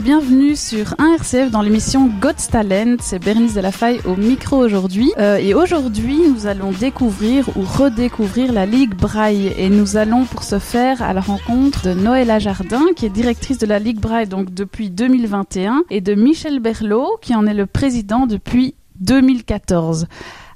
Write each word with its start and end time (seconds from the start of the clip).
Bienvenue 0.00 0.56
sur 0.56 0.88
1RCF 0.98 1.50
dans 1.50 1.62
l'émission 1.62 2.10
God's 2.20 2.48
Talent. 2.48 2.96
C'est 3.00 3.18
Bernice 3.18 3.54
Delafaye 3.54 4.00
au 4.04 4.14
micro 4.14 4.58
aujourd'hui. 4.58 5.10
Euh, 5.16 5.36
et 5.36 5.54
aujourd'hui, 5.54 6.20
nous 6.28 6.46
allons 6.46 6.70
découvrir 6.70 7.48
ou 7.56 7.62
redécouvrir 7.62 8.52
la 8.52 8.66
Ligue 8.66 8.94
Braille. 8.94 9.54
Et 9.56 9.70
nous 9.70 9.96
allons 9.96 10.24
pour 10.24 10.42
ce 10.42 10.58
faire 10.58 11.02
à 11.02 11.14
la 11.14 11.22
rencontre 11.22 11.84
de 11.84 11.94
Noëlla 11.94 12.38
Jardin, 12.38 12.82
qui 12.94 13.06
est 13.06 13.10
directrice 13.10 13.56
de 13.56 13.66
la 13.66 13.78
Ligue 13.78 13.98
Braille 13.98 14.26
donc 14.26 14.52
depuis 14.52 14.90
2021, 14.90 15.84
et 15.88 16.02
de 16.02 16.14
Michel 16.14 16.60
Berlot, 16.60 17.16
qui 17.22 17.34
en 17.34 17.46
est 17.46 17.54
le 17.54 17.66
président 17.66 18.26
depuis 18.26 18.74
2014. 19.00 20.08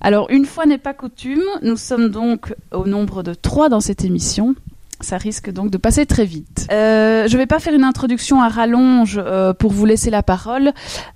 Alors, 0.02 0.28
une 0.30 0.44
fois 0.44 0.66
n'est 0.66 0.76
pas 0.76 0.92
coutume, 0.92 1.42
nous 1.62 1.76
sommes 1.76 2.10
donc 2.10 2.54
au 2.72 2.86
nombre 2.86 3.22
de 3.22 3.32
trois 3.32 3.70
dans 3.70 3.80
cette 3.80 4.04
émission. 4.04 4.54
Ça 5.02 5.16
risque 5.16 5.50
donc 5.50 5.70
de 5.70 5.78
passer 5.78 6.04
très 6.04 6.26
vite. 6.26 6.66
Euh, 6.70 7.26
je 7.26 7.36
vais 7.38 7.46
pas 7.46 7.58
faire 7.58 7.74
une 7.74 7.84
introduction 7.84 8.42
à 8.42 8.48
rallonge 8.48 9.18
euh, 9.24 9.54
pour 9.54 9.72
vous 9.72 9.86
laisser 9.86 10.10
la 10.10 10.22
parole, 10.22 10.72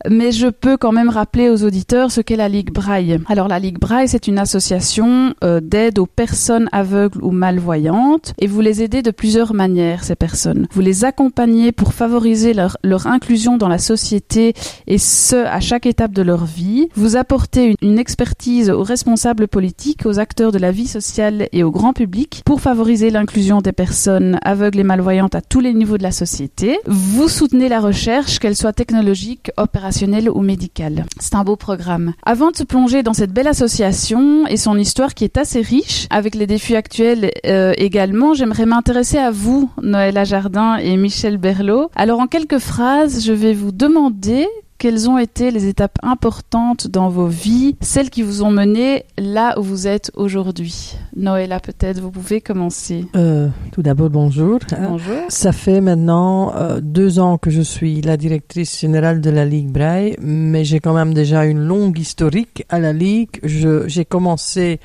mais 0.08 0.32
je 0.32 0.46
peux 0.46 0.78
quand 0.78 0.92
même 0.92 1.10
rappeler 1.10 1.50
aux 1.50 1.64
auditeurs 1.64 2.10
ce 2.10 2.22
qu'est 2.22 2.36
la 2.36 2.48
Ligue 2.48 2.72
Braille. 2.72 3.20
Alors 3.28 3.46
la 3.46 3.58
Ligue 3.58 3.78
Braille, 3.78 4.08
c'est 4.08 4.26
une 4.26 4.38
association 4.38 5.34
euh, 5.44 5.60
d'aide 5.60 5.98
aux 5.98 6.06
personnes 6.06 6.68
aveugles 6.72 7.22
ou 7.22 7.30
malvoyantes, 7.30 8.32
et 8.38 8.46
vous 8.46 8.62
les 8.62 8.82
aidez 8.82 9.02
de 9.02 9.10
plusieurs 9.10 9.52
manières, 9.52 10.02
ces 10.02 10.16
personnes. 10.16 10.66
Vous 10.72 10.80
les 10.80 11.04
accompagnez 11.04 11.70
pour 11.70 11.92
favoriser 11.92 12.54
leur, 12.54 12.78
leur 12.82 13.06
inclusion 13.06 13.58
dans 13.58 13.68
la 13.68 13.78
société, 13.78 14.54
et 14.86 14.98
ce, 14.98 15.36
à 15.36 15.60
chaque 15.60 15.84
étape 15.84 16.12
de 16.12 16.22
leur 16.22 16.46
vie. 16.46 16.88
Vous 16.94 17.16
apportez 17.16 17.66
une, 17.66 17.76
une 17.82 17.98
expertise 17.98 18.70
aux 18.70 18.82
responsables 18.82 19.46
politiques, 19.46 20.06
aux 20.06 20.18
acteurs 20.18 20.52
de 20.52 20.58
la 20.58 20.72
vie 20.72 20.86
sociale 20.86 21.48
et 21.52 21.62
au 21.62 21.70
grand 21.70 21.92
public 21.92 22.42
pour 22.46 22.62
favoriser 22.62 23.10
l'inclusion 23.10 23.60
des 23.60 23.73
personnes 23.74 24.38
aveugles 24.42 24.80
et 24.80 24.84
malvoyantes 24.84 25.34
à 25.34 25.42
tous 25.42 25.60
les 25.60 25.74
niveaux 25.74 25.98
de 25.98 26.02
la 26.02 26.10
société. 26.10 26.78
Vous 26.86 27.28
soutenez 27.28 27.68
la 27.68 27.80
recherche, 27.80 28.38
qu'elle 28.38 28.56
soit 28.56 28.72
technologique, 28.72 29.50
opérationnelle 29.56 30.30
ou 30.30 30.40
médicale. 30.40 31.04
C'est 31.20 31.34
un 31.34 31.44
beau 31.44 31.56
programme. 31.56 32.14
Avant 32.24 32.50
de 32.50 32.56
se 32.56 32.64
plonger 32.64 33.02
dans 33.02 33.12
cette 33.12 33.32
belle 33.32 33.48
association 33.48 34.46
et 34.46 34.56
son 34.56 34.78
histoire 34.78 35.14
qui 35.14 35.24
est 35.24 35.36
assez 35.36 35.60
riche, 35.60 36.06
avec 36.10 36.34
les 36.34 36.46
défis 36.46 36.76
actuels 36.76 37.30
euh, 37.46 37.74
également, 37.76 38.34
j'aimerais 38.34 38.66
m'intéresser 38.66 39.18
à 39.18 39.30
vous, 39.30 39.70
Noëlla 39.82 40.24
Jardin 40.24 40.76
et 40.76 40.96
Michel 40.96 41.36
Berlot. 41.36 41.90
Alors 41.96 42.20
en 42.20 42.26
quelques 42.26 42.58
phrases, 42.58 43.24
je 43.24 43.32
vais 43.32 43.52
vous 43.52 43.72
demander 43.72 44.46
quelles 44.84 45.08
ont 45.08 45.16
été 45.16 45.50
les 45.50 45.66
étapes 45.66 45.96
importantes 46.02 46.88
dans 46.88 47.08
vos 47.08 47.26
vies, 47.26 47.74
celles 47.80 48.10
qui 48.10 48.20
vous 48.20 48.42
ont 48.42 48.50
mené 48.50 49.06
là 49.16 49.58
où 49.58 49.62
vous 49.62 49.86
êtes 49.86 50.10
aujourd'hui 50.14 50.98
Noëlla, 51.16 51.58
peut-être, 51.58 52.00
vous 52.00 52.10
pouvez 52.10 52.42
commencer. 52.42 53.06
Euh, 53.16 53.48
tout 53.72 53.80
d'abord, 53.80 54.10
bonjour. 54.10 54.58
Bonjour. 54.78 55.16
Ça 55.28 55.52
fait 55.52 55.80
maintenant 55.80 56.54
euh, 56.54 56.80
deux 56.82 57.18
ans 57.18 57.38
que 57.38 57.48
je 57.48 57.62
suis 57.62 58.02
la 58.02 58.18
directrice 58.18 58.78
générale 58.78 59.22
de 59.22 59.30
la 59.30 59.46
Ligue 59.46 59.70
Braille, 59.70 60.16
mais 60.20 60.66
j'ai 60.66 60.80
quand 60.80 60.92
même 60.92 61.14
déjà 61.14 61.46
une 61.46 61.60
longue 61.60 61.98
historique 61.98 62.66
à 62.68 62.78
la 62.78 62.92
Ligue. 62.92 63.40
J'ai 63.42 64.04
commencé, 64.04 64.80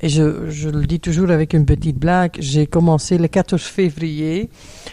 et 0.00 0.08
je, 0.08 0.48
je 0.48 0.70
le 0.70 0.86
dis 0.86 1.00
toujours 1.00 1.30
avec 1.30 1.52
une 1.52 1.66
petite 1.66 1.98
blague, 1.98 2.36
j'ai 2.38 2.66
commencé 2.66 3.18
le 3.18 3.28
14 3.28 3.60
février. 3.60 4.48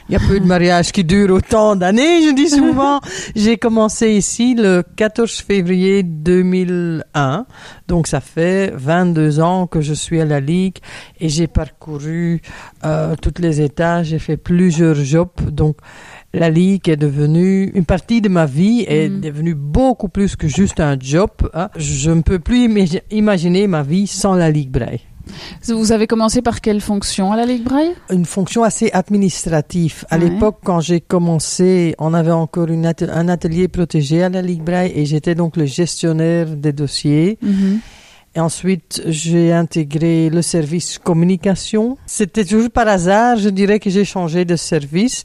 Il 0.10 0.14
y 0.14 0.16
a 0.16 0.20
peu 0.20 0.38
de 0.40 0.46
mariages 0.46 0.92
qui 0.92 1.06
durent 1.06 1.36
autant 1.36 1.78
d'années, 1.78 2.24
je 2.28 2.34
dis 2.34 2.50
souvent. 2.50 3.00
j'ai 3.36 3.58
commencé 3.58 4.12
ici 4.12 4.49
le 4.56 4.84
14 4.96 5.32
février 5.42 6.04
2001. 6.04 7.46
Donc 7.88 8.08
ça 8.08 8.22
fait 8.22 8.72
22 8.76 9.40
ans 9.40 9.68
que 9.68 9.82
je 9.82 9.94
suis 9.94 10.20
à 10.22 10.26
la 10.26 10.40
Ligue 10.40 10.78
et 11.20 11.30
j'ai 11.30 11.48
parcouru 11.48 12.42
euh, 12.86 13.16
toutes 13.22 13.40
les 13.40 13.62
étages, 13.62 14.08
j'ai 14.08 14.20
fait 14.20 14.38
plusieurs 14.38 14.96
jobs. 14.96 15.30
Donc 15.50 15.78
la 16.34 16.50
Ligue 16.50 16.88
est 16.90 16.98
devenue 16.98 17.72
une 17.74 17.86
partie 17.86 18.22
de 18.22 18.30
ma 18.30 18.46
vie, 18.46 18.86
est 18.88 19.10
Mhm. 19.10 19.22
devenue 19.22 19.56
beaucoup 19.56 20.10
plus 20.10 20.36
que 20.36 20.48
juste 20.48 20.80
un 20.80 20.98
job. 21.00 21.32
hein. 21.54 21.70
Je 21.76 22.12
ne 22.12 22.22
peux 22.22 22.40
plus 22.40 22.68
imagi- 22.68 23.02
imaginer 23.12 23.68
ma 23.68 23.84
vie 23.84 24.08
sans 24.08 24.36
la 24.36 24.50
Ligue 24.52 24.72
Braille. 24.72 25.02
Vous 25.68 25.92
avez 25.92 26.08
commencé 26.08 26.42
par 26.42 26.62
quelle 26.62 26.82
fonction 26.82 27.32
à 27.32 27.38
la 27.38 27.46
Ligue 27.46 27.64
Braille? 27.64 27.92
Une 28.12 28.26
fonction 28.26 28.64
assez 28.64 28.90
administrative. 28.92 30.06
À 30.10 30.18
Ouais. 30.18 30.30
l'époque, 30.30 30.58
quand 30.64 30.80
j'ai 30.80 31.00
commencé, 31.02 31.96
on 32.00 32.14
avait 32.14 32.32
encore 32.32 32.68
une 32.70 32.86
un 32.86 33.28
atelier 33.30 33.68
protégé 33.68 34.24
à 34.24 34.30
la 34.30 34.42
Ligue 34.42 34.64
Braille 34.64 34.92
et 34.96 35.06
j'étais 35.06 35.36
donc 35.36 35.58
le 35.58 35.66
gestionnaire 35.66 36.48
des 36.56 36.74
dossiers. 36.74 37.38
Et 38.36 38.40
ensuite, 38.40 39.02
j'ai 39.08 39.52
intégré 39.52 40.30
le 40.30 40.44
service 40.44 41.00
communication. 41.00 41.98
C'était 42.06 42.46
toujours 42.46 42.70
par 42.70 42.88
hasard, 42.88 43.38
je 43.38 43.50
dirais 43.50 43.80
que 43.80 43.90
j'ai 43.90 44.06
changé 44.06 44.46
de 44.46 44.56
service 44.56 45.24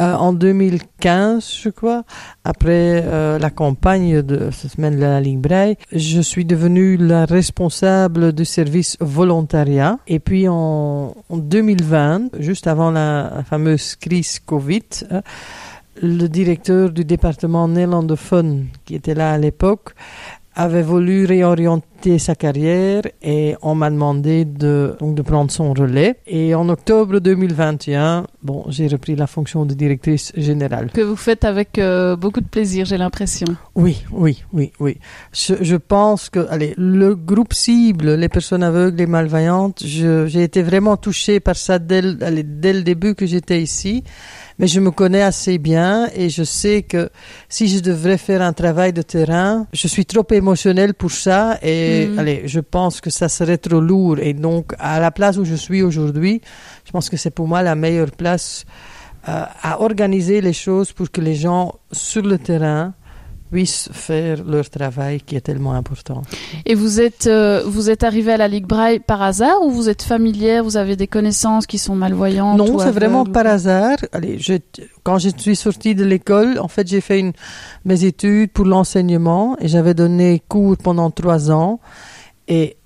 euh, 0.00 0.14
en 0.14 0.32
2015, 0.32 1.58
je 1.62 1.68
crois, 1.68 2.04
après 2.44 3.02
euh, 3.04 3.38
la 3.38 3.50
campagne 3.50 4.22
de 4.22 4.50
cette 4.52 4.72
semaine 4.72 4.96
de 4.96 5.02
la 5.02 5.20
Ligue 5.20 5.40
Braille. 5.40 5.76
Je 5.92 6.20
suis 6.22 6.46
devenue 6.46 6.96
la 6.96 7.26
responsable 7.26 8.32
du 8.32 8.46
service 8.46 8.96
volontariat. 9.00 9.98
Et 10.06 10.18
puis 10.18 10.48
en, 10.48 11.14
en 11.28 11.36
2020, 11.36 12.40
juste 12.40 12.66
avant 12.66 12.90
la 12.90 13.44
fameuse 13.48 13.96
crise 13.96 14.38
Covid, 14.38 14.80
euh, 15.12 15.20
le 16.02 16.26
directeur 16.26 16.90
du 16.90 17.04
département 17.04 17.68
néerlandophone 17.68 18.66
qui 18.84 18.94
était 18.94 19.14
là 19.14 19.32
à 19.32 19.38
l'époque 19.38 19.94
avait 20.56 20.82
voulu 20.82 21.26
réorienter 21.26 22.18
sa 22.18 22.34
carrière 22.34 23.02
et 23.22 23.56
on 23.62 23.74
m'a 23.74 23.90
demandé 23.90 24.44
de, 24.44 24.96
donc 25.00 25.14
de 25.14 25.22
prendre 25.22 25.50
son 25.50 25.72
relais. 25.74 26.16
Et 26.26 26.54
en 26.54 26.68
octobre 26.68 27.18
2021, 27.20 28.26
bon, 28.42 28.64
j'ai 28.68 28.86
repris 28.88 29.16
la 29.16 29.26
fonction 29.26 29.66
de 29.66 29.74
directrice 29.74 30.32
générale. 30.36 30.90
Que 30.92 31.00
vous 31.02 31.16
faites 31.16 31.44
avec 31.44 31.78
euh, 31.78 32.16
beaucoup 32.16 32.40
de 32.40 32.48
plaisir, 32.48 32.86
j'ai 32.86 32.96
l'impression. 32.96 33.46
Oui, 33.74 34.02
oui, 34.12 34.44
oui, 34.52 34.72
oui. 34.80 34.98
Je, 35.32 35.54
je 35.60 35.76
pense 35.76 36.30
que, 36.30 36.46
allez, 36.48 36.74
le 36.78 37.14
groupe 37.14 37.52
cible, 37.52 38.14
les 38.14 38.28
personnes 38.28 38.62
aveugles 38.62 39.00
et 39.00 39.06
malvoyantes, 39.06 39.82
je- 39.84 40.26
j'ai 40.26 40.42
été 40.42 40.62
vraiment 40.62 40.96
touchée 40.96 41.40
par 41.40 41.56
ça 41.56 41.78
dès, 41.78 42.02
le- 42.02 42.16
allez, 42.22 42.42
dès 42.44 42.72
le 42.72 42.82
début 42.82 43.14
que 43.14 43.26
j'étais 43.26 43.60
ici. 43.60 44.04
Mais 44.58 44.66
je 44.66 44.80
me 44.80 44.90
connais 44.90 45.22
assez 45.22 45.58
bien 45.58 46.08
et 46.14 46.30
je 46.30 46.42
sais 46.42 46.82
que 46.82 47.10
si 47.48 47.68
je 47.68 47.80
devrais 47.80 48.16
faire 48.16 48.40
un 48.40 48.52
travail 48.54 48.92
de 48.94 49.02
terrain, 49.02 49.66
je 49.72 49.86
suis 49.86 50.06
trop 50.06 50.26
émotionnelle 50.30 50.94
pour 50.94 51.10
ça 51.10 51.58
et 51.62 52.08
Mhm. 52.08 52.18
allez, 52.18 52.42
je 52.46 52.60
pense 52.60 53.00
que 53.02 53.10
ça 53.10 53.28
serait 53.28 53.58
trop 53.58 53.80
lourd. 53.80 54.18
Et 54.18 54.32
donc, 54.32 54.72
à 54.78 54.98
la 55.00 55.10
place 55.10 55.36
où 55.36 55.44
je 55.44 55.54
suis 55.54 55.82
aujourd'hui, 55.82 56.40
je 56.86 56.90
pense 56.90 57.10
que 57.10 57.16
c'est 57.18 57.30
pour 57.30 57.46
moi 57.48 57.62
la 57.62 57.74
meilleure 57.74 58.10
place 58.12 58.64
euh, 59.28 59.44
à 59.62 59.80
organiser 59.82 60.40
les 60.40 60.52
choses 60.52 60.92
pour 60.92 61.10
que 61.10 61.20
les 61.20 61.34
gens 61.34 61.74
sur 61.92 62.22
le 62.22 62.38
terrain 62.38 62.94
puissent 63.50 63.88
faire 63.92 64.44
leur 64.44 64.68
travail 64.70 65.20
qui 65.20 65.36
est 65.36 65.40
tellement 65.40 65.72
important. 65.72 66.22
Et 66.64 66.74
vous 66.74 67.00
êtes, 67.00 67.26
euh, 67.26 67.62
vous 67.66 67.90
êtes 67.90 68.04
arrivé 68.04 68.32
à 68.32 68.36
la 68.36 68.48
Ligue 68.48 68.66
Braille 68.66 69.00
par 69.00 69.22
hasard 69.22 69.62
ou 69.62 69.70
vous 69.70 69.88
êtes 69.88 70.02
familière, 70.02 70.64
vous 70.64 70.76
avez 70.76 70.96
des 70.96 71.06
connaissances 71.06 71.66
qui 71.66 71.78
sont 71.78 71.94
malvoyantes 71.94 72.58
Non, 72.58 72.78
c'est 72.78 72.90
vraiment 72.90 73.24
par 73.24 73.46
hasard. 73.46 73.98
Allez, 74.12 74.38
je, 74.38 74.54
quand 75.02 75.18
je 75.18 75.30
suis 75.36 75.56
sortie 75.56 75.94
de 75.94 76.04
l'école, 76.04 76.58
en 76.58 76.68
fait, 76.68 76.86
j'ai 76.86 77.00
fait 77.00 77.20
une, 77.20 77.32
mes 77.84 78.04
études 78.04 78.50
pour 78.52 78.66
l'enseignement 78.66 79.56
et 79.60 79.68
j'avais 79.68 79.94
donné 79.94 80.42
cours 80.48 80.76
pendant 80.76 81.10
trois 81.10 81.50
ans. 81.50 81.80
Et 82.48 82.76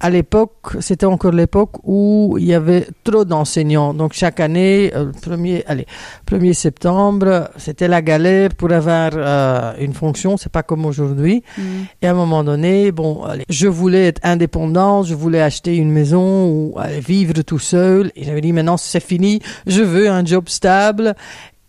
à 0.00 0.08
l'époque, 0.08 0.76
c'était 0.80 1.06
encore 1.06 1.32
l'époque 1.32 1.72
où 1.84 2.36
il 2.38 2.46
y 2.46 2.54
avait 2.54 2.86
trop 3.04 3.24
d'enseignants. 3.24 3.92
Donc 3.92 4.14
chaque 4.14 4.40
année, 4.40 4.90
euh, 4.94 5.06
le 5.06 5.12
premier, 5.12 5.62
allez, 5.66 5.86
1er 6.26 6.54
septembre, 6.54 7.50
c'était 7.56 7.86
la 7.86 8.00
galère 8.00 8.54
pour 8.54 8.72
avoir 8.72 9.10
euh, 9.14 9.72
une 9.78 9.92
fonction. 9.92 10.38
C'est 10.38 10.50
pas 10.50 10.62
comme 10.62 10.86
aujourd'hui. 10.86 11.42
Mhm. 11.58 11.64
Et 12.00 12.06
à 12.06 12.12
un 12.12 12.14
moment 12.14 12.42
donné, 12.42 12.92
bon, 12.92 13.24
allez, 13.24 13.44
je 13.48 13.68
voulais 13.68 14.06
être 14.06 14.20
indépendant, 14.24 15.02
je 15.02 15.14
voulais 15.14 15.42
acheter 15.42 15.76
une 15.76 15.90
maison 15.90 16.48
ou 16.48 16.74
aller 16.78 17.00
vivre 17.00 17.42
tout 17.42 17.58
seul. 17.58 18.10
Et 18.16 18.24
j'avais 18.24 18.40
dit 18.40 18.52
maintenant 18.52 18.78
c'est 18.78 19.00
fini, 19.00 19.40
je 19.66 19.82
veux 19.82 20.08
un 20.08 20.24
job 20.24 20.48
stable. 20.48 21.14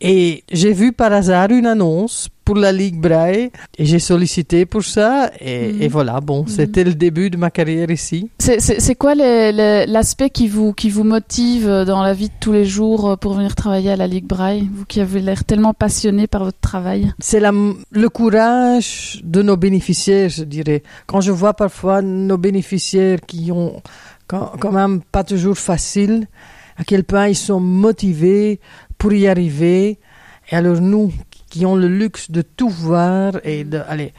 Et 0.03 0.43
j'ai 0.51 0.73
vu 0.73 0.93
par 0.93 1.13
hasard 1.13 1.51
une 1.51 1.67
annonce 1.67 2.27
pour 2.43 2.55
la 2.55 2.71
Ligue 2.71 2.99
Braille 2.99 3.51
et 3.77 3.85
j'ai 3.85 3.99
sollicité 3.99 4.65
pour 4.65 4.83
ça 4.83 5.29
et, 5.39 5.73
Mhm. 5.73 5.81
et 5.83 5.87
voilà, 5.87 6.19
bon, 6.19 6.41
Mhm. 6.41 6.47
c'était 6.47 6.83
le 6.83 6.95
début 6.95 7.29
de 7.29 7.37
ma 7.37 7.51
carrière 7.51 7.91
ici. 7.91 8.27
C'est- 8.39 8.95
quoi 8.95 9.13
l'aspect 9.15 10.31
qui 10.31 10.47
vous, 10.47 10.73
qui 10.73 10.89
vous 10.89 11.03
motive 11.03 11.67
dans 11.85 12.01
la 12.01 12.13
vie 12.13 12.29
de 12.29 12.33
tous 12.39 12.51
les 12.51 12.65
jours 12.65 13.15
pour 13.19 13.33
venir 13.35 13.53
travailler 13.53 13.91
à 13.91 13.95
la 13.95 14.07
Ligue 14.07 14.25
Braille? 14.25 14.67
Vous 14.73 14.85
qui 14.85 14.99
avez 15.01 15.21
l'air 15.21 15.43
tellement 15.45 15.75
passionné 15.75 16.25
par 16.25 16.43
votre 16.45 16.59
travail. 16.59 17.13
C'est 17.19 17.39
le 17.39 18.09
courage 18.09 19.21
de 19.23 19.43
nos 19.43 19.55
bénéficiaires, 19.55 20.29
je 20.29 20.43
dirais. 20.43 20.81
Quand 21.05 21.21
je 21.21 21.31
vois 21.31 21.53
parfois 21.53 22.01
nos 22.01 22.37
bénéficiaires 22.39 23.19
qui 23.27 23.51
ont 23.51 23.81
quand, 24.27 24.53
quand 24.59 24.71
même 24.71 25.01
pas 25.11 25.23
toujours 25.23 25.57
facile, 25.59 26.27
à 26.77 26.83
quel 26.83 27.03
point 27.03 27.27
ils 27.27 27.35
sont 27.35 27.59
motivés 27.59 28.59
pour 29.01 29.13
y 29.13 29.27
arriver. 29.27 29.97
Et 30.51 30.55
alors 30.55 30.79
nous, 30.79 31.11
qui 31.49 31.65
ont 31.65 31.75
le 31.75 31.87
luxe 31.87 32.29
de 32.29 32.43
tout 32.43 32.69
voir 32.69 33.33
et 33.43 33.63
de 33.63 33.79
aller 33.87 34.13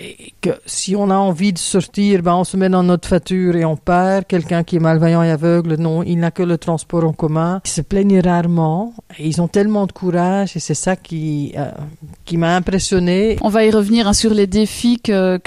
et 0.00 0.32
que 0.40 0.50
si 0.66 0.94
on 0.96 1.10
a 1.10 1.16
envie 1.16 1.52
de 1.52 1.58
sortir, 1.58 2.22
ben 2.22 2.34
on 2.34 2.44
se 2.44 2.56
met 2.56 2.68
dans 2.68 2.82
notre 2.82 3.08
voiture 3.08 3.56
et 3.56 3.64
on 3.64 3.76
part. 3.76 4.26
Quelqu'un 4.26 4.62
qui 4.62 4.76
est 4.76 4.80
malveillant 4.80 5.22
et 5.22 5.30
aveugle, 5.30 5.74
non, 5.76 6.02
il 6.02 6.18
n'a 6.18 6.30
que 6.30 6.42
le 6.42 6.58
transport 6.58 7.04
en 7.04 7.12
commun. 7.12 7.60
Ils 7.64 7.70
se 7.70 7.80
plaignent 7.80 8.20
rarement 8.20 8.94
et 9.18 9.26
ils 9.26 9.40
ont 9.40 9.48
tellement 9.48 9.86
de 9.86 9.92
courage 9.92 10.56
et 10.56 10.60
c'est 10.60 10.74
ça 10.74 10.96
qui 10.96 11.52
euh, 11.56 11.70
qui 12.24 12.36
m'a 12.36 12.54
impressionné. 12.56 13.36
On 13.42 13.48
va 13.48 13.64
y 13.64 13.70
revenir 13.70 14.06
hein, 14.06 14.12
sur 14.12 14.32
les 14.34 14.46
défis 14.46 15.00
que 15.00 15.38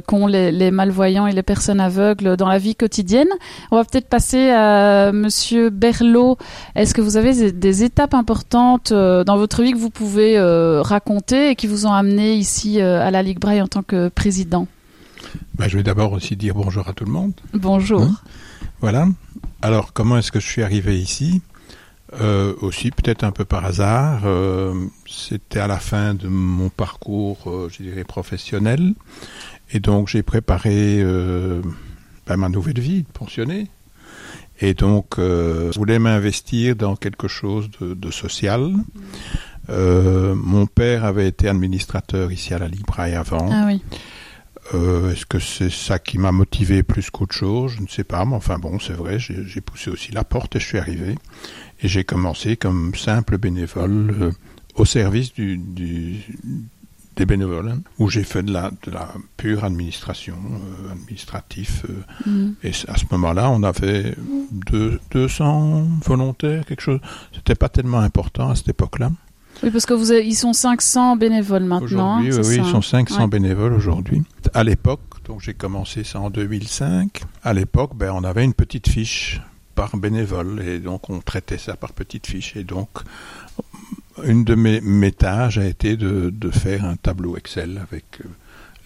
qu'ont 0.00 0.26
les, 0.26 0.70
malvoyants 0.70 1.26
et 1.26 1.32
les 1.32 1.42
personnes 1.42 1.80
aveugles 1.80 2.36
dans 2.36 2.48
la 2.48 2.58
vie 2.58 2.74
quotidienne. 2.74 3.28
On 3.70 3.76
va 3.76 3.84
peut-être 3.84 4.08
passer 4.08 4.50
à 4.50 5.12
Monsieur 5.12 5.70
Berlot. 5.70 6.36
Est-ce 6.74 6.94
que 6.94 7.00
vous 7.00 7.16
avez 7.16 7.52
des- 7.52 7.80
étapes 7.80 8.12
importantes 8.14 8.92
euh, 8.92 9.24
dans 9.24 9.38
votre 9.38 9.62
vie 9.62 9.72
que 9.72 9.78
vous 9.78 9.90
pouvez 9.90 10.36
euh, 10.36 10.82
raconter 10.82 11.50
et 11.50 11.54
qui 11.54 11.66
vous 11.66 11.86
ont 11.86 11.92
amené 11.92 12.34
ici 12.34 12.80
à 12.80 13.10
la 13.10 13.22
Ligue 13.22 13.38
Braille 13.38 13.62
en 13.62 13.68
tant 13.68 13.82
que 13.82 13.99
président 14.08 14.66
Ben, 15.58 15.68
je 15.68 15.76
vais 15.76 15.82
d'abord 15.82 16.12
aussi 16.12 16.36
dire 16.36 16.54
bonjour 16.54 16.88
à 16.88 16.92
tout 16.94 17.04
le 17.04 17.12
monde. 17.12 17.34
Bonjour. 17.52 18.02
Hein 18.02 18.16
Voilà. 18.80 19.06
Alors, 19.62 19.92
comment 19.92 20.16
est-ce 20.18 20.32
que 20.32 20.40
je 20.40 20.46
suis 20.46 20.62
arrivé 20.62 20.98
ici? 20.98 21.42
Euh, 22.20 22.54
Aussi, 22.60 22.90
peut-être 22.90 23.22
un 23.24 23.30
peu 23.30 23.44
par 23.44 23.64
hasard. 23.64 24.22
euh, 24.24 24.74
C'était 25.06 25.60
à 25.60 25.66
la 25.66 25.78
fin 25.78 26.14
de 26.14 26.26
mon 26.28 26.68
parcours, 26.70 27.38
euh, 27.46 27.68
je 27.70 27.82
dirais, 27.82 28.04
professionnel. 28.04 28.94
Et 29.72 29.78
donc, 29.80 30.08
j'ai 30.08 30.22
préparé 30.22 31.00
ben, 32.26 32.36
ma 32.36 32.48
nouvelle 32.48 32.80
vie 32.80 33.02
de 33.02 33.08
pensionné. 33.12 33.68
Et 34.60 34.74
donc, 34.74 35.14
je 35.18 35.78
voulais 35.78 35.98
m'investir 36.00 36.74
dans 36.76 36.96
quelque 36.96 37.28
chose 37.28 37.70
de, 37.80 37.94
de 37.94 38.10
social. 38.10 38.72
Euh, 39.70 40.34
mon 40.34 40.66
père 40.66 41.04
avait 41.04 41.28
été 41.28 41.48
administrateur 41.48 42.32
ici 42.32 42.52
à 42.54 42.58
la 42.58 42.68
Libraille 42.68 43.14
avant. 43.14 43.48
Ah 43.52 43.64
oui. 43.66 43.82
Euh, 44.74 45.12
Est-ce 45.12 45.26
que 45.26 45.38
c'est 45.38 45.70
ça 45.70 45.98
qui 45.98 46.18
m'a 46.18 46.32
motivé 46.32 46.82
plus 46.82 47.10
qu'autre 47.10 47.34
chose? 47.34 47.72
Je 47.76 47.82
ne 47.82 47.88
sais 47.88 48.04
pas, 48.04 48.24
mais 48.24 48.36
enfin 48.36 48.58
bon, 48.58 48.78
c'est 48.78 48.92
vrai, 48.92 49.18
j'ai 49.18 49.60
poussé 49.60 49.90
aussi 49.90 50.12
la 50.12 50.22
porte 50.24 50.56
et 50.56 50.60
je 50.60 50.66
suis 50.66 50.78
arrivé. 50.78 51.16
Et 51.82 51.88
j'ai 51.88 52.04
commencé 52.04 52.56
comme 52.56 52.94
simple 52.94 53.38
bénévole 53.38 54.14
euh, 54.20 54.30
au 54.76 54.84
service 54.84 55.32
du, 55.32 55.56
du- 55.58 56.20
des 57.16 57.26
bénévoles, 57.26 57.68
hein, 57.68 57.80
où 57.98 58.08
j'ai 58.08 58.22
fait 58.22 58.42
de 58.42 58.52
la, 58.52 58.70
de 58.84 58.90
la 58.92 59.12
pure 59.36 59.64
administration, 59.64 60.36
euh, 60.88 60.92
administratif. 60.92 61.84
Mhm. 62.26 62.54
et 62.62 62.70
à 62.88 62.96
ce 62.96 63.04
moment-là, 63.10 63.50
on 63.50 63.62
avait 63.64 64.14
deux, 64.52 65.00
200 65.10 65.86
volontaires, 66.04 66.64
quelque 66.64 66.80
chose. 66.82 67.00
C'était 67.34 67.56
pas 67.56 67.68
tellement 67.68 67.98
important 68.00 68.50
à 68.50 68.54
cette 68.56 68.68
époque-là. 68.68 69.10
Oui, 69.62 69.70
parce 69.70 69.84
que 69.86 69.94
vous 69.94 70.10
avez- 70.10 70.26
ils 70.26 70.34
sont 70.34 70.52
500 70.52 71.16
bénévoles 71.16 71.64
maintenant. 71.64 72.16
Hein, 72.16 72.22
oui, 72.22 72.30
oui, 72.32 72.56
ils 72.58 72.64
sont 72.64 72.82
500 72.82 73.22
Ouais. 73.22 73.28
bénévoles 73.28 73.72
aujourd'hui. 73.74 74.22
À 74.54 74.64
l'époque, 74.64 75.00
donc 75.26 75.40
j'ai 75.42 75.54
commencé 75.54 76.02
ça 76.04 76.20
en 76.20 76.30
2005. 76.30 77.22
À 77.42 77.52
l'époque, 77.52 77.92
ben, 77.94 78.12
on 78.14 78.24
avait 78.24 78.44
une 78.44 78.54
petite 78.54 78.88
fiche 78.88 79.40
par 79.74 79.96
bénévole 79.96 80.62
et 80.66 80.78
donc 80.78 81.10
on 81.10 81.20
traitait 81.20 81.58
ça 81.58 81.76
par 81.76 81.92
petite 81.92 82.26
fiche. 82.26 82.56
Et 82.56 82.64
donc, 82.64 82.88
une 84.24 84.44
de 84.44 84.54
mes, 84.54 84.80
mes 84.80 85.12
tâches 85.12 85.58
a 85.58 85.64
été 85.66 85.96
de, 85.96 86.30
de 86.34 86.50
faire 86.50 86.84
un 86.84 86.96
tableau 86.96 87.36
Excel 87.36 87.80
avec 87.82 88.04
euh, 88.22 88.28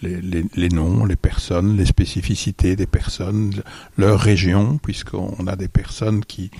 les, 0.01 0.21
les- 0.21 0.45
les 0.55 0.69
noms, 0.69 1.05
les 1.05 1.15
personnes, 1.15 1.77
les 1.77 1.85
spécificités 1.85 2.75
des 2.75 2.85
personnes, 2.85 3.53
leur 3.97 4.19
région, 4.19 4.77
puisqu'on 4.77 5.47
a 5.47 5.55
des 5.55 5.67
personnes 5.69 6.23
qui, 6.23 6.51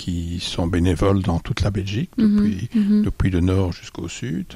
qui 0.00 0.40
sont 0.40 0.66
bénévoles 0.66 1.22
dans 1.22 1.38
toute 1.40 1.60
la 1.60 1.70
Belgique, 1.70 2.10
Mhm, 2.16 2.36
depuis, 2.36 2.68
mhm. 2.74 3.02
depuis 3.02 3.30
le 3.30 3.40
nord 3.40 3.72
jusqu'au 3.72 4.08
sud, 4.08 4.46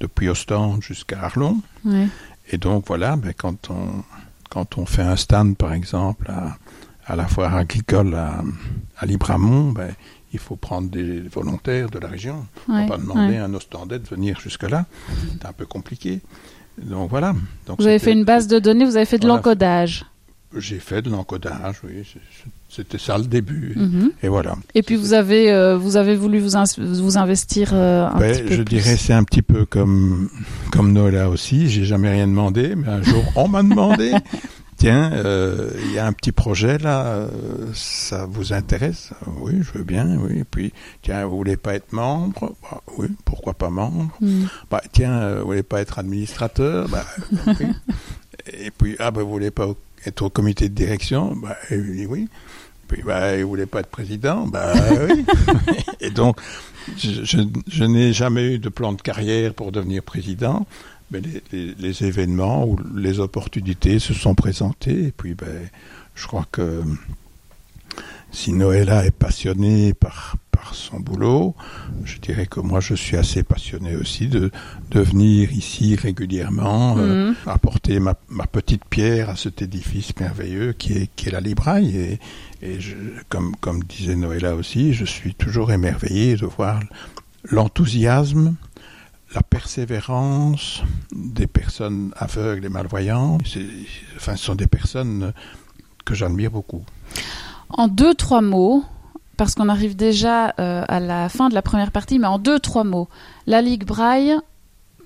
depuis 0.00 0.28
Ostende 0.28 0.82
jusqu'à 0.82 1.20
Arlon. 1.22 1.58
Ouais. 1.84 2.08
Et 2.50 2.58
donc 2.58 2.84
voilà, 2.88 3.14
ben, 3.16 3.32
quand, 3.36 3.70
on, 3.70 4.02
quand 4.50 4.76
on 4.76 4.84
fait 4.84 5.02
un 5.02 5.14
stand, 5.16 5.56
par 5.56 5.72
exemple, 5.72 6.28
à, 6.28 6.56
à 7.06 7.14
la 7.14 7.26
foire 7.28 7.54
agricole 7.54 8.14
à, 8.16 8.42
à 8.96 9.06
Libramont, 9.06 9.70
ben, 9.70 9.94
il 10.32 10.40
faut 10.40 10.56
prendre 10.56 10.90
des 10.90 11.20
volontaires 11.20 11.88
de 11.88 12.00
la 12.00 12.08
région. 12.08 12.44
On 12.68 12.82
ne 12.82 12.88
pas 12.88 12.98
demander 12.98 13.34
ouais. 13.34 13.38
à 13.38 13.44
un 13.44 13.54
Ostendais 13.54 14.00
de 14.00 14.08
venir 14.08 14.40
jusque-là. 14.40 14.86
C'est 15.32 15.46
un 15.46 15.52
peu 15.52 15.66
compliqué. 15.66 16.20
Donc 16.82 17.10
voilà. 17.10 17.34
Donc 17.66 17.80
Vous 17.80 17.86
avez 17.86 18.00
fait 18.00 18.12
une 18.12 18.24
base 18.24 18.48
de 18.48 18.58
données, 18.58 18.84
vous 18.84 18.96
avez 18.96 19.06
fait 19.06 19.18
de 19.18 19.28
l'encodage. 19.28 20.04
J'ai 20.56 20.80
fait 20.80 21.00
de 21.02 21.10
l'encodage, 21.10 21.76
oui. 21.84 22.02
C'était 22.70 22.98
ça 22.98 23.16
le 23.18 23.24
début. 23.24 23.72
Mhm. 23.76 24.12
Et 24.22 24.28
voilà. 24.28 24.54
Et 24.74 24.82
puis 24.82 24.96
vous 24.96 25.14
avez, 25.14 25.50
euh, 25.50 25.76
vous 25.78 25.96
avez 25.96 26.14
voulu 26.14 26.38
vous, 26.38 26.50
vous 26.78 27.16
investir 27.18 27.70
euh, 27.72 28.06
un 28.06 28.18
Ben, 28.18 28.32
petit 28.32 28.42
peu 28.42 28.50
je 28.50 28.62
plus. 28.62 28.64
dirais 28.64 28.96
c'est 28.96 29.14
un 29.14 29.24
petit 29.24 29.42
peu 29.42 29.64
comme 29.64 30.28
comme 30.70 30.92
Noëlla 30.92 31.30
aussi. 31.30 31.68
J'ai 31.70 31.84
jamais 31.86 32.10
rien 32.10 32.26
demandé, 32.28 32.74
mais 32.76 32.88
un 32.88 33.02
jour 33.02 33.24
on 33.36 33.48
m'a 33.48 33.62
demandé. 33.62 34.12
Tiens, 34.76 35.10
euh, 35.12 35.70
il 35.86 35.92
y 35.92 35.98
a 35.98 36.06
un 36.06 36.12
petit 36.12 36.30
projet 36.30 36.78
là, 36.78 37.26
ça 37.74 38.26
vous 38.30 38.52
intéresse? 38.52 39.10
Oui, 39.40 39.54
je 39.60 39.76
veux 39.76 39.82
bien. 39.84 40.16
Oui. 40.20 40.38
Et 40.38 40.44
puis 40.44 40.72
tiens, 41.02 41.26
vous 41.26 41.36
voulez 41.36 41.56
pas 41.56 41.74
être 41.74 41.92
membre? 41.92 42.54
Bah, 42.62 42.80
Oui, 42.96 43.08
pourquoi 43.24 43.54
pas 43.54 43.70
membre? 43.70 44.08
Hmm. 44.20 44.44
Bah 44.70 44.80
tiens, 44.92 45.36
vous 45.40 45.46
voulez 45.46 45.64
pas 45.64 45.80
être 45.80 45.98
administrateur? 45.98 46.88
Bah 46.88 47.04
oui. 47.58 47.66
Et 48.52 48.70
puis 48.70 48.94
ah 49.00 49.10
bah 49.10 49.22
vous 49.24 49.30
voulez 49.30 49.50
pas 49.50 49.66
être 50.06 50.22
au 50.22 50.30
comité 50.30 50.68
de 50.68 50.74
direction? 50.74 51.34
Bah 51.34 51.56
oui. 51.72 52.28
Puis 52.88 53.02
bah 53.02 53.36
vous 53.42 53.48
voulez 53.48 53.66
pas 53.66 53.80
être 53.80 53.90
président 53.90 54.46
Bah 54.46 54.72
oui. 55.08 55.24
Et 56.00 56.10
donc 56.10 56.40
je, 56.96 57.22
je- 57.24 57.38
je 57.70 57.84
n'ai 57.84 58.12
jamais 58.12 58.54
eu 58.54 58.58
de 58.58 58.68
plan 58.70 58.92
de 58.94 59.02
carrière 59.02 59.52
pour 59.54 59.72
devenir 59.72 60.02
président, 60.02 60.66
mais 61.10 61.20
les, 61.20 61.42
les- 61.52 61.74
les 61.78 62.04
événements 62.04 62.66
ou 62.66 62.78
les 62.96 63.20
opportunités 63.20 63.98
se 63.98 64.14
sont 64.14 64.34
présentées. 64.34 65.04
Et 65.08 65.12
puis, 65.14 65.34
ben, 65.34 65.68
je 66.14 66.26
crois 66.26 66.46
que 66.50 66.82
si 68.30 68.52
Noëlla 68.52 69.04
est 69.06 69.10
passionnée 69.10 69.94
par, 69.94 70.36
par 70.50 70.74
son 70.74 71.00
boulot, 71.00 71.54
je 72.04 72.18
dirais 72.18 72.46
que 72.46 72.60
moi, 72.60 72.80
je 72.80 72.94
suis 72.94 73.16
assez 73.16 73.42
passionné 73.42 73.96
aussi 73.96 74.28
de, 74.28 74.50
de 74.90 75.00
venir 75.00 75.50
ici 75.52 75.96
régulièrement, 75.96 76.96
euh, 76.98 77.28
Mhm. 77.30 77.34
apporter 77.46 78.00
ma, 78.00 78.14
ma 78.28 78.46
petite 78.46 78.84
pierre 78.84 79.30
à 79.30 79.36
cet 79.36 79.62
édifice 79.62 80.12
merveilleux 80.20 80.72
qui 80.72 80.92
est, 80.94 81.10
qui 81.16 81.28
est 81.28 81.32
la 81.32 81.40
Libraille. 81.40 81.96
Et, 81.96 82.20
et 82.62 82.80
je, 82.80 82.94
comme, 83.28 83.56
comme 83.56 83.82
disait 83.84 84.16
Noëlla 84.16 84.54
aussi, 84.54 84.92
je 84.92 85.04
suis 85.04 85.34
toujours 85.34 85.72
émerveillé 85.72 86.36
de 86.36 86.46
voir 86.46 86.80
l'enthousiasme, 87.50 88.54
la 89.34 89.42
persévérance 89.42 90.82
des 91.12 91.46
personnes 91.46 92.12
aveugles 92.16 92.64
et 92.66 92.68
malvoyantes. 92.68 93.42
Enfin, 94.16 94.36
ce 94.36 94.44
sont 94.44 94.54
des 94.54 94.66
personnes 94.66 95.32
que 96.04 96.14
j'admire 96.14 96.50
beaucoup. 96.50 96.84
En 97.70 97.88
deux, 97.88 98.14
trois 98.14 98.40
mots, 98.40 98.84
parce 99.36 99.54
qu'on 99.54 99.68
arrive 99.68 99.94
déjà 99.94 100.54
euh, 100.58 100.84
à 100.88 101.00
la 101.00 101.28
fin 101.28 101.48
de 101.48 101.54
la 101.54 101.62
première 101.62 101.92
partie, 101.92 102.18
mais 102.18 102.26
en 102.26 102.38
deux, 102.38 102.58
trois 102.58 102.84
mots. 102.84 103.08
La 103.46 103.62
Ligue 103.62 103.84
Braille, 103.84 104.34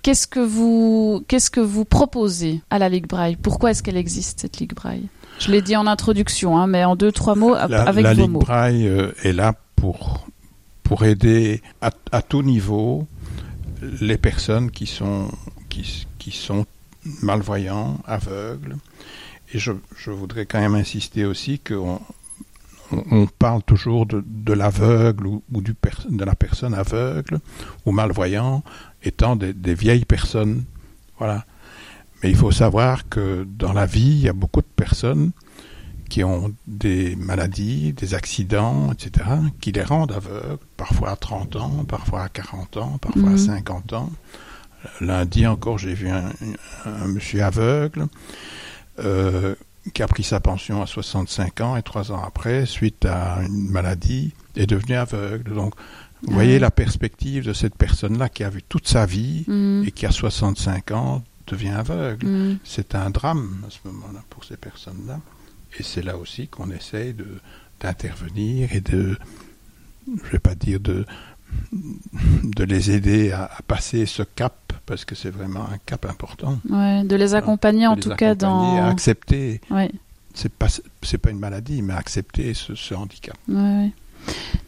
qu'est-ce 0.02 0.26
que 0.26 0.40
vous, 0.40 1.24
qu'est-ce 1.28 1.50
que 1.50 1.60
vous 1.60 1.84
proposez 1.84 2.62
à 2.70 2.78
la 2.78 2.88
Ligue 2.88 3.06
Braille? 3.06 3.36
Pourquoi 3.36 3.72
est-ce 3.72 3.82
qu'elle 3.82 3.96
existe, 3.96 4.40
cette 4.40 4.58
Ligue 4.58 4.74
Braille? 4.74 5.08
Je 5.38 5.50
l'ai 5.50 5.60
dit 5.60 5.76
en 5.76 5.86
introduction, 5.86 6.56
hein, 6.56 6.66
mais 6.66 6.84
en 6.84 6.96
deux, 6.96 7.12
trois 7.12 7.34
mots, 7.34 7.54
La, 7.54 7.82
avec 7.82 8.04
la 8.04 8.14
vos 8.14 8.22
Ligue 8.22 8.30
mots. 8.30 8.38
Braille 8.40 8.86
euh, 8.86 9.12
est 9.22 9.32
là 9.32 9.54
pour, 9.76 10.26
pour 10.82 11.04
aider 11.04 11.62
à, 11.80 11.90
à 12.12 12.22
tout 12.22 12.42
niveau 12.42 13.06
les 14.00 14.16
personnes 14.16 14.70
qui 14.70 14.86
sont, 14.86 15.28
qui, 15.68 16.06
qui 16.18 16.30
sont 16.30 16.64
malvoyants, 17.22 17.98
aveugles. 18.06 18.76
Et 19.52 19.58
je, 19.58 19.72
je 19.96 20.10
voudrais 20.10 20.46
quand 20.46 20.60
même 20.60 20.76
insister 20.76 21.24
aussi 21.24 21.58
qu'on 21.58 22.00
on, 22.92 23.04
on 23.10 23.26
parle 23.26 23.62
toujours 23.62 24.06
de, 24.06 24.24
de 24.26 24.52
l'aveugle 24.52 25.26
ou, 25.26 25.42
ou 25.52 25.60
du 25.60 25.74
per- 25.74 26.08
de 26.08 26.24
la 26.24 26.34
personne 26.34 26.74
aveugle 26.74 27.38
ou 27.86 27.92
malvoyant 27.92 28.62
étant 29.02 29.36
des, 29.36 29.52
des 29.52 29.74
vieilles 29.74 30.04
personnes. 30.04 30.64
Voilà. 31.18 31.44
Mais 32.22 32.30
il 32.30 32.36
faut 32.36 32.52
savoir 32.52 33.08
que 33.08 33.46
dans 33.48 33.72
la 33.72 33.86
vie, 33.86 34.12
il 34.12 34.20
y 34.20 34.28
a 34.28 34.32
beaucoup 34.32 34.60
de 34.60 34.66
personnes 34.76 35.32
qui 36.08 36.22
ont 36.24 36.54
des 36.66 37.16
maladies, 37.16 37.94
des 37.94 38.12
accidents, 38.12 38.92
etc., 38.92 39.30
qui 39.60 39.72
les 39.72 39.82
rendent 39.82 40.12
aveugles, 40.12 40.58
parfois 40.76 41.12
à 41.12 41.16
30 41.16 41.56
ans, 41.56 41.84
parfois 41.88 42.24
à 42.24 42.28
40 42.28 42.76
ans, 42.76 42.98
parfois 43.00 43.30
à 43.30 43.38
50 43.38 43.92
mhm. 43.92 43.98
ans. 43.98 44.10
Lundi 45.00 45.46
encore, 45.46 45.78
j'ai 45.78 45.94
vu 45.94 46.10
un, 46.10 46.30
monsieur 47.06 47.42
aveugle 47.42 48.08
euh, 48.98 49.54
qui 49.94 50.02
a 50.02 50.06
pris 50.06 50.22
sa 50.22 50.40
pension 50.40 50.82
à 50.82 50.86
65 50.86 51.60
ans 51.60 51.76
et 51.76 51.82
trois 51.82 52.12
ans 52.12 52.22
après, 52.24 52.66
suite 52.66 53.04
à 53.04 53.40
une 53.42 53.70
maladie, 53.70 54.32
est 54.56 54.66
devenu 54.66 54.94
aveugle. 54.94 55.54
Donc, 55.54 55.74
vous 56.22 56.34
voyez 56.34 56.58
la 56.58 56.70
perspective 56.70 57.44
de 57.44 57.52
cette 57.52 57.74
personne-là 57.74 58.28
qui 58.28 58.44
a 58.44 58.50
vu 58.50 58.62
toute 58.62 58.86
sa 58.86 59.06
vie 59.06 59.44
mhm. 59.48 59.84
et 59.86 59.90
qui 59.90 60.06
a 60.06 60.12
65 60.12 60.92
ans 60.92 61.24
devient 61.48 61.70
aveugle. 61.70 62.26
Mhm. 62.26 62.58
C'est 62.64 62.94
un 62.94 63.10
drame 63.10 63.64
à 63.66 63.70
ce 63.70 63.78
moment-là 63.84 64.22
pour 64.30 64.44
ces 64.44 64.56
personnes-là. 64.56 65.20
Et 65.78 65.82
c'est 65.82 66.02
là 66.02 66.16
aussi 66.16 66.48
qu'on 66.48 66.70
essaye 66.70 67.14
de, 67.14 67.26
d'intervenir 67.80 68.72
et 68.74 68.80
de, 68.80 69.16
je 70.06 70.30
vais 70.30 70.38
pas 70.38 70.54
dire 70.54 70.78
de, 70.78 71.04
de 71.72 72.64
les 72.64 72.90
aider 72.90 73.32
à, 73.32 73.50
passer 73.66 74.06
ce 74.06 74.22
cap 74.22 74.71
parce 74.86 75.04
que 75.04 75.14
c'est 75.14 75.30
vraiment 75.30 75.62
un 75.62 75.78
cap 75.86 76.06
important. 76.06 76.58
Ouais, 76.68 77.04
de 77.04 77.16
les 77.16 77.34
accompagner 77.34 77.86
en 77.86 77.96
tout 77.96 78.10
cas 78.10 78.34
dans. 78.34 78.76
À 78.76 78.88
accepter. 78.88 79.60
Ouais. 79.70 79.90
C'est 80.34 80.52
pas 80.52 80.68
c'est 81.02 81.18
pas 81.18 81.30
une 81.30 81.38
maladie, 81.38 81.82
mais 81.82 81.92
accepter 81.92 82.54
ce, 82.54 82.74
ce 82.74 82.94
handicap. 82.94 83.36
Ouais, 83.48 83.92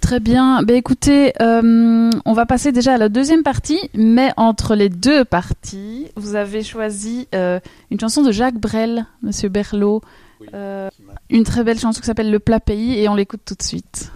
Très 0.00 0.20
bien. 0.20 0.62
Ben 0.62 0.76
écoutez, 0.76 1.32
euh, 1.40 2.10
on 2.26 2.32
va 2.34 2.44
passer 2.44 2.72
déjà 2.72 2.94
à 2.94 2.98
la 2.98 3.08
deuxième 3.08 3.42
partie, 3.42 3.78
mais 3.94 4.32
entre 4.36 4.74
les 4.74 4.90
deux 4.90 5.24
parties, 5.24 6.08
vous 6.16 6.34
avez 6.34 6.62
choisi 6.62 7.26
euh, 7.34 7.58
une 7.90 7.98
chanson 7.98 8.22
de 8.22 8.30
Jacques 8.30 8.58
Brel, 8.58 9.06
Monsieur 9.22 9.48
Berlot, 9.48 10.02
euh, 10.52 10.90
une 11.30 11.44
très 11.44 11.64
belle 11.64 11.78
chanson 11.78 12.00
qui 12.00 12.06
s'appelle 12.06 12.30
Le 12.30 12.38
plat 12.38 12.60
pays 12.60 13.00
et 13.00 13.08
on 13.08 13.14
l'écoute 13.14 13.40
tout 13.46 13.54
de 13.54 13.62
suite. 13.62 14.12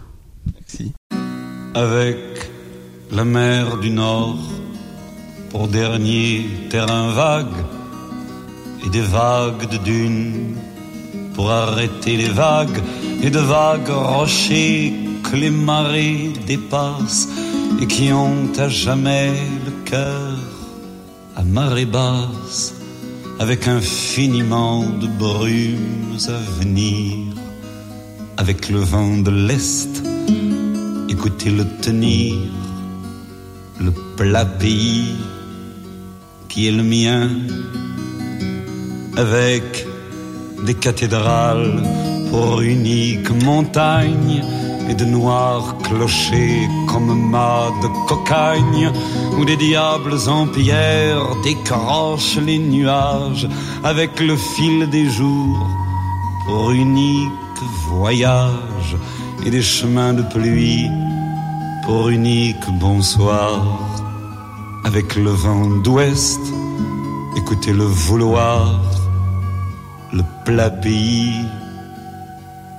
Merci. 0.55 0.93
Avec 1.75 2.19
la 3.11 3.25
mer 3.25 3.79
du 3.79 3.91
Nord 3.91 4.37
pour 5.51 5.69
dernier 5.69 6.47
terrain 6.71 7.13
vague 7.13 7.61
et 8.85 8.91
des 8.91 9.03
vagues 9.03 9.69
de 9.71 9.79
dunes 9.79 10.57
pour 11.35 11.51
arrêter 11.51 12.17
les 12.17 12.29
vagues. 12.29 12.83
Et 13.23 13.31
de 13.31 13.39
vagues 13.39 13.91
rochers 13.91 14.93
que 15.25 15.37
les 15.37 15.51
marées 15.51 16.33
dépassent 16.47 17.29
et 17.81 17.87
qui 17.87 18.13
ont 18.13 18.49
à 18.59 18.69
jamais 18.69 19.33
le 19.65 19.73
cœur 19.85 20.37
à 21.37 21.43
marée 21.43 21.85
basse 21.85 22.75
avec 23.39 23.69
infiniment 23.69 24.85
de 24.85 25.07
brumes 25.07 26.19
à 26.27 26.61
venir, 26.61 27.35
avec 28.37 28.69
le 28.69 28.81
vent 28.81 29.19
de 29.19 29.31
l'Est, 29.31 30.03
écoutez-le 31.09 31.65
tenir, 31.81 32.35
le 33.81 33.93
plat 34.17 34.45
pays 34.45 35.15
qui 36.49 36.69
est 36.69 36.73
le 36.73 36.83
mien, 36.83 37.29
avec 39.17 39.87
des 40.67 40.75
cathédrales 40.75 41.83
pour 42.31 42.61
unique 42.61 43.31
montagne 43.45 44.43
et 44.89 44.95
de 44.95 45.05
noirs 45.05 45.77
clochers 45.85 46.69
comme 46.89 47.31
mâts 47.31 47.73
de 47.83 47.89
cocagne, 48.09 48.91
où 49.39 49.45
des 49.45 49.57
diables 49.57 50.17
en 50.29 50.47
pierre 50.47 51.25
décrochent 51.45 52.39
les 52.39 52.59
nuages 52.59 53.49
avec 53.85 54.19
le 54.21 54.37
fil 54.37 54.89
des 54.91 55.09
jours 55.11 55.67
pour 56.47 56.71
unique 56.71 57.61
voyage 57.91 58.97
et 59.45 59.51
des 59.51 59.63
chemins 59.63 60.15
de 60.15 60.23
pluie 60.23 60.89
pour 61.85 62.09
unique 62.09 62.67
bonsoir 62.81 64.08
avec 64.89 65.17
le 65.17 65.29
vent 65.29 65.67
d'ouest, 65.85 66.41
écoutez 67.37 67.75
le 67.75 67.85
vouloir, 67.85 68.81
le 70.15 70.23
plat 70.47 70.71
pays 70.71 71.45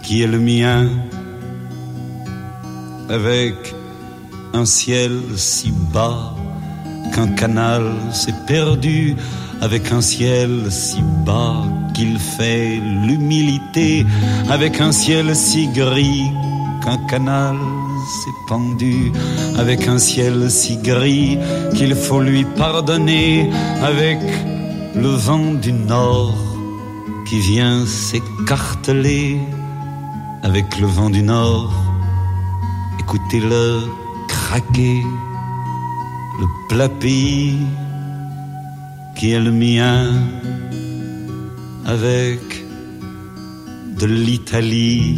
qui 0.01 0.23
est 0.23 0.27
le 0.27 0.39
mien 0.39 0.89
avec 3.09 3.75
un 4.53 4.65
ciel 4.65 5.11
si 5.35 5.71
bas 5.93 6.33
qu'un 7.13 7.27
canal 7.27 7.83
s'est 8.11 8.41
perdu, 8.47 9.15
avec 9.61 9.91
un 9.91 10.01
ciel 10.01 10.71
si 10.71 11.03
bas 11.27 11.63
qu'il 11.93 12.17
fait 12.17 12.81
l'humilité, 13.05 14.03
avec 14.49 14.81
un 14.81 14.91
ciel 14.91 15.35
si 15.35 15.67
gris 15.67 16.31
qu'un 16.83 16.97
canal 17.07 17.55
s'est 18.09 18.39
pendu, 18.47 19.11
avec 19.57 19.87
un 19.87 19.99
ciel 19.99 20.49
si 20.49 20.77
gris 20.77 21.37
qu'il 21.75 21.95
faut 21.95 22.21
lui 22.21 22.43
pardonner, 22.57 23.49
avec 23.83 24.19
le 24.95 25.09
vent 25.09 25.53
du 25.53 25.71
nord 25.71 26.35
qui 27.27 27.39
vient 27.39 27.85
s'écarteler, 27.85 29.37
avec 30.41 30.79
le 30.79 30.87
vent 30.87 31.11
du 31.11 31.21
nord. 31.21 31.71
Écoutez-le 32.99 33.81
craquer, 34.27 35.03
le 36.41 36.47
plat 36.67 36.89
pays 36.89 37.57
qui 39.15 39.33
est 39.33 39.39
le 39.39 39.51
mien, 39.51 40.07
avec 41.85 42.39
de 43.99 44.05
l'Italie 44.05 45.17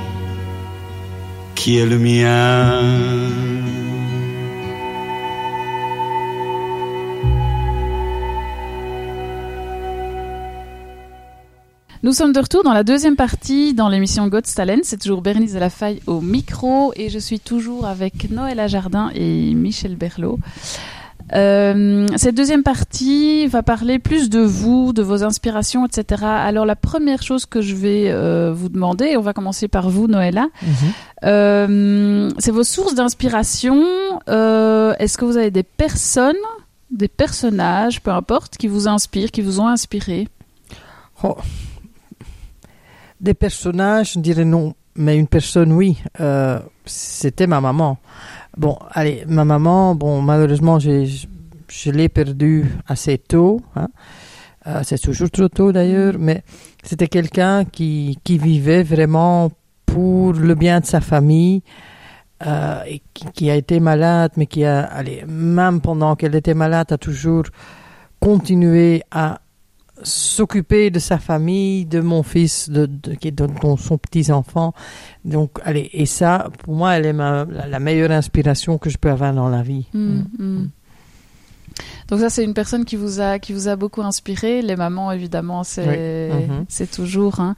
Nous 1.63 1.69
sommes 12.13 12.33
de 12.33 12.39
retour 12.39 12.63
dans 12.63 12.73
la 12.73 12.83
deuxième 12.83 13.15
partie 13.15 13.75
dans 13.75 13.89
l'émission 13.89 14.27
God's 14.27 14.55
Talent. 14.55 14.79
C'est 14.81 14.99
toujours 14.99 15.21
Bernice 15.21 15.53
de 15.53 15.59
la 15.59 15.69
Faille 15.69 16.01
au 16.07 16.19
micro 16.19 16.93
et 16.95 17.09
je 17.09 17.19
suis 17.19 17.39
toujours 17.39 17.85
avec 17.85 18.31
Noël 18.31 18.67
Jardin 18.67 19.11
et 19.13 19.53
Michel 19.53 19.95
Berlot. 19.95 20.39
Euh, 21.33 22.07
cette 22.17 22.35
deuxième 22.35 22.63
partie 22.63 23.47
va 23.47 23.63
parler 23.63 23.99
plus 23.99 24.29
de 24.29 24.39
vous, 24.39 24.93
de 24.93 25.01
vos 25.01 25.23
inspirations, 25.23 25.85
etc. 25.85 26.23
Alors 26.25 26.65
la 26.65 26.75
première 26.75 27.23
chose 27.23 27.45
que 27.45 27.61
je 27.61 27.75
vais 27.75 28.05
euh, 28.09 28.51
vous 28.53 28.69
demander, 28.69 29.15
on 29.17 29.21
va 29.21 29.33
commencer 29.33 29.67
par 29.67 29.89
vous, 29.89 30.07
Noëlla, 30.07 30.47
mhm. 30.61 30.73
euh, 31.23 32.29
c'est 32.37 32.51
vos 32.51 32.63
sources 32.63 32.95
d'inspiration. 32.95 33.81
Est-ce 34.27 35.17
que 35.17 35.25
vous 35.25 35.37
avez 35.37 35.51
des 35.51 35.63
personnes, 35.63 36.35
des 36.89 37.07
personnages, 37.07 38.01
peu 38.01 38.11
importe, 38.11 38.57
qui 38.57 38.67
vous 38.67 38.87
inspirent, 38.87 39.31
qui 39.31 39.41
vous 39.41 39.59
ont 39.59 39.67
inspiré? 39.67 40.27
Oh. 41.23 41.37
Des 43.21 43.33
personnages, 43.33 44.13
je 44.13 44.19
dirais 44.19 44.45
non, 44.45 44.73
mais 44.95 45.17
une 45.17 45.27
personne, 45.27 45.71
oui. 45.71 45.97
C'était 46.85 47.47
ma 47.47 47.61
maman. 47.61 47.99
Bon, 48.57 48.77
allez, 48.91 49.23
ma 49.27 49.45
maman, 49.45 49.95
bon, 49.95 50.21
malheureusement, 50.21 50.77
je 50.79 51.91
l'ai 51.91 52.09
perdue 52.09 52.65
assez 52.87 53.17
tôt. 53.17 53.61
Hein. 53.75 53.87
Euh, 54.67 54.81
c'est 54.83 54.99
toujours 54.99 55.31
trop 55.31 55.47
tôt 55.47 55.71
d'ailleurs, 55.71 56.15
mais 56.19 56.43
c'était 56.83 57.07
quelqu'un 57.07 57.65
qui, 57.65 58.19
qui 58.23 58.37
vivait 58.37 58.83
vraiment 58.83 59.51
pour 59.85 60.33
le 60.33 60.53
bien 60.55 60.81
de 60.81 60.85
sa 60.85 61.01
famille. 61.01 61.63
Euh, 62.45 62.81
et 62.87 63.03
qui, 63.13 63.25
qui, 63.33 63.51
a 63.51 63.55
été 63.55 63.79
malade, 63.79 64.31
mais 64.35 64.47
qui 64.47 64.65
a, 64.65 64.81
allez, 64.81 65.23
même 65.27 65.79
pendant 65.79 66.15
qu'elle 66.15 66.33
était 66.33 66.55
malade, 66.55 66.91
a 66.91 66.97
toujours 66.97 67.43
continué 68.19 69.03
à 69.11 69.41
s'occuper 70.03 70.89
de 70.89 70.99
sa 70.99 71.17
famille, 71.17 71.85
de 71.85 71.99
mon 71.99 72.23
fils, 72.23 72.69
de, 72.69 72.85
de, 72.85 73.29
de, 73.29 73.47
son 73.77 73.97
petit-enfant. 73.97 74.73
Donc, 75.25 75.59
allez, 75.63 75.89
et 75.93 76.05
ça, 76.05 76.49
pour 76.63 76.75
moi, 76.75 76.93
elle 76.97 77.05
est 77.05 77.13
la, 77.13 77.79
meilleure 77.79 78.11
inspiration 78.11 78.77
que 78.77 78.89
je 78.89 78.97
peux 78.97 79.09
avoir 79.09 79.33
dans 79.33 79.49
la 79.49 79.61
vie. 79.61 79.87
Mm, 79.93 80.21
mm. 80.37 80.69
Donc 82.09 82.19
ça, 82.19 82.29
c'est 82.29 82.43
une 82.43 82.53
personne 82.53 82.83
qui 82.85 82.95
vous 82.97 83.19
a 83.21 83.39
qui 83.39 83.53
vous 83.53 83.67
a 83.67 83.75
beaucoup 83.75 84.01
inspiré. 84.01 84.61
Les 84.61 84.75
mamans, 84.75 85.11
évidemment, 85.11 85.63
c'est 85.63 86.29
Mhm. 86.31 86.65
c'est 86.67 86.89
toujours. 86.91 87.39
Hein. 87.39 87.55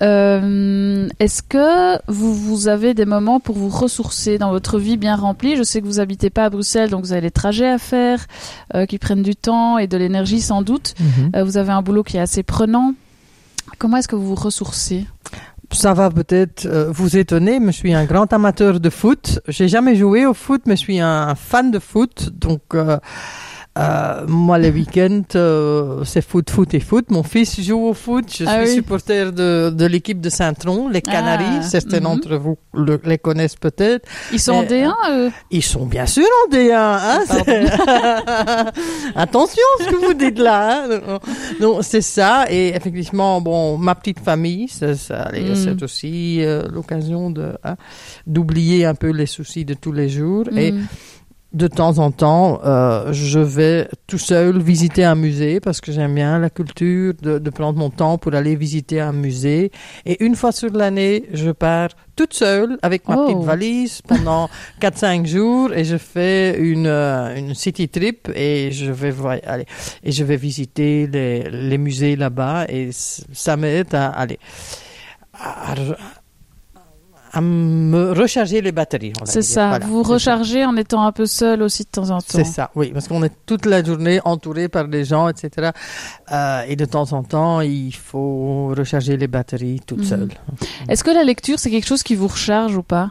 Euh, 0.00 1.08
Est-ce 1.18 1.42
que 1.42 1.98
vous 2.10 2.34
vous 2.34 2.68
avez 2.68 2.94
des 2.94 3.04
moments 3.04 3.40
pour 3.40 3.56
vous 3.56 3.68
ressourcer 3.68 4.38
dans 4.38 4.50
votre 4.50 4.78
vie 4.78 4.96
bien 4.96 5.16
remplie? 5.16 5.56
Je 5.56 5.62
sais 5.62 5.80
que 5.80 5.86
vous 5.86 6.00
habitez 6.00 6.30
pas 6.30 6.44
à 6.46 6.50
Bruxelles, 6.50 6.90
donc 6.90 7.04
vous 7.04 7.12
avez 7.12 7.20
des 7.22 7.30
trajets 7.30 7.68
à 7.68 7.78
faire 7.78 8.26
euh, 8.74 8.86
qui 8.86 8.98
prennent 8.98 9.22
du 9.22 9.36
temps 9.36 9.78
et 9.78 9.86
de 9.86 9.96
l'énergie 9.96 10.40
sans 10.40 10.62
doute. 10.62 10.94
Mhm. 10.98 11.30
Euh, 11.36 11.44
vous 11.44 11.56
avez 11.56 11.72
un 11.72 11.82
boulot 11.82 12.02
qui 12.02 12.16
est 12.16 12.20
assez 12.20 12.42
prenant. 12.42 12.94
Comment 13.78 13.98
est-ce 13.98 14.08
que 14.08 14.16
vous 14.16 14.28
vous 14.28 14.34
ressourcez? 14.34 15.06
Ça 15.72 15.94
va 15.94 16.10
peut-être 16.10 16.66
vous 16.90 17.16
étonner, 17.16 17.60
mais 17.60 17.70
je 17.70 17.76
suis 17.76 17.94
un 17.94 18.04
grand 18.04 18.32
amateur 18.32 18.80
de 18.80 18.90
foot. 18.90 19.38
J'ai 19.46 19.68
jamais 19.68 19.94
joué 19.94 20.26
au 20.26 20.34
foot, 20.34 20.62
mais 20.66 20.74
je 20.74 20.80
suis 20.80 20.98
un 20.98 21.36
fan 21.36 21.70
de 21.70 21.78
foot. 21.78 22.30
Donc, 22.34 22.62
euh, 22.74 22.98
euh, 23.78 24.24
moi, 24.26 24.58
les 24.58 24.70
week-ends, 24.70 25.22
euh, 25.36 26.02
c'est 26.04 26.22
foot, 26.22 26.50
foot 26.50 26.74
et 26.74 26.80
foot. 26.80 27.10
Mon 27.10 27.22
fils 27.22 27.60
joue 27.60 27.86
au 27.86 27.94
foot. 27.94 28.24
Je 28.36 28.44
Ah 28.46 28.60
suis 28.62 28.70
oui. 28.70 28.74
supporter 28.76 29.32
de, 29.32 29.70
de 29.74 29.86
l'équipe 29.86 30.20
de 30.20 30.28
Saint-Tron, 30.28 30.88
les 30.88 31.00
Canaries. 31.02 31.44
Ah, 31.60 31.62
Certains 31.62 31.98
mhm. 31.98 32.02
d'entre 32.04 32.36
vous 32.36 32.58
le- 32.74 33.00
les 33.04 33.18
connaissent 33.18 33.56
peut-être. 33.56 34.08
Ils 34.32 34.40
sont 34.40 34.52
en 34.52 34.62
Mais, 34.62 34.84
D1 34.84 34.92
eux 35.10 35.30
Ils 35.52 35.62
sont 35.62 35.86
bien 35.86 36.06
sûr 36.06 36.26
en 36.46 36.52
D1. 36.52 36.72
Hein, 36.74 37.20
c'est- 37.28 37.70
Attention 39.14 39.62
ce 39.80 39.84
que 39.88 40.06
vous 40.06 40.14
dites 40.14 40.38
là. 40.38 40.84
Hein. 40.90 41.18
Non, 41.60 41.82
c'est 41.82 42.00
ça. 42.02 42.46
Et 42.50 42.68
effectivement, 42.74 43.40
bon, 43.40 43.78
ma 43.78 43.94
petite 43.94 44.20
famille, 44.20 44.68
Mm. 44.80 45.54
c'est 45.54 45.82
aussi 45.82 46.42
euh, 46.44 46.64
l'occasion 46.70 47.30
de 47.30 47.52
hein, 47.64 47.76
d'oublier 48.26 48.84
un 48.84 48.94
peu 48.94 49.10
les 49.10 49.26
soucis 49.26 49.64
de 49.64 49.74
tous 49.74 49.92
les 49.92 50.08
jours. 50.08 50.44
Et 50.56 50.72
Mm. 50.72 50.86
De 51.52 51.66
temps 51.66 51.98
en 51.98 52.12
temps, 52.12 52.60
euh, 52.64 53.12
je 53.12 53.40
vais 53.40 53.88
tout 54.06 54.18
seul 54.18 54.60
visiter 54.60 55.04
un 55.04 55.16
musée 55.16 55.58
parce 55.58 55.80
que 55.80 55.90
j'aime 55.90 56.14
bien 56.14 56.38
la 56.38 56.48
culture, 56.48 57.14
de, 57.20 57.38
de 57.38 57.50
prendre 57.50 57.78
mon 57.78 57.90
temps 57.90 58.18
pour 58.18 58.34
aller 58.34 58.54
visiter 58.54 59.00
un 59.00 59.12
musée. 59.12 59.72
Et 60.06 60.24
une 60.24 60.36
fois 60.36 60.52
sur 60.52 60.70
l'année, 60.72 61.24
je 61.32 61.50
pars 61.50 61.88
toute 62.14 62.34
seule 62.34 62.78
avec 62.82 63.08
ma 63.08 63.16
Oh. 63.16 63.26
petite 63.26 63.44
valise 63.44 64.02
pendant 64.02 64.48
4-5 64.80 65.26
jours 65.26 65.72
et 65.72 65.84
je 65.84 65.96
fais 65.96 66.56
une, 66.58 66.86
euh, 66.86 67.34
une 67.36 67.54
city 67.54 67.88
trip 67.88 68.30
et 68.34 68.70
je 68.70 68.92
vais 68.92 69.12
aller 69.46 69.64
et 70.04 70.12
je 70.12 70.22
vais 70.22 70.36
visiter 70.36 71.08
les, 71.08 71.50
les 71.50 71.78
musées 71.78 72.14
là-bas 72.16 72.66
et 72.68 72.90
ça 72.92 73.56
m'aide 73.56 73.94
à 73.94 74.08
aller 74.08 74.38
à, 75.34 75.74
à- 77.32 77.40
me 77.40 78.12
recharger 78.12 78.60
les 78.60 78.72
batteries. 78.72 79.12
C'est 79.24 79.42
ça. 79.42 79.68
Voilà, 79.70 79.86
vous 79.86 80.04
ça. 80.04 80.12
rechargez 80.14 80.64
en 80.64 80.76
étant 80.76 81.02
un 81.02 81.12
peu 81.12 81.26
seul 81.26 81.62
aussi 81.62 81.84
de 81.84 81.88
temps 81.88 82.10
en 82.10 82.18
temps. 82.18 82.24
C'est 82.28 82.44
ça, 82.44 82.70
oui, 82.74 82.90
parce 82.92 83.08
qu'on 83.08 83.22
est 83.22 83.32
toute 83.46 83.66
la 83.66 83.82
journée 83.84 84.20
entouré 84.24 84.68
par 84.68 84.88
des 84.88 85.04
gens, 85.04 85.28
etc. 85.28 85.70
Euh, 86.32 86.62
et 86.68 86.76
de 86.76 86.84
temps 86.84 87.12
en 87.12 87.22
temps, 87.22 87.60
il 87.60 87.92
faut 87.94 88.72
recharger 88.76 89.16
les 89.16 89.28
batteries 89.28 89.80
toute 89.86 89.98
Mhm. 90.00 90.04
seule. 90.04 90.28
Est-ce 90.88 91.04
que 91.04 91.10
la 91.10 91.24
lecture, 91.24 91.58
c'est 91.58 91.70
quelque 91.70 91.86
chose 91.86 92.02
qui 92.02 92.14
vous 92.14 92.28
recharge 92.28 92.76
ou 92.76 92.82
pas? 92.82 93.10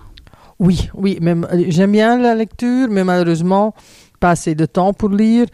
Oui, 0.59 0.89
oui, 0.93 1.17
même 1.21 1.47
j'aime 1.69 1.93
bien 1.93 2.17
la 2.17 2.35
lecture, 2.35 2.87
mais 2.89 3.05
malheureusement, 3.05 3.73
pas 4.19 4.31
assez 4.31 4.55
de 4.55 4.65
temps 4.65 4.91
pour 4.93 5.07
lire. 5.09 5.45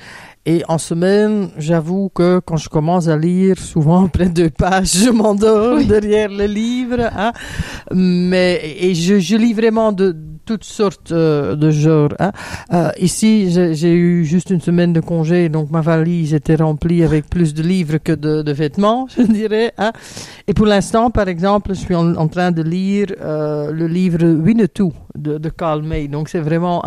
Et 0.48 0.64
en 0.68 0.78
semaine, 0.78 1.50
j'avoue 1.58 2.10
que 2.14 2.40
quand 2.40 2.58
je 2.58 2.70
commence 2.70 3.08
à 3.08 3.18
lire, 3.18 3.58
souvent 3.58 4.06
après 4.10 4.30
deux 4.30 4.50
pages, 4.52 4.94
je 5.06 5.10
m'endors 5.10 5.78
Oui. 5.78 5.86
derrière 5.88 6.30
le 6.30 6.46
livre. 6.46 7.00
Hein. 7.18 7.32
Mais 7.94 8.62
et 8.80 8.94
je, 8.94 9.18
je 9.20 9.36
lis 9.38 9.54
vraiment 9.54 9.92
de 9.92 10.16
toutes 10.46 10.64
sortes 10.64 11.12
euh, 11.12 11.56
de 11.56 11.72
genres. 11.72 12.14
Hein. 12.20 12.32
Euh, 12.74 12.90
ici, 13.00 13.52
j'ai 13.52 13.94
eu 13.94 14.24
juste 14.26 14.50
une 14.52 14.62
semaine 14.62 14.94
de 14.94 15.00
congé, 15.02 15.50
donc 15.50 15.72
ma 15.72 15.82
valise 15.82 16.34
était 16.34 16.56
remplie 16.56 17.04
avec 17.04 17.30
plus 17.30 17.54
de 17.54 17.64
livres 17.64 17.98
que 17.98 18.12
de, 18.14 18.42
de 18.42 18.52
vêtements, 18.52 19.08
je 19.18 19.24
dirais. 19.24 19.74
Hein. 19.78 19.92
Et 20.48 20.54
pour 20.54 20.66
l'instant, 20.68 21.10
par 21.10 21.28
exemple, 21.28 21.70
je 21.74 21.80
suis 21.80 21.96
en, 21.96 22.16
en 22.16 22.28
train 22.28 22.52
de 22.52 22.62
lire 22.62 23.08
euh, 23.22 23.72
le 23.72 23.88
livre 23.88 24.24
Winnetou 24.26 24.94
de, 25.18 25.38
de 25.38 25.50
Carl 25.50 25.82
May. 25.84 26.08
Donc 26.08 26.30
c'est 26.30 26.40
vraiment. 26.40 26.84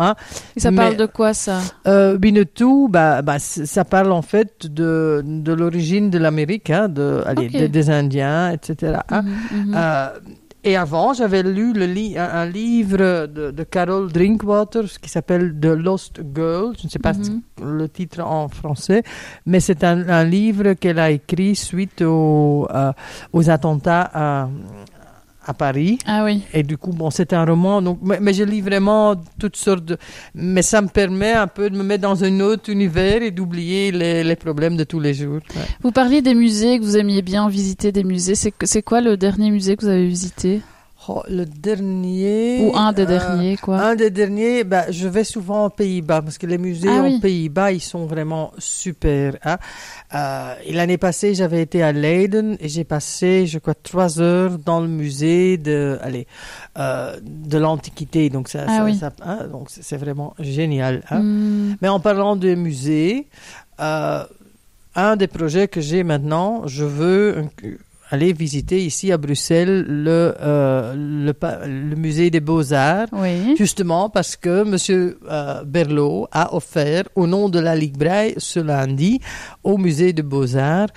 Et 0.55 0.59
ça 0.59 0.71
Mais- 0.71 0.77
parle 0.77 0.95
de 0.97 1.05
quoi 1.05 1.33
ça? 1.33 1.59
Winnetou, 1.85 2.87
bah, 2.89 3.21
bah, 3.21 3.39
ça 3.39 3.85
parle 3.85 4.11
en 4.11 4.21
fait 4.21 4.67
de, 4.67 5.21
de 5.25 5.53
l'origine 5.53 6.09
de 6.09 6.17
l'Amérique, 6.17 6.69
hein, 6.69 6.87
de, 6.89 7.21
allez, 7.25 7.47
Ok. 7.47 7.51
des- 7.51 7.67
des 7.67 7.89
Indiens, 7.89 8.51
etc. 8.51 8.99
hein. 9.09 9.23
Et 10.65 10.75
avant, 10.75 11.13
j'avais 11.13 11.41
lu 11.41 11.71
le 11.71 11.85
li- 11.85 12.17
un, 12.17 12.29
un 12.29 12.45
livre 12.45 13.27
de, 13.27 13.51
de 13.51 13.63
Carol 13.63 14.11
Drinkwater 14.11 14.83
qui 15.01 15.09
s'appelle 15.09 15.55
The 15.57 15.67
Lost 15.67 16.19
Girl. 16.35 16.73
Je 16.77 16.85
ne 16.85 16.89
sais 16.89 16.99
pas 16.99 17.13
Mhm. 17.13 17.41
le 17.77 17.87
titre 17.87 18.19
en 18.21 18.49
français, 18.49 19.03
mais 19.45 19.61
c'est 19.61 19.83
un, 19.85 20.09
un 20.09 20.25
livre 20.25 20.73
qu'elle 20.73 20.99
a 20.99 21.11
écrit 21.11 21.55
suite 21.55 22.01
au, 22.01 22.67
euh, 22.71 22.91
aux 23.31 23.49
attentats 23.49 24.09
à, 24.13 24.49
à 25.49 25.53
Paris. 25.55 25.97
Ah 26.05 26.23
oui. 26.23 26.43
Et 26.53 26.61
du 26.61 26.77
coup, 26.77 26.91
bon, 26.91 27.09
c'est 27.09 27.33
un 27.33 27.43
roman, 27.43 27.81
donc, 27.81 27.99
mais, 28.03 28.19
mais 28.21 28.33
je 28.33 28.43
lis 28.43 28.61
vraiment 28.61 29.15
toutes 29.39 29.55
sortes 29.55 29.83
de... 29.83 29.97
Mais 30.35 30.61
ça 30.61 30.79
me 30.81 30.87
permet 30.87 31.33
un 31.33 31.47
peu 31.47 31.71
de 31.71 31.75
me 31.75 31.83
mettre 31.83 32.03
dans 32.03 32.23
un 32.23 32.39
autre 32.39 32.69
univers 32.69 33.23
et 33.23 33.31
d'oublier 33.31 33.91
les, 33.91 34.23
les 34.23 34.35
problèmes 34.35 34.77
de 34.77 34.83
tous 34.83 34.99
les 34.99 35.15
jours. 35.15 35.39
Ouais. 35.55 35.61
Vous 35.81 35.91
parliez 35.91 36.21
des 36.21 36.35
musées 36.35 36.77
que 36.77 36.83
vous 36.83 36.97
aimiez 36.97 37.23
bien 37.23 37.49
visiter 37.49 37.91
des 37.91 38.03
musées. 38.03 38.35
C'est 38.35 38.83
quoi 38.83 39.01
le 39.01 39.17
dernier 39.17 39.49
musée 39.49 39.75
que 39.75 39.81
vous 39.81 39.91
avez 39.91 40.07
visité? 40.07 40.61
Le 41.29 41.45
dernier... 41.45 42.61
Ou 42.65 42.75
un 42.75 42.91
des 42.93 43.03
euh, 43.03 43.05
derniers 43.05 43.57
quoi 43.57 43.77
Un 43.79 43.95
des 43.95 44.09
derniers, 44.09 44.63
bah, 44.63 44.85
je 44.91 45.07
vais 45.07 45.23
souvent 45.23 45.65
aux 45.65 45.69
Pays-Bas 45.69 46.21
parce 46.21 46.37
que 46.37 46.45
les 46.47 46.57
musées 46.57 46.89
Ah 46.91 47.01
aux 47.01 47.05
oui. 47.05 47.19
Pays-Bas, 47.19 47.71
ils 47.71 47.81
sont 47.81 48.05
vraiment 48.05 48.51
super. 48.57 49.35
Hein. 49.43 49.57
Euh, 50.13 50.53
l'année 50.71 50.97
passée, 50.97 51.33
j'avais 51.35 51.61
été 51.61 51.81
à 51.83 51.91
Leiden 51.91 52.57
et 52.59 52.67
j'ai 52.69 52.83
passé, 52.83 53.45
je 53.47 53.59
crois, 53.59 53.75
trois 53.75 54.19
heures 54.21 54.57
dans 54.59 54.79
le 54.81 54.87
musée 54.87 55.57
de, 55.57 55.97
allez, 56.01 56.27
euh, 56.77 57.17
de 57.23 57.57
l'Antiquité. 57.57 58.29
Donc 58.29 58.47
ça, 58.49 58.65
Ah 58.67 58.77
ça- 58.77 58.83
oui. 58.85 58.95
ça- 58.95 59.11
hein, 59.23 59.47
donc 59.51 59.67
c'est 59.69 59.97
vraiment 59.97 60.33
génial. 60.39 61.03
Hein. 61.09 61.21
Hmm. 61.21 61.75
Mais 61.81 61.87
en 61.87 61.99
parlant 61.99 62.35
de 62.35 62.55
musées, 62.55 63.27
euh, 63.79 64.23
un 64.95 65.15
des 65.15 65.27
projets 65.27 65.67
que 65.67 65.81
j'ai 65.81 66.03
maintenant, 66.03 66.63
je 66.67 66.83
veux 66.83 67.45
aller 68.09 68.33
visiter 68.33 68.83
ici 68.83 69.11
à 69.11 69.17
Bruxelles 69.17 69.85
le, 69.87 70.33
euh, 70.41 70.93
le, 70.95 71.95
musée 71.95 72.29
des 72.29 72.39
beaux-arts. 72.39 73.07
Oui. 73.11 73.55
Justement 73.57 74.09
parce 74.09 74.35
que 74.35 74.63
M. 74.65 75.15
Berlot 75.65 76.27
a 76.31 76.55
offert, 76.55 77.03
au 77.15 77.27
nom 77.27 77.49
de 77.49 77.59
la 77.59 77.75
Ligue 77.75 77.97
Braille, 77.97 78.33
ce 78.37 78.59
lundi, 78.59 79.19
au 79.63 79.77
musée 79.77 80.13
des 80.13 80.23
Beaux-Arts, 80.23 80.89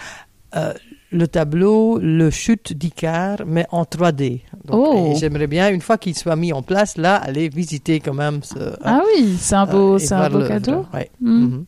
euh, 0.56 0.72
le 1.10 1.28
tableau 1.28 1.98
Le 1.98 2.30
Chute 2.30 2.72
d'Icar, 2.72 3.38
mais 3.46 3.66
en 3.70 3.84
3D. 3.84 4.40
Donc, 4.64 4.88
Oh. 4.94 5.14
J'aimerais 5.18 5.46
bien, 5.46 5.68
une 5.70 5.82
fois 5.82 5.98
qu'il 5.98 6.16
soit 6.16 6.36
mis 6.36 6.52
en 6.52 6.62
place, 6.62 6.96
là, 6.96 7.16
aller 7.16 7.50
visiter 7.50 8.00
quand 8.00 8.14
même 8.14 8.42
ce. 8.42 8.58
Ah 8.82 9.02
oui, 9.14 9.36
c'est 9.38 9.54
un 9.54 9.66
beau, 9.66 9.94
euh, 9.94 9.98
c'est 9.98 10.14
un 10.14 10.30
beau 10.30 10.46
cadeau. 10.46 10.86
Ouais. 10.94 11.10
Hmm. 11.20 11.42
Mhm. 11.44 11.64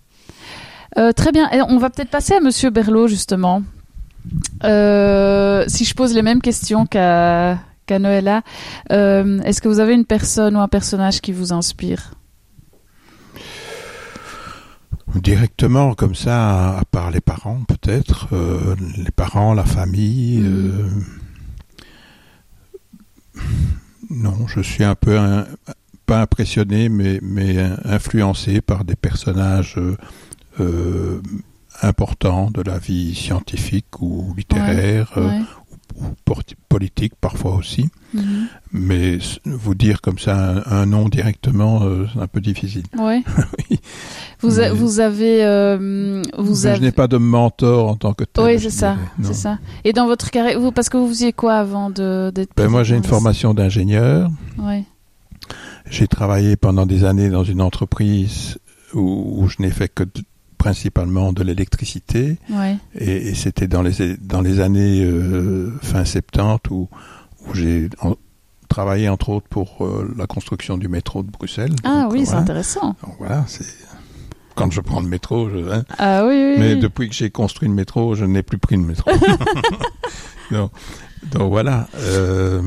Euh, 0.96 1.12
très 1.12 1.32
bien. 1.32 1.50
Et 1.50 1.60
on 1.60 1.78
va 1.78 1.90
peut-être 1.90 2.10
passer 2.10 2.34
à 2.34 2.40
Monsieur 2.40 2.70
Berlot 2.70 3.08
justement. 3.08 3.62
Euh, 4.64 5.64
si 5.68 5.84
je 5.84 5.94
pose 5.94 6.14
les 6.14 6.22
mêmes 6.22 6.40
questions 6.40 6.86
qu'à 6.86 7.58
qu'à 7.86 7.98
Noëlla, 7.98 8.42
euh, 8.92 9.40
est-ce 9.42 9.60
que 9.60 9.68
vous 9.68 9.78
avez 9.78 9.92
une 9.92 10.06
personne 10.06 10.56
ou 10.56 10.60
un 10.60 10.68
personnage 10.68 11.20
qui 11.20 11.32
vous 11.32 11.52
inspire? 11.52 12.14
Directement, 15.16 15.94
comme 15.94 16.14
ça, 16.14 16.78
à 16.78 16.84
part 16.90 17.10
les 17.10 17.20
parents, 17.20 17.60
peut-être, 17.68 18.28
euh, 18.32 18.74
les 18.96 19.10
parents, 19.12 19.52
la 19.54 19.64
famille. 19.64 20.42
Euh, 20.42 20.88
non, 24.10 24.46
je 24.46 24.60
suis 24.60 24.82
un 24.82 24.94
peu, 24.94 25.18
un- 25.18 25.46
pas 26.06 26.20
impressionné, 26.22 26.88
mais, 26.88 27.20
mais 27.22 27.58
influencé 27.84 28.60
par 28.60 28.84
des 28.84 28.96
personnages 28.96 29.78
importants 31.82 32.50
de 32.50 32.62
la 32.62 32.78
vie 32.78 33.14
scientifique 33.14 34.00
ou 34.00 34.34
littéraire, 34.36 35.12
euh, 35.16 35.28
Ouais. 35.28 35.40
ou 35.96 36.04
politique 36.68 37.12
parfois 37.20 37.54
aussi. 37.54 37.88
Mhm. 38.14 38.46
Mais 38.72 39.18
vous 39.44 39.74
dire 39.74 40.00
comme 40.00 40.18
ça 40.18 40.36
un, 40.36 40.62
un 40.82 40.86
nom 40.86 41.08
directement, 41.08 41.82
euh, 41.84 42.06
c'est 42.12 42.20
un 42.20 42.26
peu 42.26 42.40
difficile. 42.40 42.82
Ouais. 42.98 43.22
Oui. 43.70 43.78
Vous, 44.40 44.58
a- 44.60 44.62
Mais- 44.64 44.70
vous 44.70 45.00
avez, 45.00 45.44
euh, 45.44 46.22
vous 46.36 46.52
Mais 46.62 46.66
avez. 46.66 46.76
Je 46.76 46.80
n'ai 46.82 46.92
pas 46.92 47.06
de 47.08 47.16
mentor 47.16 47.88
en 47.88 47.96
tant 47.96 48.12
que 48.12 48.24
tel. 48.24 48.44
Oui, 48.44 48.60
c'est 48.60 48.70
ça, 48.70 48.96
c'est 49.22 49.32
ça. 49.34 49.58
Et 49.84 49.92
dans 49.92 50.06
votre 50.06 50.30
carrière, 50.30 50.60
vous, 50.60 50.70
parce 50.72 50.88
que 50.88 50.96
vous 50.98 51.08
faisiez 51.08 51.32
quoi 51.32 51.54
avant 51.54 51.88
de 51.90 52.30
d'être 52.34 52.50
Ben, 52.56 52.68
moi, 52.68 52.82
j'ai 52.84 52.96
une 52.96 53.04
formation 53.04 53.54
d'ingénieur. 53.54 54.30
Ouais. 54.58 54.84
J'ai 55.88 56.08
travaillé 56.08 56.56
pendant 56.56 56.86
des 56.86 57.04
années 57.04 57.28
dans 57.30 57.44
une 57.44 57.60
entreprise 57.60 58.58
où, 58.94 59.38
où 59.42 59.48
je 59.48 59.56
n'ai 59.60 59.70
fait 59.70 59.88
que 59.88 60.02
de- 60.04 60.10
principalement 60.68 61.34
de 61.34 61.42
l'électricité. 61.42 62.38
Ouais. 62.48 62.78
Et, 62.94 63.28
et 63.28 63.34
c'était 63.34 63.66
dans 63.68 63.82
les, 63.82 64.16
dans 64.16 64.40
les 64.40 64.60
années 64.60 65.04
euh, 65.04 65.70
fin 65.82 66.06
70 66.06 66.70
où, 66.70 66.88
où 67.46 67.54
j'ai 67.54 67.90
en- 68.00 68.16
travaillé 68.70 69.10
entre 69.10 69.28
autres 69.28 69.46
pour 69.50 69.84
euh, 69.84 70.10
la 70.16 70.26
construction 70.26 70.78
du 70.78 70.88
métro 70.88 71.22
de 71.22 71.30
Bruxelles. 71.30 71.74
Ah 71.84 72.04
Donc, 72.04 72.12
oui, 72.12 72.20
c'est 72.20 72.24
voilà. 72.30 72.40
intéressant. 72.40 72.96
Donc, 73.04 73.14
voilà, 73.18 73.44
c'est 73.46 73.66
quand 74.54 74.70
je 74.72 74.80
prends 74.80 75.02
le 75.02 75.08
métro. 75.08 75.50
Je, 75.50 75.58
hein. 75.70 75.84
Ah 75.98 76.24
oui, 76.26 76.32
oui. 76.34 76.54
Mais 76.58 76.74
oui. 76.74 76.80
depuis 76.80 77.10
que 77.10 77.14
j'ai 77.14 77.28
construit 77.28 77.68
le 77.68 77.74
métro, 77.74 78.14
je 78.14 78.24
n'ai 78.24 78.42
plus 78.42 78.56
pris 78.56 78.76
le 78.76 78.84
métro. 78.84 79.10
donc, 80.50 80.70
donc 81.30 81.50
voilà. 81.50 81.88
Euh, 81.96 82.62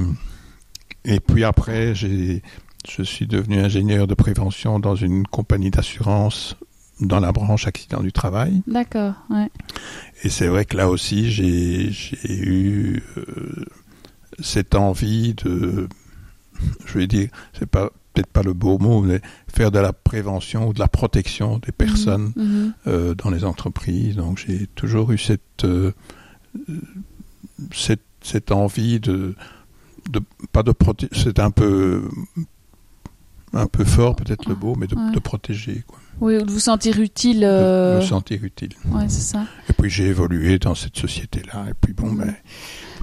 et 1.03 1.19
puis 1.19 1.43
après, 1.43 1.95
j'ai, 1.95 2.43
je 2.87 3.01
suis 3.01 3.25
devenu 3.25 3.57
ingénieur 3.57 4.05
de 4.05 4.13
prévention 4.13 4.79
dans 4.79 4.95
une 4.95 5.25
compagnie 5.25 5.71
d'assurance 5.71 6.55
dans 6.99 7.19
la 7.19 7.31
branche 7.31 7.67
accident 7.67 8.01
du 8.01 8.11
travail. 8.11 8.61
D'accord, 8.67 9.13
ouais. 9.29 9.49
Et 10.23 10.29
c'est 10.29 10.47
vrai 10.47 10.65
que 10.65 10.75
là 10.77 10.89
aussi, 10.89 11.29
j'ai, 11.31 11.91
j'ai 11.91 12.17
eu 12.39 13.03
euh, 13.17 13.65
cette 14.39 14.73
envie 14.75 15.33
de, 15.35 15.87
je 16.85 16.97
vais 16.97 17.07
dire, 17.07 17.29
c'est 17.57 17.69
pas 17.69 17.91
peut-être 18.13 18.27
pas 18.31 18.41
le 18.41 18.53
beau 18.53 18.79
mot, 18.79 19.01
mais 19.03 19.21
faire 19.47 19.69
de 19.69 19.77
la 19.77 19.93
prévention 19.93 20.69
ou 20.69 20.73
de 20.73 20.79
la 20.79 20.87
protection 20.87 21.59
des 21.59 21.71
personnes 21.71 22.33
Mhm. 22.35 22.73
euh, 22.87 23.13
dans 23.13 23.29
les 23.29 23.43
entreprises. 23.43 24.15
Donc 24.15 24.39
j'ai 24.39 24.65
toujours 24.73 25.11
eu 25.11 25.19
cette, 25.19 25.65
euh, 25.65 25.91
cette, 27.71 28.01
cette 28.21 28.51
envie 28.51 28.99
de, 28.99 29.35
de 30.09 30.21
pas 30.51 30.63
de 30.63 30.71
protéger, 30.71 31.11
c'est 31.13 31.39
un 31.39 31.51
peu 31.51 32.09
un 33.53 33.67
peu 33.67 33.85
fort 33.85 34.15
peut-être 34.15 34.49
le 34.49 34.55
beau, 34.55 34.75
mais 34.75 34.87
de, 34.87 34.95
Ouais. 34.95 35.11
de 35.13 35.19
protéger, 35.19 35.83
quoi. 35.87 35.99
Oui, 36.19 36.37
ou 36.37 36.41
de 36.43 36.51
vous 36.51 36.59
sentir 36.59 36.99
utile. 36.99 37.41
de 37.41 37.45
euh, 37.45 37.97
me 37.97 38.01
sentir 38.01 38.43
utile. 38.43 38.69
Ouais, 38.91 39.05
c'est 39.07 39.21
ça. 39.21 39.45
Et 39.69 39.73
puis 39.73 39.89
j'ai 39.89 40.05
évolué 40.07 40.57
dans 40.59 40.75
cette 40.75 40.97
société-là. 40.97 41.65
Et 41.69 41.73
puis 41.79 41.93
bon, 41.93 42.11
ben, 42.13 42.33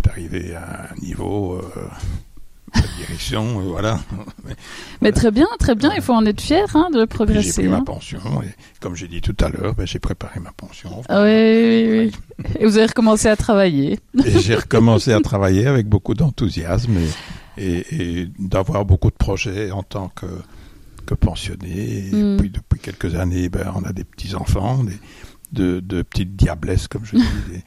d'arriver 0.02 0.54
à 0.54 0.88
un 0.92 1.00
niveau 1.00 1.54
euh, 1.54 1.88
de 2.74 2.96
direction, 2.98 3.60
euh, 3.60 3.64
voilà. 3.64 4.00
Mais 5.00 5.12
très 5.12 5.30
bien, 5.30 5.46
très 5.60 5.74
bien. 5.76 5.92
Il 5.94 6.02
faut 6.02 6.12
en 6.12 6.26
être 6.26 6.40
fier 6.40 6.64
hein, 6.74 6.88
de 6.92 6.92
Puis 6.92 7.00
j'ai 7.00 7.06
progresser. 7.06 7.62
pris 7.62 7.70
ma 7.70 7.76
hein. 7.78 7.84
pension. 7.84 8.18
Et 8.42 8.48
comme 8.80 8.96
j'ai 8.96 9.06
dit 9.08 9.20
tout 9.20 9.36
à 9.40 9.48
l'heure, 9.48 9.74
ben, 9.74 9.86
j'ai 9.86 10.00
préparé 10.00 10.40
ma 10.40 10.50
pension. 10.52 11.02
Ah 11.08 11.22
Oui, 11.22 11.30
oui, 11.30 12.12
oui. 12.38 12.44
Et 12.58 12.66
vous 12.66 12.76
avez 12.78 12.86
recommencé 12.86 13.28
à 13.28 13.36
travailler. 13.36 14.00
Et 14.24 14.40
j'ai 14.40 14.56
recommencé 14.56 15.12
à 15.12 15.20
travailler 15.20 15.66
avec 15.66 15.86
beaucoup 15.88 16.14
d'enthousiasme 16.14 16.96
et, 17.56 17.64
et, 17.64 18.20
et 18.22 18.28
d'avoir 18.40 18.84
beaucoup 18.84 19.10
de 19.10 19.16
projets 19.16 19.70
en 19.70 19.84
tant 19.84 20.08
que, 20.08 20.26
que 21.04 21.14
pensionné. 21.14 22.08
Et 22.08 22.12
Mm. 22.12 22.36
puis 22.38 22.50
depuis 22.50 22.78
quelques 22.80 23.14
années, 23.14 23.48
ben, 23.48 23.72
on 23.74 23.82
a 23.84 23.92
des 23.92 24.04
petits-enfants, 24.04 24.82
des, 24.84 24.98
de, 25.52 25.80
de 25.80 26.02
petites 26.02 26.34
diablesses, 26.36 26.88
comme 26.88 27.04
je 27.04 27.16
dis, 27.16 27.22
des, 27.50 27.62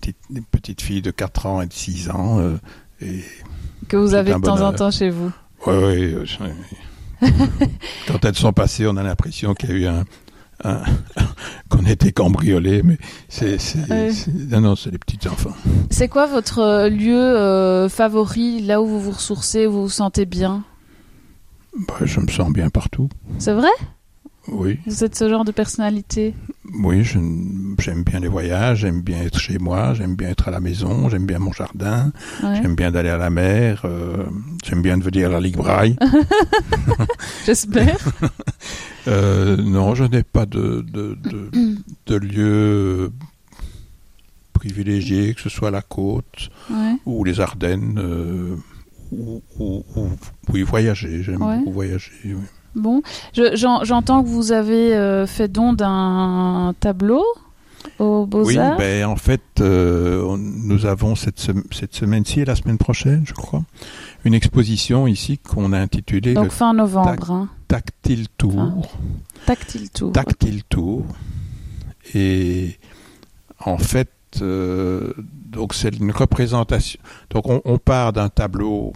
petites, 0.00 0.16
des 0.30 0.40
petites 0.40 0.80
filles 0.82 1.02
de 1.02 1.10
4 1.10 1.46
ans 1.46 1.60
et 1.62 1.66
de 1.66 1.72
6 1.72 2.10
ans. 2.10 2.38
euh, 2.40 2.56
et 3.02 3.22
Que 3.88 3.96
vous 3.96 4.14
avez 4.14 4.32
de 4.34 4.38
temps 4.40 4.60
en 4.62 4.72
temps 4.72 4.90
chez 4.90 5.10
vous. 5.10 5.30
Euh, 5.66 6.24
je- 7.20 7.26
Quand 8.08 8.24
elles 8.24 8.34
sont 8.36 8.52
passées, 8.52 8.86
on 8.86 8.96
a 8.96 9.02
l'impression 9.02 9.54
qu'il 9.54 9.70
y 9.70 9.72
a 9.72 9.76
eu 9.76 9.86
un, 9.86 10.04
qu'on 11.70 11.84
était 11.86 12.12
cambriolés, 12.12 12.82
mais 12.82 12.98
c'est, 13.28 13.56
Ouais. 13.90 14.10
non, 14.50 14.60
non, 14.60 14.76
c'est 14.76 14.90
les 14.90 14.98
petits 14.98 15.26
enfants. 15.28 15.54
C'est 15.90 16.08
quoi 16.08 16.26
votre 16.26 16.88
lieu 16.88 17.16
euh, 17.16 17.88
favori, 17.88 18.60
là 18.62 18.80
où 18.82 18.86
vous 18.86 19.00
vous 19.00 19.10
ressourcez, 19.12 19.66
où 19.66 19.72
vous 19.72 19.82
vous 19.84 19.88
sentez 19.88 20.26
bien? 20.26 20.64
Bah, 21.76 21.94
je 22.04 22.20
me 22.20 22.28
sens 22.28 22.52
bien 22.52 22.68
partout. 22.70 23.08
C'est 23.38 23.52
vrai? 23.52 23.68
Oui, 24.48 24.78
Vous 24.86 25.04
êtes 25.04 25.14
ce 25.14 25.28
genre 25.28 25.44
de 25.44 25.52
personnalité? 25.52 26.34
Oui, 26.82 27.04
j'aime 27.04 27.76
bien 28.04 28.20
les 28.20 28.26
voyages, 28.28 28.78
j'aime 28.80 29.02
bien 29.02 29.20
être 29.22 29.38
chez 29.38 29.58
moi, 29.58 29.92
j'aime 29.94 30.16
bien 30.16 30.30
être 30.30 30.48
à 30.48 30.50
la 30.50 30.60
maison, 30.60 31.08
j'aime 31.10 31.26
bien 31.26 31.38
mon 31.38 31.52
jardin, 31.52 32.10
Ouais. 32.42 32.58
j'aime 32.60 32.74
bien 32.74 32.90
d'aller 32.90 33.10
à 33.10 33.18
la 33.18 33.28
mer, 33.30 33.82
euh, 33.84 34.24
j'aime 34.64 34.80
bien 34.82 34.96
devenir 34.96 35.28
à 35.28 35.32
la 35.34 35.40
Ligue 35.40 35.56
Braille. 35.58 35.96
J'espère. 37.46 37.98
Euh, 39.08 39.56
non, 39.56 39.94
je 39.94 40.04
n'ai 40.04 40.22
pas 40.22 40.44
de, 40.44 40.84
de, 40.86 41.16
de, 41.24 41.50
de 42.06 42.16
lieu 42.16 43.10
privilégié, 44.52 45.32
que 45.32 45.40
ce 45.40 45.48
soit 45.48 45.70
la 45.70 45.80
côte 45.80 46.50
Ouais. 46.70 46.96
ou 47.06 47.24
les 47.24 47.40
Ardennes, 47.40 47.98
euh, 47.98 48.56
ou, 49.12 49.42
ou, 49.58 49.84
ou- 49.96 50.08
oui, 50.52 50.62
voyager, 50.62 51.22
j'aime 51.22 51.42
Ouais. 51.42 51.58
beaucoup 51.58 51.72
voyager. 51.72 52.12
oui. 52.24 52.34
Bon, 52.76 53.02
Je- 53.34 53.56
j'en- 53.56 53.82
j'entends 53.82 54.22
que 54.22 54.28
vous 54.28 54.52
avez 54.52 54.94
euh, 54.94 55.26
fait 55.26 55.48
don 55.48 55.72
d'un 55.72 56.72
tableau 56.78 57.24
aux 57.98 58.20
Oui, 58.22 58.28
Beaux-Arts. 58.54 58.76
ben, 58.78 59.06
en 59.06 59.16
fait, 59.16 59.40
euh, 59.60 60.22
on- 60.24 60.36
nous 60.38 60.86
avons 60.86 61.16
cette, 61.16 61.40
sem- 61.40 61.64
cette 61.72 61.94
semaine-ci 61.94 62.40
et 62.40 62.44
la 62.44 62.54
semaine 62.54 62.78
prochaine, 62.78 63.24
je 63.26 63.32
crois, 63.32 63.62
une 64.24 64.34
exposition 64.34 65.08
ici 65.08 65.38
qu'on 65.38 65.72
a 65.72 65.80
intitulée 65.80 66.34
Donc 66.34 66.44
le 66.44 66.50
fin 66.50 66.72
novembre. 66.72 67.30
hein. 67.32 67.48
Tactile 67.66 68.26
Tour. 68.38 68.88
Tactile 69.46 69.90
tour. 69.90 70.12
Tactile 70.12 70.62
Tour. 70.64 71.04
Et 72.14 72.78
en 73.64 73.78
fait, 73.78 74.10
euh, 74.42 75.12
donc 75.50 75.74
c'est 75.74 75.94
une 75.96 76.10
représentation. 76.12 77.00
Donc 77.30 77.48
on, 77.48 77.60
on 77.64 77.78
part 77.78 78.12
d'un 78.12 78.28
tableau 78.28 78.92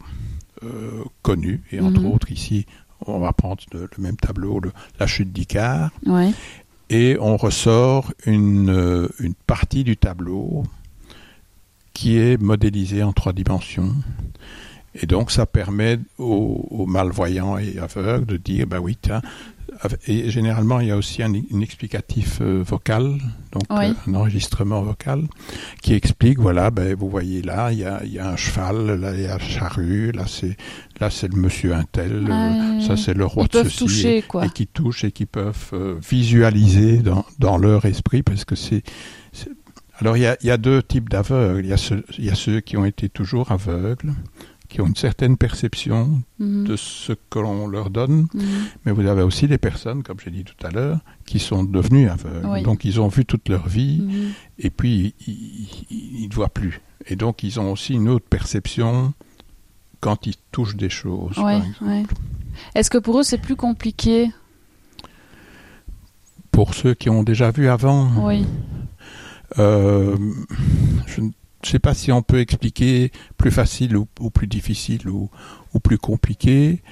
euh, 0.63 1.03
connu, 1.23 1.63
et 1.73 1.81
entre 1.81 2.01
Mhm. 2.01 2.13
autres 2.13 2.31
ici, 2.33 2.65
on 3.07 3.19
va 3.19 3.33
prendre 3.33 3.63
le, 3.73 3.89
le 3.97 4.03
même 4.03 4.17
tableau, 4.17 4.61
le- 4.61 4.73
la 4.99 5.07
chute 5.07 5.33
d'Icare, 5.33 5.91
Ouais. 6.07 6.31
et 6.89 7.17
on 7.21 7.37
ressort 7.37 8.13
une, 8.25 8.71
euh, 8.71 9.09
une 9.21 9.35
partie 9.35 9.85
du 9.85 9.97
tableau 9.97 10.63
qui 11.93 12.17
est 12.17 12.41
modélisée 12.41 13.03
en 13.03 13.13
trois 13.13 13.33
dimensions. 13.33 13.93
Et 14.95 15.07
donc 15.07 15.31
ça 15.33 15.45
permet 15.45 15.99
aux, 16.19 16.67
aux 16.71 16.87
malvoyants 16.87 17.59
et 17.59 17.79
aveugles 17.79 18.27
de 18.27 18.37
dire, 18.37 18.67
bah 18.67 18.79
oui, 18.81 18.97
tiens, 19.01 19.23
et 20.07 20.31
généralement 20.31 20.81
il 20.81 20.89
y 20.89 20.91
a 20.91 20.97
aussi 20.97 21.23
un, 21.23 21.33
un 21.35 21.61
explicatif 21.61 22.39
euh, 22.41 22.63
vocal, 22.67 23.19
donc 23.53 23.65
Oui. 23.71 23.87
euh, 23.87 23.93
un 24.11 24.15
enregistrement 24.15 24.83
vocal, 24.83 25.23
qui 25.83 25.95
explique, 25.95 26.39
voilà, 26.39 26.71
ben, 26.71 26.95
vous 26.95 27.09
voyez 27.09 27.43
là, 27.43 27.73
il 27.73 27.79
y 27.79 27.85
a, 27.85 28.03
il 28.05 28.13
y 28.13 28.19
a 28.19 28.29
un 28.31 28.37
cheval, 28.37 29.01
là 29.01 29.15
il 29.15 29.23
y 29.23 29.27
a 29.27 29.35
un 29.37 29.39
charrue, 29.39 30.13
là 30.13 30.25
c'est 30.27 30.57
là 31.01 31.11
c'est 31.11 31.29
le 31.33 31.41
monsieur 31.41 31.75
untel, 31.75 32.27
Ah, 32.31 32.53
euh, 32.77 32.81
ça 32.81 32.97
c'est 32.97 33.15
le 33.15 33.27
roi 33.27 33.45
de 33.45 33.63
ceci. 33.65 33.79
toucher, 33.79 34.19
et- 34.19 34.23
quoi. 34.23 34.47
et 34.47 34.51
qui 34.51 34.67
touchent 34.67 35.05
et 35.05 35.13
qui 35.13 35.27
peuvent 35.27 35.71
euh, 35.73 35.97
visualiser 36.09 36.99
dans, 36.99 37.25
dans 37.39 37.59
leur 37.59 37.85
esprit 37.85 38.23
parce 38.23 38.45
que 38.45 38.55
c'est 38.55 38.83
alors 40.01 40.17
il 40.17 40.25
y 40.25 40.27
a, 40.27 40.37
il 40.41 40.47
y 40.49 40.51
a 40.51 40.57
deux 40.57 40.83
types 40.83 41.09
d'aveugles 41.09 41.65
il 41.65 42.25
y 42.25 42.31
a 42.31 42.35
ceux 42.35 42.61
qui 42.61 42.77
ont 42.77 42.85
été 42.85 43.09
toujours 43.09 43.53
aveugles 43.53 44.13
qui 44.75 44.81
ont 44.81 44.89
une 44.89 44.97
certaine 44.97 45.37
perception 45.37 46.21
Mhm. 46.41 46.65
de 46.67 46.75
ce 46.75 47.13
que 47.31 47.39
l'on 47.39 47.69
leur 47.69 47.91
donne 47.91 48.27
Mhm. 48.35 48.43
mais 48.85 48.91
vous 48.91 49.07
avez 49.07 49.23
aussi 49.23 49.47
des 49.47 49.57
personnes 49.57 50.03
comme 50.03 50.19
j'ai 50.19 50.33
dit 50.33 50.43
tout 50.43 50.67
à 50.67 50.71
l'heure 50.71 50.99
qui 51.27 51.39
sont 51.39 51.63
devenues 51.63 52.09
aveugles 52.09 52.49
Oui. 52.49 52.63
donc 52.65 52.85
ils 52.85 53.01
ont 53.01 53.07
vu 53.07 53.25
toute 53.25 53.49
leur 53.49 53.69
vie 53.69 54.01
Mhm. 54.01 54.33
et 54.59 54.71
puis 54.71 55.15
ils, 55.29 56.27
ne 56.29 56.35
voient 56.35 56.49
plus 56.49 56.81
et 57.07 57.15
donc 57.15 57.45
ils 57.45 57.61
ont 57.61 57.71
aussi 57.71 57.95
une 57.95 58.09
autre 58.09 58.27
perception 58.29 59.13
quand 60.01 60.27
ils 60.27 60.35
touchent 60.51 60.75
des 60.75 60.91
choses 60.91 61.39
Ouais, 61.39 61.63
ouais. 61.83 62.03
Est-ce 62.75 62.91
que 62.91 62.99
pour 62.99 63.21
eux 63.21 63.23
c'est 63.23 63.39
plus 63.39 63.55
compliqué? 63.57 64.33
Pour 66.51 66.75
ceux 66.75 66.95
qui 66.95 67.11
ont 67.11 67.23
déjà 67.23 67.53
vu 67.53 67.69
avant 67.69 68.11
Oui. 68.27 68.45
Euh, 69.61 70.17
je 71.07 71.21
ne 71.21 71.31
sais 71.71 71.79
pas 71.79 71.95
si 71.95 72.13
on 72.13 72.23
peut 72.23 72.41
expliquer 72.41 73.11
plus 73.37 73.51
facile 73.51 73.97
ou, 73.97 74.07
ou 74.21 74.31
plus 74.31 74.47
difficile 74.47 75.09
ou, 75.09 75.31
ou 75.75 75.81
plus 75.81 75.99
compliqué. 75.99 76.83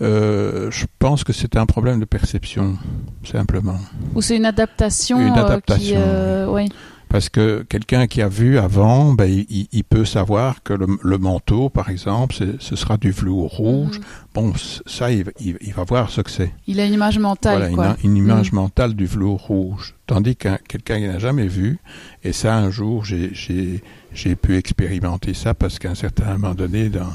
Euh, 0.00 0.70
je 0.70 0.86
pense 0.98 1.22
que 1.24 1.32
c'est 1.32 1.56
un 1.56 1.66
problème 1.66 2.00
de 2.00 2.04
perception, 2.04 2.76
simplement. 3.24 3.78
Ou 4.14 4.22
c'est 4.22 4.36
une 4.36 4.46
adaptation 4.46 5.20
Une 5.20 5.28
euh, 5.30 5.34
qui, 5.34 5.38
adaptation, 5.40 6.00
euh, 6.00 6.46
oui. 6.48 6.68
Parce 7.08 7.28
que 7.28 7.62
quelqu'un 7.68 8.06
qui 8.06 8.22
a 8.22 8.28
vu 8.28 8.56
avant, 8.58 9.12
ben, 9.12 9.26
il, 9.30 9.68
il 9.70 9.84
peut 9.84 10.06
savoir 10.06 10.62
que 10.62 10.72
le, 10.72 10.86
le 11.02 11.18
manteau, 11.18 11.68
par 11.68 11.90
exemple, 11.90 12.34
ce 12.58 12.74
sera 12.74 12.96
du 12.96 13.10
velours 13.10 13.50
rouge. 13.54 13.98
Mhm. 13.98 14.04
Bon, 14.34 14.52
ça, 14.86 15.12
il, 15.12 15.24
va- 15.24 15.30
il- 15.38 15.58
il 15.60 15.74
va 15.74 15.84
voir 15.84 16.08
ce 16.08 16.22
que 16.22 16.30
c'est. 16.30 16.54
Il 16.66 16.80
a 16.80 16.86
une 16.86 16.94
image 16.94 17.18
mentale, 17.18 17.58
Voilà, 17.70 17.74
quoi. 17.74 17.96
une, 18.02 18.12
une 18.12 18.16
image 18.16 18.50
Mm. 18.52 18.56
mentale 18.56 18.94
du 18.94 19.04
velours 19.04 19.42
rouge. 19.42 19.94
Tandis 20.06 20.36
qu'un 20.36 20.56
quelqu'un 20.66 20.98
qui 21.00 21.06
n'a 21.06 21.18
jamais 21.18 21.46
vu, 21.48 21.78
et 22.24 22.32
ça 22.32 22.56
un 22.56 22.70
jour 22.70 23.04
j'ai- 23.04 23.82
j'ai 24.14 24.36
pu 24.36 24.56
expérimenter 24.56 25.34
ça 25.34 25.54
parce 25.54 25.78
qu'à 25.78 25.90
un 25.90 25.94
certain 25.94 26.32
moment 26.36 26.54
donné, 26.54 26.88
dans, 26.88 27.10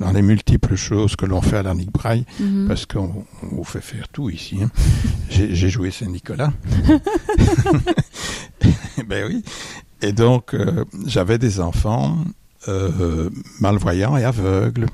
dans 0.00 0.10
les 0.12 0.22
multiples 0.22 0.74
choses 0.76 1.16
que 1.16 1.26
l'on 1.26 1.40
fait 1.40 1.58
à 1.58 1.62
la 1.62 1.74
Nick 1.74 1.92
Braille, 1.92 2.24
Mhm. 2.40 2.66
parce 2.68 2.86
qu'on 2.86 3.24
on 3.42 3.56
vous 3.56 3.64
fait 3.64 3.80
faire 3.80 4.08
tout 4.08 4.30
ici, 4.30 4.58
hein, 4.62 4.70
j'ai 5.30 5.70
joué 5.70 5.90
Saint-Nicolas. 5.90 6.52
ben 9.06 9.26
oui. 9.28 9.42
Et 10.00 10.12
donc 10.12 10.54
euh, 10.54 10.84
j'avais 11.06 11.38
des 11.38 11.60
enfants 11.60 12.16
euh, 12.68 13.30
malvoyants 13.60 14.16
et 14.16 14.24
aveugles. 14.24 14.86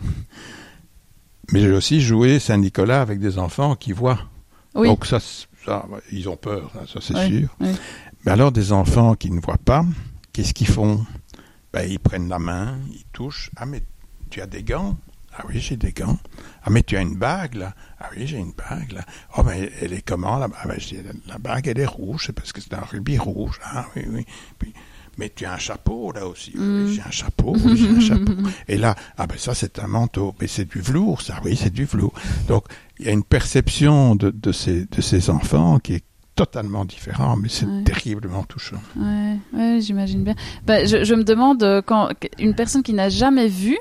Mais 1.53 1.61
j'ai 1.61 1.73
aussi 1.73 2.01
joué 2.01 2.39
Saint-Nicolas 2.39 3.01
avec 3.01 3.21
des 3.21 3.39
enfants 3.39 3.75
qui 3.75 3.93
voient. 3.93 4.21
Oui. 4.75 4.89
Donc 4.89 5.07
ça, 5.07 5.19
ils 6.13 6.29
ont 6.29 6.37
peur, 6.37 6.71
ça 6.93 7.01
c'est 7.01 7.29
sûr. 7.29 7.49
Mais 7.61 8.31
alors 8.33 8.53
des 8.53 8.73
enfants 8.73 9.15
qui 9.15 9.31
ne 9.31 9.41
voient 9.41 9.57
pas, 9.65 9.85
qu'est-ce 10.39 10.55
qu'ils 10.55 10.69
font? 10.69 11.05
Ben, 11.73 11.83
Ils 11.91 11.99
prennent 11.99 12.29
la 12.29 12.39
main, 12.39 12.79
ils 12.93 13.05
touchent. 13.13 13.51
Ah 13.57 13.67
mais 13.67 13.83
tu 14.31 14.41
as 14.41 14.47
des 14.47 14.63
gants? 14.63 14.97
Ah 15.37 15.43
oui, 15.49 15.59
j'ai 15.59 15.77
des 15.77 15.91
gants. 15.91 16.17
Ah, 16.63 16.71
mais 16.71 16.85
tu 16.85 16.97
as 16.97 17.01
une 17.01 17.17
bague, 17.17 17.55
là? 17.55 17.75
Ah 17.99 18.09
oui, 18.17 18.25
j'ai 18.29 18.39
une 18.39 18.53
bague, 18.53 18.93
là. 18.93 19.05
Oh, 19.37 19.43
mais 19.45 19.71
elle 19.81 19.93
est 19.93 20.03
comment, 20.03 20.37
là 20.39 20.49
Ah, 20.63 20.69
ben, 20.69 20.79
la 21.27 21.39
bague, 21.39 21.67
elle 21.67 21.81
est 21.81 21.87
rouge, 21.87 22.25
c'est 22.27 22.33
parce 22.33 22.53
que 22.53 22.61
c'est 22.61 22.73
un 22.75 22.81
rubis 22.83 23.19
rouge. 23.19 23.59
Ah 23.65 23.87
oui, 23.97 24.05
oui. 24.09 24.25
Puis, 24.61 24.73
mais 25.17 25.33
tu 25.35 25.45
as 25.45 25.55
un 25.55 25.59
chapeau, 25.59 26.13
là 26.13 26.25
aussi. 26.27 26.53
Oui, 26.55 26.61
Mm. 26.65 26.89
j'ai 26.93 27.03
un 27.03 27.11
chapeau, 27.11 27.57
oui, 27.65 27.77
j'ai 27.77 27.89
un 27.89 28.01
chapeau. 28.01 28.33
Et 28.69 28.77
là, 28.79 28.95
ah 29.17 29.27
ben 29.27 29.39
ça, 29.39 29.55
c'est 29.57 29.81
un 29.81 29.89
manteau. 29.89 30.37
Mais 30.41 30.47
c'est 30.47 30.67
du 30.67 30.81
velours, 30.81 31.21
ça, 31.21 31.41
oui, 31.45 31.57
c'est 31.57 31.73
du 31.73 31.85
velours. 31.85 32.15
Donc, 32.47 32.65
il 33.01 33.07
y 33.07 33.09
a 33.09 33.13
une 33.13 33.25
perception 33.25 34.15
de, 34.15 34.31
de, 34.31 34.53
ces, 34.53 34.85
de 34.87 35.01
ces 35.01 35.31
enfants 35.31 35.81
qui 35.81 35.95
est 35.95 36.05
totalement 36.39 36.85
différent, 36.85 37.37
mais 37.37 37.49
c'est 37.49 37.67
Ouais. 37.67 37.83
terriblement 37.85 38.45
touchant. 38.45 38.77
Ouais, 38.97 39.37
ouais, 39.53 39.81
j'imagine 39.81 40.23
bien. 40.25 40.35
Bah, 40.67 40.85
je, 40.87 41.05
je 41.05 41.15
me 41.15 41.25
demande 41.25 41.63
euh, 41.63 41.83
quand 41.85 42.11
une 42.39 42.55
personne 42.55 42.83
qui 42.83 42.93
n'a 42.95 43.09
jamais 43.09 43.49
vu, 43.49 43.77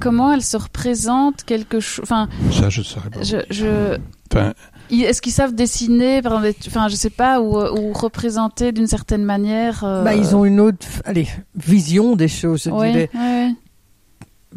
comment 0.00 0.32
elle 0.32 0.42
se 0.42 0.56
représente 0.56 1.42
quelque 1.44 1.80
chose. 1.80 2.02
Enfin, 2.04 2.28
Ça, 2.52 2.70
je 2.70 2.80
ne 2.80 2.84
saurais 2.84 3.10
pas. 3.10 3.22
je, 3.22 3.38
je... 3.50 3.98
Enfin, 4.32 4.54
ils- 4.90 5.04
est-ce 5.04 5.20
qu'ils 5.20 5.32
savent 5.32 5.54
dessiner, 5.54 6.22
par 6.22 6.44
exemple, 6.44 6.64
enfin, 6.68 6.88
je 6.88 6.94
sais 6.96 7.10
pas, 7.10 7.40
ou, 7.40 7.56
ou 7.58 7.92
représenter 7.92 8.72
d'une 8.72 8.86
certaine 8.86 9.24
manière. 9.24 9.82
euh, 9.84 10.04
Bah, 10.04 10.14
ils 10.14 10.36
ont 10.36 10.44
une 10.44 10.60
autre 10.60 10.86
allez, 11.04 11.26
vision 11.56 12.14
des 12.16 12.28
choses, 12.28 12.62
je 12.64 12.70
ouais, 12.70 12.92
dirais. 12.92 13.10
ouais, 13.14 13.50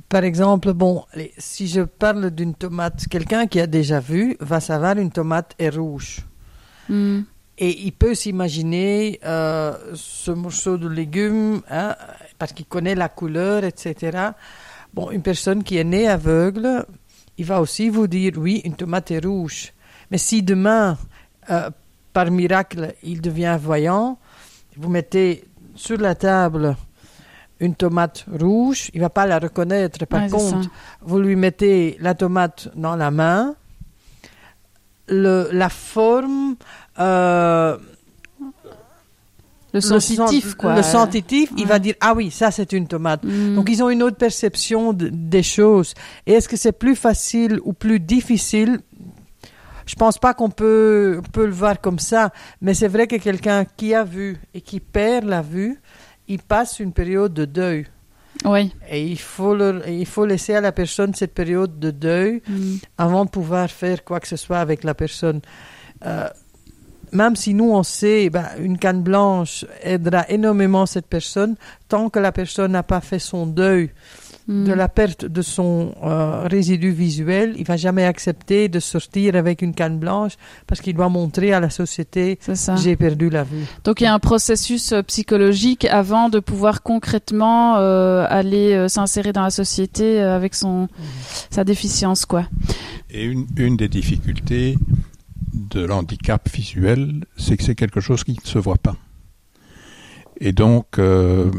Par 0.08 0.24
exemple, 0.24 0.72
bon, 0.74 1.04
allez, 1.14 1.32
si 1.38 1.68
je 1.68 1.82
parle 1.82 2.32
d'une 2.32 2.54
tomate, 2.54 3.08
quelqu'un 3.10 3.48
qui 3.48 3.60
a 3.60 3.68
déjà 3.68 4.00
vu 4.00 4.38
va 4.40 4.60
savoir 4.60 4.98
une 4.98 5.12
tomate 5.12 5.54
est 5.58 5.70
rouge. 5.76 6.22
Hmm. 6.92 7.22
Et 7.58 7.86
il 7.86 7.92
peut 7.92 8.16
s'imaginer 8.16 9.20
euh, 9.26 9.74
ce 9.94 10.32
morceau 10.32 10.78
de 10.78 10.88
légume, 10.88 11.62
hein, 11.70 11.96
parce 12.40 12.54
qu'il 12.54 12.66
connaît 12.66 12.96
la 12.96 13.08
couleur, 13.10 13.64
etc. 13.64 14.30
Bon, 14.94 15.12
une 15.12 15.22
personne 15.22 15.64
qui 15.64 15.78
est 15.78 15.84
née 15.84 16.08
aveugle, 16.08 16.86
il 17.38 17.46
va 17.46 17.62
aussi 17.62 17.90
vous 17.90 18.08
dire, 18.08 18.34
oui, 18.38 18.62
une 18.66 18.76
tomate 18.76 19.12
est 19.12 19.24
rouge. 19.26 19.74
Mais 20.10 20.18
si 20.18 20.42
demain, 20.44 20.98
euh, 21.50 21.70
par 22.14 22.30
miracle, 22.32 22.94
il 23.04 23.22
devient 23.22 23.58
voyant, 23.62 24.18
vous 24.76 24.90
mettez 24.90 25.44
sur 25.76 25.98
la 25.98 26.16
table 26.16 26.76
une 27.60 27.76
tomate 27.76 28.26
rouge, 28.40 28.90
il 28.94 29.02
va 29.02 29.10
pas 29.10 29.28
la 29.28 29.38
reconnaître. 29.38 30.06
Par 30.08 30.24
Ouais, 30.24 30.30
contre, 30.30 30.68
vous 31.02 31.20
lui 31.20 31.36
mettez 31.36 31.96
la 32.00 32.16
tomate 32.16 32.70
dans 32.76 32.96
la 32.96 33.12
main, 33.12 33.56
le, 35.12 35.50
la 35.52 35.70
forme, 35.70 36.56
euh, 37.00 37.78
Le 39.74 39.80
sensitif, 39.82 40.48
sen- 40.48 40.56
quoi. 40.56 40.76
Le 40.76 40.84
sensitif, 40.84 41.50
il 41.58 41.66
va 41.68 41.80
dire 41.80 41.96
ah 42.02 42.14
oui, 42.16 42.32
ça 42.32 42.50
c'est 42.52 42.74
une 42.74 42.88
tomate. 42.88 43.24
Hmm. 43.24 43.56
Donc 43.56 43.70
ils 43.70 43.82
ont 43.84 43.90
une 43.90 44.04
autre 44.04 44.18
perception 44.18 44.92
de- 44.94 45.10
des 45.10 45.44
choses. 45.44 45.94
Et 46.26 46.34
est-ce 46.34 46.50
que 46.50 46.58
c'est 46.58 46.72
plus 46.74 46.96
facile 46.96 47.60
ou 47.64 47.74
plus 47.74 48.00
difficile? 48.00 48.80
Je 49.86 49.96
pense 49.96 50.18
pas 50.18 50.34
qu'on 50.34 50.50
peut, 50.50 51.22
peut 51.34 51.46
le 51.46 51.52
voir 51.52 51.80
comme 51.82 52.00
ça, 52.00 52.32
mais 52.62 52.74
c'est 52.74 52.88
vrai 52.88 53.08
que 53.08 53.16
quelqu'un 53.18 53.66
qui 53.66 53.94
a 53.94 54.04
vu 54.04 54.38
et 54.54 54.62
qui 54.62 54.80
perd 54.80 55.26
la 55.26 55.42
vue, 55.42 55.80
il 56.28 56.40
passe 56.40 56.80
une 56.80 56.94
période 56.94 57.34
de 57.34 57.46
deuil. 57.46 57.86
Oui. 58.46 58.74
Et 58.90 59.04
il 59.06 59.20
faut, 59.20 59.54
leur- 59.56 59.88
il 59.88 60.06
faut 60.06 60.26
laisser 60.26 60.56
à 60.56 60.62
la 60.62 60.72
personne 60.72 61.14
cette 61.14 61.34
période 61.34 61.80
de 61.80 61.92
deuil 61.92 62.42
Hmm. 62.48 62.78
avant 62.98 63.26
de 63.26 63.30
pouvoir 63.30 63.70
faire 63.70 64.04
quoi 64.04 64.20
que 64.20 64.28
ce 64.28 64.36
soit 64.36 64.60
avec 64.60 64.84
la 64.84 64.94
personne. 64.96 65.42
Euh, 66.06 66.28
même 67.12 67.36
si 67.36 67.54
nous 67.54 67.70
on 67.72 67.84
sait, 67.84 68.30
ben, 68.30 68.46
une 68.60 68.78
canne 68.78 69.04
blanche 69.04 69.66
aidera 69.84 70.26
énormément 70.30 70.86
cette 70.86 71.08
personne, 71.08 71.56
tant 71.90 72.10
que 72.10 72.20
la 72.20 72.32
personne 72.32 72.72
n'a 72.72 72.84
pas 72.84 73.02
fait 73.02 73.20
son 73.20 73.46
deuil 73.46 73.92
De 74.48 74.74
la 74.74 74.90
perte 74.90 75.26
de 75.26 75.42
son 75.42 75.94
euh, 76.04 76.48
résidu 76.48 76.92
visuel, 76.92 77.54
il 77.58 77.66
va 77.66 77.78
jamais 77.78 78.06
accepter 78.06 78.70
de 78.70 78.80
sortir 78.80 79.36
avec 79.36 79.62
une 79.62 79.74
canne 79.74 80.00
blanche 80.00 80.34
parce 80.68 80.82
qu'il 80.82 80.96
doit 80.96 81.10
montrer 81.10 81.54
à 81.54 81.60
la 81.60 81.70
société 81.70 82.40
j'ai 82.78 82.96
perdu 82.96 83.30
la 83.30 83.44
vue. 83.44 83.66
Donc 83.84 84.02
il 84.02 84.06
y 84.06 84.08
a 84.08 84.14
un 84.14 84.20
processus 84.20 84.92
euh, 84.94 85.04
psychologique 85.04 85.86
avant 85.86 86.30
de 86.30 86.40
pouvoir 86.40 86.82
concrètement 86.82 87.78
euh, 87.78 88.26
aller 88.30 88.74
euh, 88.74 88.88
s'insérer 88.88 89.32
dans 89.32 89.44
la 89.44 89.52
société 89.52 90.20
euh, 90.20 90.36
avec 90.36 90.56
son 90.56 90.88
sa 91.50 91.64
déficience 91.64 92.26
quoi. 92.26 92.48
Et 93.10 93.24
une, 93.26 93.46
une 93.58 93.78
des 93.78 93.90
difficultés 93.90 94.76
de 95.54 95.86
l'handicap 95.86 96.50
visuel, 96.50 97.26
c'est 97.38 97.58
que 97.58 97.64
c'est 97.64 97.76
quelque 97.76 98.02
chose 98.02 98.24
qui 98.24 98.34
ne 98.34 98.48
se 98.48 98.58
voit 98.58 98.78
pas. 98.78 98.96
Et 100.40 100.54
donc, 100.54 100.98
euh, 100.98 101.52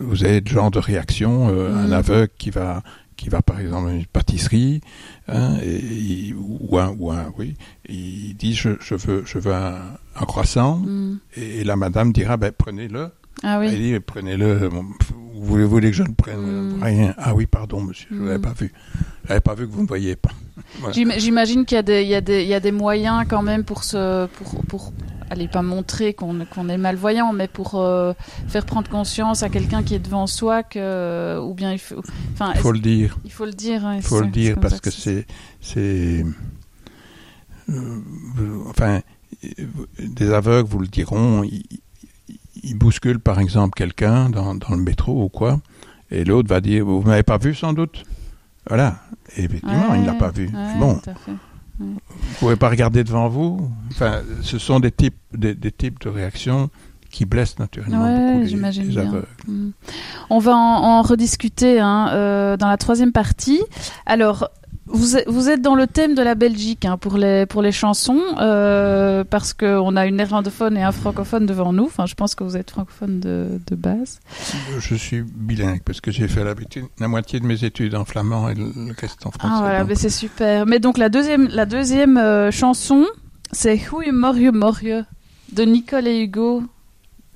vous 0.00 0.24
avez 0.24 0.42
ce 0.46 0.50
genre 0.52 0.70
de 0.70 0.78
réaction, 0.78 1.48
euh, 1.50 1.74
un 1.74 1.86
Mhm. 1.88 1.92
aveugle 1.92 2.32
qui 2.38 2.50
va, 2.50 2.82
qui 3.16 3.28
va 3.28 3.42
par 3.42 3.60
exemple 3.60 3.90
à 3.90 3.92
une 3.92 4.06
pâtisserie, 4.06 4.80
hein, 5.28 5.56
et, 5.62 6.32
ou 6.34 6.78
un, 6.78 6.94
ou 6.98 7.12
un, 7.12 7.32
oui, 7.38 7.54
il 7.88 8.34
dit 8.34 8.54
je, 8.54 8.70
je 8.80 8.94
veux, 8.94 9.22
je 9.26 9.38
veux 9.38 9.52
un, 9.54 9.76
un 10.16 10.24
croissant, 10.24 10.78
Hmm. 10.78 11.18
et, 11.36 11.64
la 11.64 11.76
madame 11.76 12.12
dira 12.12 12.36
ben 12.36 12.50
prenez-le. 12.56 13.10
Ah 13.42 13.58
Elle 13.64 13.70
oui. 13.70 13.76
dit 13.94 14.00
prenez-le. 14.00 14.68
Vous 15.42 15.68
voulez 15.68 15.90
que 15.90 15.96
je 15.96 16.02
ne 16.02 16.12
prenne 16.12 16.76
Mm. 16.76 16.82
rien? 16.82 17.14
Ah 17.16 17.34
oui, 17.34 17.46
pardon, 17.46 17.80
monsieur, 17.80 18.08
je 18.10 18.16
ne 18.16 18.26
l'avais 18.26 18.38
Mm. 18.38 18.42
pas 18.42 18.52
vu. 18.52 18.72
Je 19.24 19.28
n'avais 19.28 19.40
pas 19.40 19.54
vu 19.54 19.66
que 19.66 19.72
vous 19.72 19.82
ne 19.82 19.86
voyez 19.88 20.16
pas. 20.16 20.30
Voilà. 20.80 20.94
J'imagine 21.18 21.64
qu'il 21.64 21.76
y 21.76 21.78
a 21.78 21.82
des 21.82 22.02
il 22.02 22.08
y 22.08 22.14
a 22.14 22.20
des 22.20 22.42
il 22.42 22.48
y 22.48 22.54
a 22.54 22.60
des 22.60 22.72
moyens 22.72 23.24
quand 23.28 23.42
même 23.42 23.64
pour 23.64 23.82
se 23.84 24.26
pour 24.26 24.62
pour 24.66 24.92
allez 25.30 25.48
pas 25.48 25.62
montrer 25.62 26.12
qu'on 26.12 26.40
est 26.68 26.76
malvoyant 26.76 27.32
mais 27.32 27.48
pour 27.48 27.76
euh, 27.76 28.12
faire 28.48 28.66
prendre 28.66 28.88
conscience 28.90 29.42
à 29.42 29.48
quelqu'un 29.48 29.82
qui 29.82 29.94
est 29.94 29.98
devant 30.00 30.26
soi 30.26 30.62
que 30.64 31.38
ou 31.40 31.54
bien 31.54 31.72
il 31.72 31.78
faut 31.78 32.02
enfin 32.34 32.52
Il 32.54 32.60
faut 32.60 32.68
est-ce- 32.68 32.74
le 32.74 32.80
dire. 32.80 33.18
il 33.24 33.30
faut 33.32 33.44
le 33.46 33.52
dire 33.52 33.86
hein, 33.86 33.96
Il 33.96 34.02
faut 34.02 34.20
le 34.20 34.26
dire 34.28 34.56
parce 34.60 34.80
que 34.80 34.90
c'est- 34.90 35.26
euh, 37.70 38.64
enfin, 38.66 39.00
euh, 39.44 39.48
des 39.98 40.32
aveugles 40.32 40.68
vous 40.68 40.80
le 40.80 40.88
diront. 40.88 41.44
Ils, 41.44 41.62
ils 42.62 42.74
bousculent 42.76 43.20
par 43.20 43.38
exemple 43.40 43.74
quelqu'un 43.76 44.28
dans, 44.28 44.54
dans 44.54 44.74
le 44.74 44.82
métro 44.82 45.24
ou 45.24 45.28
quoi, 45.28 45.60
et 46.10 46.24
l'autre 46.24 46.48
va 46.48 46.60
dire 46.60 46.84
vous 46.84 47.02
m'avez 47.02 47.22
pas 47.22 47.38
vu 47.38 47.54
sans 47.54 47.72
doute? 47.72 48.02
Voilà. 48.68 48.96
Et 49.36 49.44
effectivement, 49.44 49.94
il 49.94 50.02
ne 50.02 50.06
l'a 50.06 50.12
Ouais, 50.12 50.18
pas 50.18 50.30
vu. 50.30 50.46
ouais, 50.46 50.78
bon, 50.78 50.96
tout 50.96 51.10
à 51.10 51.14
fait. 51.14 51.32
Vous 51.80 51.98
pouvez 52.38 52.56
pas 52.56 52.68
regarder 52.68 53.04
devant 53.04 53.28
vous. 53.28 53.70
Enfin, 53.90 54.20
ce 54.42 54.58
sont 54.58 54.80
des 54.80 54.90
types, 54.90 55.16
des, 55.32 55.54
des 55.54 55.72
types 55.72 55.98
de 56.00 56.08
réactions 56.08 56.70
qui 57.10 57.24
blessent 57.24 57.58
naturellement 57.58 58.04
Ouais, 58.04 58.34
beaucoup 58.34 58.44
les, 58.44 58.84
les 58.84 58.98
aveugles. 58.98 59.26
Mm. 59.48 59.70
On 60.30 60.38
va 60.38 60.54
en, 60.54 60.82
en 60.98 61.02
rediscuter 61.02 61.80
hein, 61.80 62.10
euh, 62.12 62.56
dans 62.56 62.68
la 62.68 62.76
troisième 62.76 63.12
partie. 63.12 63.60
Alors, 64.06 64.50
vous 64.92 65.16
êtes, 65.16 65.28
vous 65.28 65.48
êtes 65.48 65.62
dans 65.62 65.74
le 65.74 65.86
thème 65.86 66.14
de 66.14 66.22
la 66.22 66.34
Belgique 66.34 66.84
hein, 66.84 66.96
pour, 66.98 67.16
les, 67.16 67.46
pour 67.46 67.62
les 67.62 67.72
chansons, 67.72 68.20
euh, 68.38 69.24
parce 69.24 69.52
qu'on 69.52 69.96
a 69.96 70.06
une 70.06 70.16
néerlandophone 70.16 70.76
et 70.76 70.82
un 70.82 70.92
francophone 70.92 71.46
devant 71.46 71.72
nous. 71.72 71.84
Enfin, 71.86 72.06
je 72.06 72.14
pense 72.14 72.34
que 72.34 72.44
vous 72.44 72.56
êtes 72.56 72.70
francophone 72.70 73.20
de, 73.20 73.60
de 73.66 73.76
base. 73.76 74.20
Je 74.78 74.94
suis 74.94 75.22
bilingue 75.22 75.82
parce 75.84 76.00
que 76.00 76.10
j'ai 76.10 76.28
fait 76.28 76.44
l'habitude- 76.44 76.86
la 76.98 77.08
moitié 77.08 77.40
de 77.40 77.46
mes 77.46 77.64
études 77.64 77.94
en 77.94 78.04
flamand 78.04 78.48
et 78.48 78.54
le 78.54 78.72
reste 78.98 79.24
en 79.26 79.30
français. 79.30 79.54
Ah 79.56 79.60
voilà, 79.60 79.80
donc. 79.80 79.88
mais 79.90 79.94
c'est 79.94 80.10
super. 80.10 80.66
Mais 80.66 80.78
donc 80.78 80.98
la 80.98 81.08
deuxième, 81.08 81.48
la 81.48 81.66
deuxième 81.66 82.16
euh, 82.16 82.50
chanson, 82.50 83.06
c'est 83.52 83.76
Goeiemorgen 83.78 84.52
Morgen 84.54 85.06
de 85.52 85.62
Nicole 85.64 86.06
et 86.06 86.20
Hugo. 86.22 86.62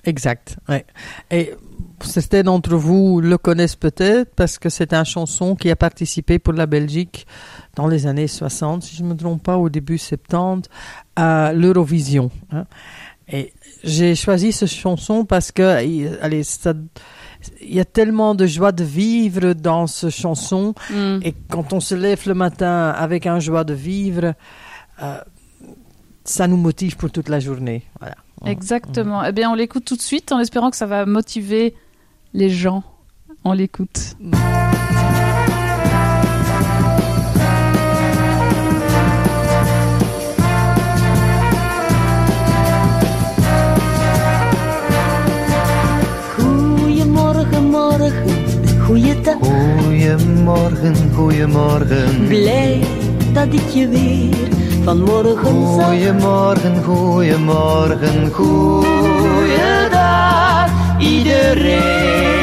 Exact. 0.05 0.57
Ouais. 0.69 0.85
Et 1.31 1.53
certains 2.03 2.43
d'entre 2.43 2.75
vous 2.77 3.21
le 3.21 3.39
connaissent 3.39 3.77
peut-être 3.77 4.35
parce 4.35 4.59
que 4.59 4.69
c'est 4.69 4.93
une 4.93 5.05
chanson 5.05 5.55
qui 5.55 5.71
a 5.71 5.77
participé 5.77 6.39
pour 6.39 6.53
la 6.55 6.67
Belgique 6.67 7.27
dans 7.77 7.87
les 7.87 8.07
années 8.07 8.27
60, 8.29 8.83
si 8.83 8.97
je 8.97 9.03
ne 9.03 9.09
me 9.11 9.17
trompe 9.17 9.43
pas, 9.43 9.57
au 9.57 9.69
début 9.69 9.99
70, 9.99 10.69
à 11.17 11.53
l'Eurovision. 11.53 12.31
hein. 12.53 12.65
Et 13.27 13.55
j'ai 13.83 14.15
choisi 14.15 14.53
cette 14.53 14.69
chanson 14.69 15.25
parce 15.25 15.51
que, 15.51 15.63
allez, 16.23 16.43
ça- 16.43 16.75
il 17.63 17.75
y 17.75 17.81
a 17.81 17.85
tellement 17.87 18.35
de 18.35 18.47
joie 18.47 18.71
de 18.73 18.85
vivre 18.85 19.55
dans 19.55 19.87
cette 19.87 20.11
chanson. 20.11 20.75
Mm. 20.91 21.21
Et 21.23 21.35
quand 21.49 21.73
on 21.73 21.81
se 21.81 21.95
lève 21.95 22.21
le 22.27 22.35
matin 22.35 22.91
avec 22.91 23.27
un 23.27 23.41
joie 23.41 23.65
de 23.65 23.73
vivre, 23.73 24.35
euh, 25.03 25.19
ça 26.25 26.47
nous 26.47 26.59
motive 26.59 26.97
pour 26.99 27.11
toute 27.11 27.31
la 27.31 27.41
journée. 27.41 27.83
Voilà. 27.99 28.17
Exactement. 28.47 29.25
Eh 29.25 29.33
bien, 29.33 29.51
on 29.51 29.55
l'écoute 29.55 29.85
tout 29.85 29.97
de 29.97 30.03
suite 30.03 30.33
en 30.33 30.39
espérant 30.39 30.71
que 30.71 30.77
ça 30.77 30.87
va 30.87 31.07
motiver 31.07 31.75
les 32.33 32.51
gens. 32.51 32.83
On 33.45 33.53
l'écoute. 33.53 34.17
Morgen, 47.75 48.15
goeiedag. 48.87 49.39
Goedemorgen, 49.41 50.95
goedemorgen. 51.15 52.27
Blij 52.29 52.81
dat 53.33 53.53
ik 53.53 53.69
je 53.69 53.89
weer 53.89 54.64
vanmorgen 54.85 55.75
zag. 55.77 55.87
Goedemorgen, 55.87 56.83
goedemorgen, 56.85 58.33
goeiedag 58.33 59.85
iedereen. 60.99 62.43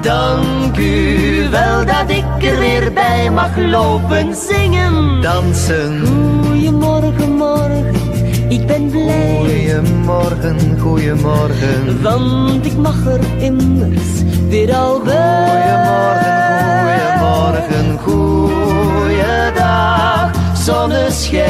Dank 0.00 0.76
u 0.76 1.48
wel 1.50 1.84
dat 1.84 2.04
ik 2.06 2.24
er 2.42 2.58
weer 2.58 2.92
bij 2.92 3.30
mag 3.30 3.56
lopen 3.56 4.34
zingen. 4.34 5.20
Dansen. 5.20 6.06
Goedemorgen, 6.06 7.32
morgen, 7.36 7.94
ik 8.48 8.66
ben 8.66 8.90
blij. 8.90 9.36
Goeiemorgen, 9.38 10.78
goeiemorgen. 10.80 12.02
Want 12.02 12.66
ik 12.66 12.76
mag 12.76 13.06
er 13.06 13.20
immers 13.38 14.22
weer 14.48 14.74
al 14.74 15.00
bij. 15.00 15.48
Goeiemorgen, 15.60 16.38
goeiemorgen, 17.18 17.98
goeiedag, 17.98 19.39
zonneschijn. 20.60 21.48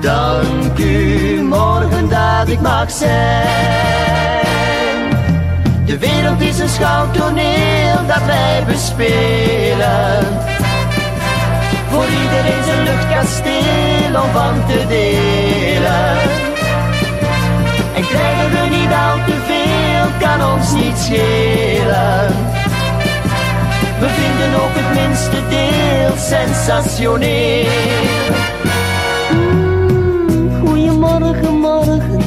Dank 0.00 0.78
u, 0.78 1.42
morgen 1.42 2.08
dat 2.08 2.48
ik 2.48 2.60
mag 2.60 2.90
zijn. 2.90 4.26
De 5.84 5.98
wereld 5.98 6.40
is 6.40 6.58
een 6.58 6.68
schouwtoneel 6.68 8.06
dat 8.06 8.24
wij 8.26 8.64
bespelen. 8.66 10.24
Voor 11.90 12.04
iedereen 12.04 12.64
zijn 12.64 12.82
luchtkasteel 12.82 14.22
om 14.22 14.30
van 14.32 14.66
te 14.66 14.84
delen. 14.88 16.18
En 17.94 18.06
krijgen 18.06 18.50
we 18.50 18.76
niet 18.76 18.90
al 18.90 19.24
te 19.26 19.36
veel, 19.46 20.28
kan 20.28 20.52
ons 20.52 20.72
niet 20.72 20.98
schelen. 20.98 22.65
We 24.00 24.08
vinden 24.08 24.60
ook 24.62 24.74
het 24.74 24.94
minste 24.94 25.40
deel 25.48 26.12
sensationeel. 26.16 27.66
Mm, 29.32 30.66
goedemorgen, 30.66 31.54
morgen, 31.58 32.22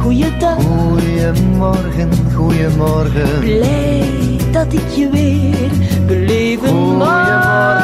goeiedag. 0.00 0.56
Goeiemorgen, 0.56 2.10
goeiemorgen. 2.34 3.38
Blij 3.40 4.38
dat 4.52 4.72
ik 4.72 4.88
je 4.94 5.08
weer 5.10 5.70
beleven 6.06 6.96
mag. 6.96 7.82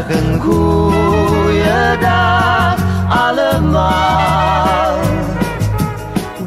Goeiemorgen, 0.00 0.40
goeiedag 0.40 1.94
allemaal. 3.08 4.98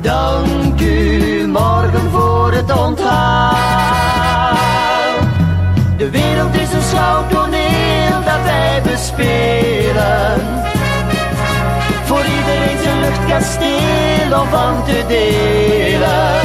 Dank 0.02 0.82
u 0.82 1.48
morgen 1.48 2.12
voor 2.12 2.52
het 2.52 2.78
onthaal. 2.78 3.67
Een 6.98 7.04
schouwtoneel 7.04 8.24
dat 8.26 8.44
wij 8.44 8.82
bespelen. 8.84 10.42
Voor 12.04 12.20
iedereen 12.20 12.78
zijn 12.84 13.00
luchtkasteel 13.00 14.40
om 14.42 14.48
van 14.50 14.84
te 14.86 15.04
delen. 15.08 16.40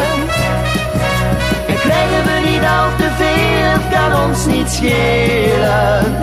En 1.66 1.78
krijgen 1.78 2.24
we 2.24 2.48
niet 2.50 2.62
al 2.62 2.88
te 2.96 3.08
veel, 3.18 3.98
kan 3.98 4.28
ons 4.28 4.46
niet 4.46 4.70
schelen. 4.70 6.16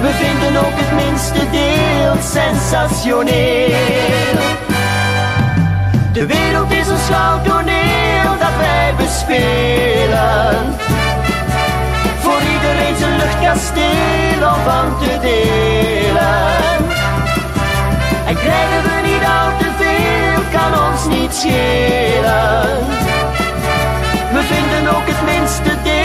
We 0.00 0.10
vinden 0.10 0.60
ook 0.60 0.74
het 0.74 1.06
minste 1.06 1.50
deel 1.50 2.14
sensationeel. 2.22 3.32
De 6.12 6.26
wereld 6.26 6.70
is 6.70 6.88
een 6.88 6.98
schouwtoneel 6.98 8.38
dat 8.38 8.56
wij 8.58 8.94
bespelen. 8.96 10.93
Zijn 13.04 13.16
luchtkasteel 13.16 14.48
om 14.48 14.62
van 14.64 14.98
te 14.98 15.18
delen. 15.20 16.76
En 18.26 18.34
krijgen 18.34 18.82
we 18.82 19.00
niet 19.02 19.24
al 19.24 19.58
te 19.58 19.70
veel, 19.78 20.60
kan 20.60 20.90
ons 20.90 21.18
niet 21.18 21.34
schelen. 21.34 22.86
We 24.32 24.42
vinden 24.42 24.96
ook 24.96 25.06
het 25.06 25.22
minste 25.24 25.82
deel 25.82 26.04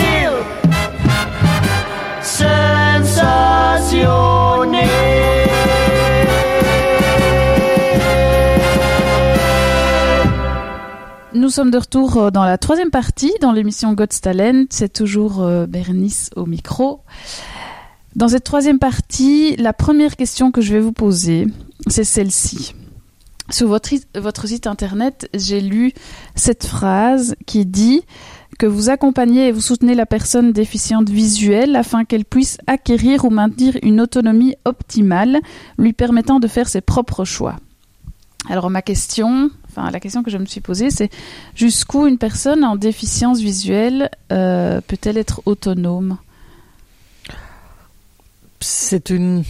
Nous 11.49 11.55
sommes 11.55 11.71
de 11.71 11.79
retour 11.79 12.17
euh, 12.17 12.29
dans 12.29 12.43
la 12.43 12.59
troisième 12.59 12.91
partie, 12.91 13.33
dans 13.41 13.51
l'émission 13.51 13.93
God's 13.93 14.21
Talent. 14.21 14.65
C'est 14.69 14.93
toujours 14.93 15.41
euh, 15.41 15.65
Bernice 15.65 16.29
au 16.35 16.45
micro. 16.45 17.01
Dans 18.15 18.27
cette 18.27 18.43
troisième 18.43 18.77
partie, 18.77 19.55
la 19.55 19.73
première 19.73 20.15
question 20.15 20.51
que 20.51 20.61
je 20.61 20.73
vais 20.73 20.79
vous 20.79 20.91
poser, 20.91 21.47
c'est 21.87 22.03
celle-ci. 22.03 22.75
Sur 23.49 23.67
votre, 23.67 23.89
votre 24.13 24.47
site 24.47 24.67
internet, 24.67 25.27
j'ai 25.33 25.59
lu 25.59 25.91
cette 26.35 26.67
phrase 26.67 27.33
qui 27.47 27.65
dit 27.65 28.03
que 28.59 28.67
vous 28.67 28.91
accompagnez 28.91 29.47
et 29.47 29.51
vous 29.51 29.59
soutenez 29.59 29.95
la 29.95 30.05
personne 30.05 30.51
déficiente 30.51 31.09
visuelle 31.09 31.75
afin 31.75 32.05
qu'elle 32.05 32.25
puisse 32.25 32.59
acquérir 32.67 33.25
ou 33.25 33.31
maintenir 33.31 33.75
une 33.81 34.01
autonomie 34.01 34.53
optimale, 34.65 35.39
lui 35.79 35.93
permettant 35.93 36.39
de 36.39 36.47
faire 36.47 36.69
ses 36.69 36.81
propres 36.81 37.25
choix. 37.25 37.55
Alors 38.49 38.69
ma 38.69 38.83
question, 38.83 39.49
enfin 39.69 39.89
la 39.91 39.99
question 39.99 40.23
que 40.23 40.31
je 40.31 40.37
me 40.37 40.45
suis 40.45 40.61
posée, 40.61 40.89
c'est 40.89 41.09
jusqu'où 41.55 42.07
une 42.07 42.17
personne 42.17 42.63
en 42.63 42.75
déficience 42.75 43.39
visuelle 43.39 44.09
euh, 44.31 44.81
peut-elle 44.81 45.17
être 45.17 45.41
autonome? 45.45 46.17
C'est 48.61 49.09
une 49.09 49.43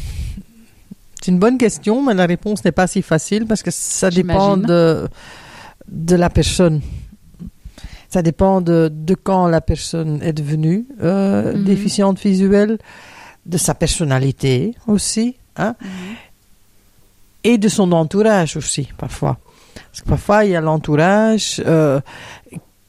c'est 1.22 1.32
une 1.32 1.40
bonne 1.40 1.58
question, 1.58 2.04
mais 2.04 2.14
la 2.14 2.26
réponse 2.26 2.64
n'est 2.64 2.72
pas 2.72 2.88
si 2.88 3.02
facile 3.02 3.46
parce 3.46 3.64
que 3.64 3.72
ça 3.72 4.10
dépend 4.10 4.56
de 4.58 5.08
de 5.88 6.16
la 6.16 6.30
personne. 6.30 6.82
Ça 8.12 8.22
dépend 8.24 8.62
de, 8.62 8.90
de 8.92 9.14
quand 9.16 9.48
la 9.48 9.62
personne 9.62 10.20
est 10.24 10.34
devenue 10.34 10.86
euh, 11.02 11.54
Mhm. 11.54 11.64
déficiente 11.64 12.20
visuelle, 12.20 12.78
de 13.46 13.58
sa 13.58 13.74
personnalité 13.76 14.74
aussi, 14.88 15.36
hein, 15.58 15.76
et 17.44 17.58
de 17.60 17.68
son 17.70 17.92
entourage 17.92 18.58
aussi, 18.58 18.90
parfois. 18.98 19.38
Parce 19.92 20.02
que 20.02 20.10
parfois, 20.10 20.46
il 20.46 20.52
y 20.52 20.56
a 20.56 20.62
l'entourage 20.62 21.62
euh, 21.66 22.00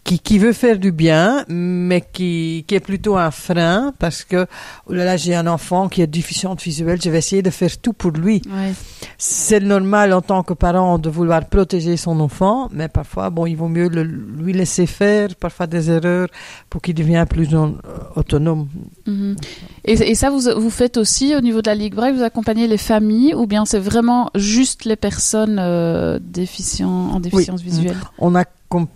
qui, 0.03 0.19
qui 0.19 0.39
veut 0.39 0.53
faire 0.55 0.79
du 0.79 0.93
bien, 0.93 1.45
mais 1.49 2.01
qui, 2.01 2.65
qui 2.67 2.75
est 2.75 2.81
plutôt 2.81 3.17
un 3.19 3.31
frein, 3.31 3.93
parce 3.99 4.25
que, 4.25 4.47
oh 4.87 4.93
là 4.95 5.05
là, 5.05 5.17
j'ai 5.17 5.35
un 5.35 5.47
enfant 5.47 5.89
qui 5.89 6.01
est 6.03 6.07
déficiente 6.07 6.63
visuelle, 6.63 7.01
je 7.03 7.11
vais 7.11 7.19
essayer 7.19 7.43
de 7.43 7.51
faire 7.51 7.77
tout 7.79 7.93
pour 7.93 8.11
lui. 8.11 8.41
Ouais. 8.49 8.73
C'est 9.19 9.61
normal 9.61 10.13
en 10.15 10.23
tant 10.23 10.43
que 10.43 10.55
parent 10.55 10.99
de 10.99 11.11
vouloir 11.11 11.45
protéger 11.47 11.97
son 11.99 12.19
enfant, 12.21 12.69
mais 12.73 12.89
parfois, 12.89 13.29
bon, 13.31 13.45
il 13.47 13.57
vaut 13.57 13.69
mieux 13.69 13.89
le- 13.89 14.03
lui 14.03 14.53
laisser 14.55 14.87
faire 14.87 15.29
parfois 15.39 15.67
des 15.67 15.91
erreurs 15.91 16.29
pour 16.71 16.81
qu'il 16.81 16.95
devienne 16.95 17.27
plus 17.27 17.55
en- 17.55 17.75
autonome. 18.17 18.69
Mhm. 19.07 19.37
Et, 19.85 19.93
et 19.93 20.15
ça, 20.15 20.31
vous, 20.31 20.41
vous 20.59 20.71
faites 20.71 20.97
aussi 20.97 21.37
au 21.37 21.41
niveau 21.43 21.61
de 21.63 21.69
la 21.69 21.75
Ligue 21.75 21.95
Braille, 21.95 22.15
vous 22.17 22.23
accompagnez 22.23 22.67
les 22.67 22.79
familles 22.79 23.35
ou 23.35 23.47
bien 23.47 23.65
c'est 23.67 23.79
vraiment 23.79 24.31
juste 24.35 24.87
les 24.87 24.97
personnes 24.97 25.59
euh, 25.61 26.19
déficient- 26.21 26.89
en 27.15 27.21
déficience 27.21 27.61
visuelle? 27.61 27.97
On, 28.19 28.33
accompa- 28.35 28.47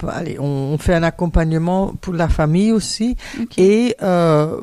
allez, 0.08 0.38
on 0.38 0.64
on 0.74 0.78
fait 0.78 0.94
un 0.94 1.02
accompagnement 1.02 1.94
pour 2.00 2.14
la 2.14 2.28
famille 2.28 2.72
aussi, 2.72 3.16
et 3.56 3.96
euh, 4.02 4.60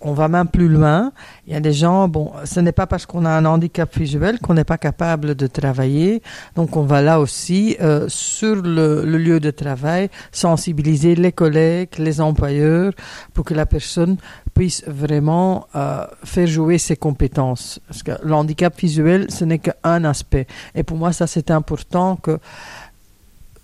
on 0.00 0.12
va 0.12 0.28
même 0.28 0.46
plus 0.46 0.68
loin. 0.68 1.12
Il 1.46 1.52
y 1.52 1.56
a 1.56 1.60
des 1.60 1.72
gens, 1.72 2.08
bon, 2.08 2.32
ce 2.44 2.60
n'est 2.60 2.72
pas 2.72 2.86
parce 2.86 3.04
qu'on 3.06 3.24
a 3.24 3.30
un 3.30 3.44
handicap 3.44 3.96
visuel 3.96 4.38
qu'on 4.38 4.54
n'est 4.54 4.64
pas 4.64 4.78
capable 4.78 5.34
de 5.34 5.46
travailler. 5.46 6.22
Donc 6.54 6.76
on 6.76 6.82
va 6.82 7.02
là 7.02 7.20
aussi, 7.20 7.76
euh, 7.80 8.06
sur 8.08 8.56
le, 8.56 9.04
le 9.04 9.18
lieu 9.18 9.40
de 9.40 9.50
travail, 9.50 10.08
sensibiliser 10.30 11.14
les 11.14 11.32
collègues, 11.32 11.90
les 11.98 12.20
employeurs, 12.20 12.92
pour 13.34 13.44
que 13.44 13.54
la 13.54 13.66
personne 13.66 14.16
puisse 14.54 14.84
vraiment 14.86 15.66
euh, 15.74 16.04
faire 16.24 16.46
jouer 16.46 16.78
ses 16.78 16.96
compétences. 16.96 17.80
Parce 17.88 18.02
que 18.02 18.12
le 18.22 18.34
handicap 18.34 18.78
visuel, 18.78 19.30
ce 19.30 19.44
n'est 19.44 19.58
qu'un 19.58 20.04
aspect. 20.04 20.46
Et 20.74 20.82
pour 20.82 20.96
moi, 20.96 21.12
ça 21.12 21.26
c'est 21.26 21.50
important 21.50 22.16
que 22.16 22.38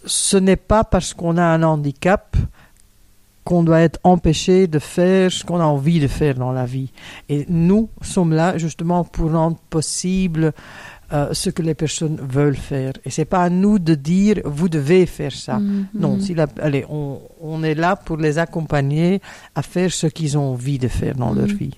ce 0.06 0.36
n'est 0.36 0.56
pas 0.56 0.84
parce 0.84 1.14
qu'on 1.14 1.36
a 1.36 1.44
un 1.44 1.62
handicap 1.62 2.36
qu'on 3.44 3.62
doit 3.62 3.80
être 3.82 4.00
empêché 4.04 4.66
de 4.66 4.78
faire 4.78 5.30
ce 5.30 5.44
qu'on 5.44 5.60
a 5.60 5.64
envie 5.64 6.00
de 6.00 6.06
faire 6.08 6.34
dans 6.34 6.52
la 6.52 6.64
vie. 6.64 6.90
Et 7.28 7.44
nous 7.50 7.90
sommes 8.00 8.32
là 8.32 8.56
justement 8.56 9.04
pour 9.04 9.32
rendre 9.32 9.58
possible 9.68 10.52
euh, 11.12 11.28
ce 11.32 11.50
que 11.50 11.60
les 11.60 11.74
personnes 11.74 12.16
veulent 12.22 12.56
faire. 12.56 12.94
Et 13.04 13.10
c'est 13.10 13.26
pas 13.26 13.42
à 13.42 13.50
nous 13.50 13.78
de 13.78 13.94
dire 13.94 14.40
vous 14.46 14.70
devez 14.70 15.04
faire 15.04 15.32
ça. 15.32 15.58
Mhm. 15.58 15.86
Non, 15.94 16.18
si 16.20 16.32
la- 16.34 16.46
allez, 16.62 16.86
on, 16.88 17.20
on 17.42 17.62
est 17.62 17.74
là 17.74 17.96
pour 17.96 18.16
les 18.16 18.38
accompagner 18.38 19.20
à 19.54 19.60
faire 19.60 19.92
ce 19.92 20.06
qu'ils 20.06 20.38
ont 20.38 20.52
envie 20.52 20.78
de 20.78 20.88
faire 20.88 21.14
dans 21.14 21.34
leur 21.34 21.46
Mhm. 21.46 21.54
vie. 21.56 21.74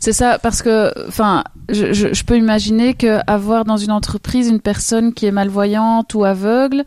C'est 0.00 0.12
ça, 0.12 0.38
parce 0.38 0.62
que, 0.62 0.92
enfin, 1.08 1.44
je, 1.68 1.92
je- 1.92 2.12
je 2.14 2.24
peux 2.24 2.36
imaginer 2.36 2.94
que 2.94 3.18
avoir 3.26 3.64
dans 3.64 3.76
une 3.76 3.90
entreprise 3.92 4.48
une 4.48 4.60
personne 4.60 5.12
qui 5.12 5.26
est 5.26 5.32
malvoyante 5.32 6.14
ou 6.14 6.24
aveugle, 6.24 6.84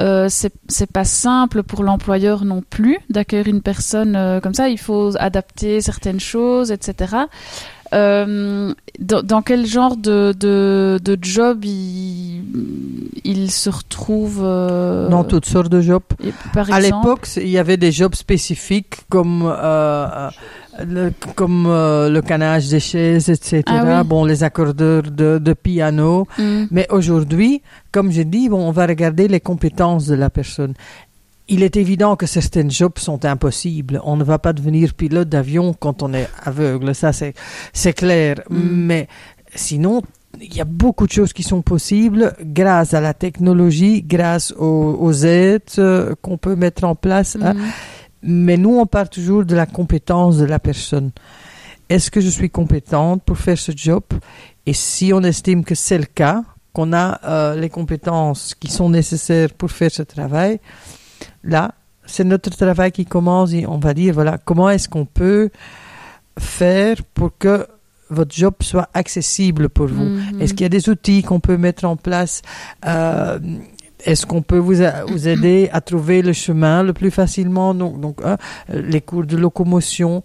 euh, 0.00 0.28
c'est 0.28 0.90
pas 0.92 1.04
simple 1.04 1.62
pour 1.62 1.82
l'employeur 1.82 2.44
non 2.44 2.62
plus 2.68 2.98
d'accueillir 3.08 3.46
une 3.46 3.62
personne 3.62 4.14
euh, 4.16 4.40
comme 4.40 4.52
ça. 4.54 4.68
Il 4.68 4.78
faut 4.78 5.12
adapter 5.18 5.80
certaines 5.80 6.20
choses, 6.20 6.70
etc. 6.70 7.16
Euh, 7.94 8.74
dans, 8.98 9.22
dans, 9.22 9.42
quel 9.42 9.64
genre 9.64 9.96
de, 9.96 10.34
de, 10.38 10.98
de 11.02 11.16
job 11.22 11.64
il, 11.64 12.42
il, 13.24 13.50
se 13.50 13.70
retrouve 13.70 14.40
euh, 14.42 15.08
Dans 15.08 15.22
toutes 15.24 15.46
sortes 15.46 15.68
de 15.68 15.80
jobs. 15.80 16.02
Et, 16.24 16.32
par 16.52 16.70
à 16.72 16.80
l'époque, 16.80 17.28
il 17.36 17.48
y 17.48 17.58
avait 17.58 17.76
des 17.76 17.92
jobs 17.92 18.14
spécifiques 18.16 18.96
comme 19.08 19.44
euh, 19.46 20.28
le, 20.84 21.12
comme 21.34 21.66
euh, 21.66 22.08
le 22.10 22.20
canage 22.22 22.68
des 22.68 22.80
chaises, 22.80 23.28
etc. 23.28 23.62
Ah 23.66 24.00
oui. 24.02 24.08
Bon, 24.08 24.24
les 24.24 24.42
accordeurs 24.42 25.02
de, 25.04 25.38
de 25.38 25.52
piano. 25.52 26.26
Mm. 26.38 26.64
Mais 26.70 26.86
aujourd'hui, 26.90 27.62
comme 27.92 28.10
je 28.10 28.22
dis, 28.22 28.48
bon, 28.48 28.66
on 28.66 28.72
va 28.72 28.86
regarder 28.86 29.28
les 29.28 29.40
compétences 29.40 30.06
de 30.06 30.14
la 30.14 30.30
personne. 30.30 30.74
Il 31.48 31.62
est 31.62 31.76
évident 31.76 32.16
que 32.16 32.26
certains 32.26 32.68
jobs 32.68 32.98
sont 32.98 33.24
impossibles. 33.24 34.00
On 34.04 34.16
ne 34.16 34.24
va 34.24 34.38
pas 34.38 34.52
devenir 34.52 34.94
pilote 34.94 35.28
d'avion 35.28 35.74
quand 35.78 36.02
on 36.02 36.12
est 36.12 36.28
aveugle, 36.44 36.94
ça 36.94 37.12
c'est 37.12 37.34
c'est 37.72 37.92
clair. 37.92 38.40
Mm. 38.50 38.56
Mais 38.72 39.08
sinon, 39.54 40.02
il 40.40 40.54
y 40.54 40.60
a 40.60 40.64
beaucoup 40.64 41.06
de 41.06 41.12
choses 41.12 41.32
qui 41.32 41.42
sont 41.42 41.62
possibles 41.62 42.34
grâce 42.42 42.92
à 42.94 43.00
la 43.00 43.14
technologie, 43.14 44.02
grâce 44.02 44.52
aux, 44.58 44.96
aux 45.00 45.12
aides 45.24 45.62
euh, 45.78 46.14
qu'on 46.20 46.36
peut 46.36 46.56
mettre 46.56 46.84
en 46.84 46.94
place. 46.94 47.36
hein. 47.40 47.54
Mais 48.26 48.56
nous, 48.56 48.78
on 48.78 48.86
part 48.86 49.08
toujours 49.08 49.44
de 49.44 49.54
la 49.54 49.66
compétence 49.66 50.36
de 50.38 50.44
la 50.44 50.58
personne. 50.58 51.10
Est-ce 51.88 52.10
que 52.10 52.20
je 52.20 52.28
suis 52.28 52.50
compétente 52.50 53.22
pour 53.22 53.38
faire 53.38 53.58
ce 53.58 53.72
job? 53.74 54.02
Et 54.66 54.72
si 54.72 55.12
on 55.12 55.22
estime 55.22 55.64
que 55.64 55.76
c'est 55.76 55.98
le 55.98 56.06
cas, 56.06 56.42
qu'on 56.72 56.92
a 56.92 57.20
euh, 57.24 57.54
les 57.54 57.70
compétences 57.70 58.54
qui 58.54 58.68
sont 58.68 58.90
nécessaires 58.90 59.50
pour 59.56 59.70
faire 59.70 59.90
ce 59.90 60.02
travail, 60.02 60.58
là, 61.44 61.72
c'est 62.04 62.24
notre 62.24 62.50
travail 62.50 62.92
qui 62.92 63.06
commence 63.06 63.52
et 63.52 63.66
on 63.66 63.78
va 63.78 63.94
dire, 63.94 64.12
voilà, 64.14 64.38
comment 64.38 64.68
est-ce 64.68 64.88
qu'on 64.88 65.06
peut 65.06 65.50
faire 66.38 66.96
pour 67.14 67.38
que 67.38 67.66
votre 68.10 68.34
job 68.34 68.54
soit 68.60 68.88
accessible 68.92 69.68
pour 69.68 69.86
vous? 69.86 70.04
Mhm. 70.04 70.40
Est-ce 70.42 70.52
qu'il 70.54 70.62
y 70.62 70.66
a 70.66 70.68
des 70.68 70.88
outils 70.88 71.22
qu'on 71.22 71.40
peut 71.40 71.56
mettre 71.56 71.84
en 71.84 71.96
place 71.96 72.42
Euh, 72.84 73.38
Est-ce 74.04 74.26
qu'on 74.26 74.42
peut 74.42 74.58
vous, 74.58 74.82
a- 74.82 75.04
vous 75.06 75.26
aider 75.26 75.68
à 75.72 75.80
trouver 75.80 76.22
le 76.22 76.32
chemin 76.32 76.82
le 76.82 76.92
plus 76.92 77.10
facilement? 77.10 77.74
Donc, 77.74 78.00
donc 78.00 78.18
hein, 78.24 78.36
les 78.68 79.00
cours 79.00 79.24
de 79.24 79.36
locomotion. 79.36 80.22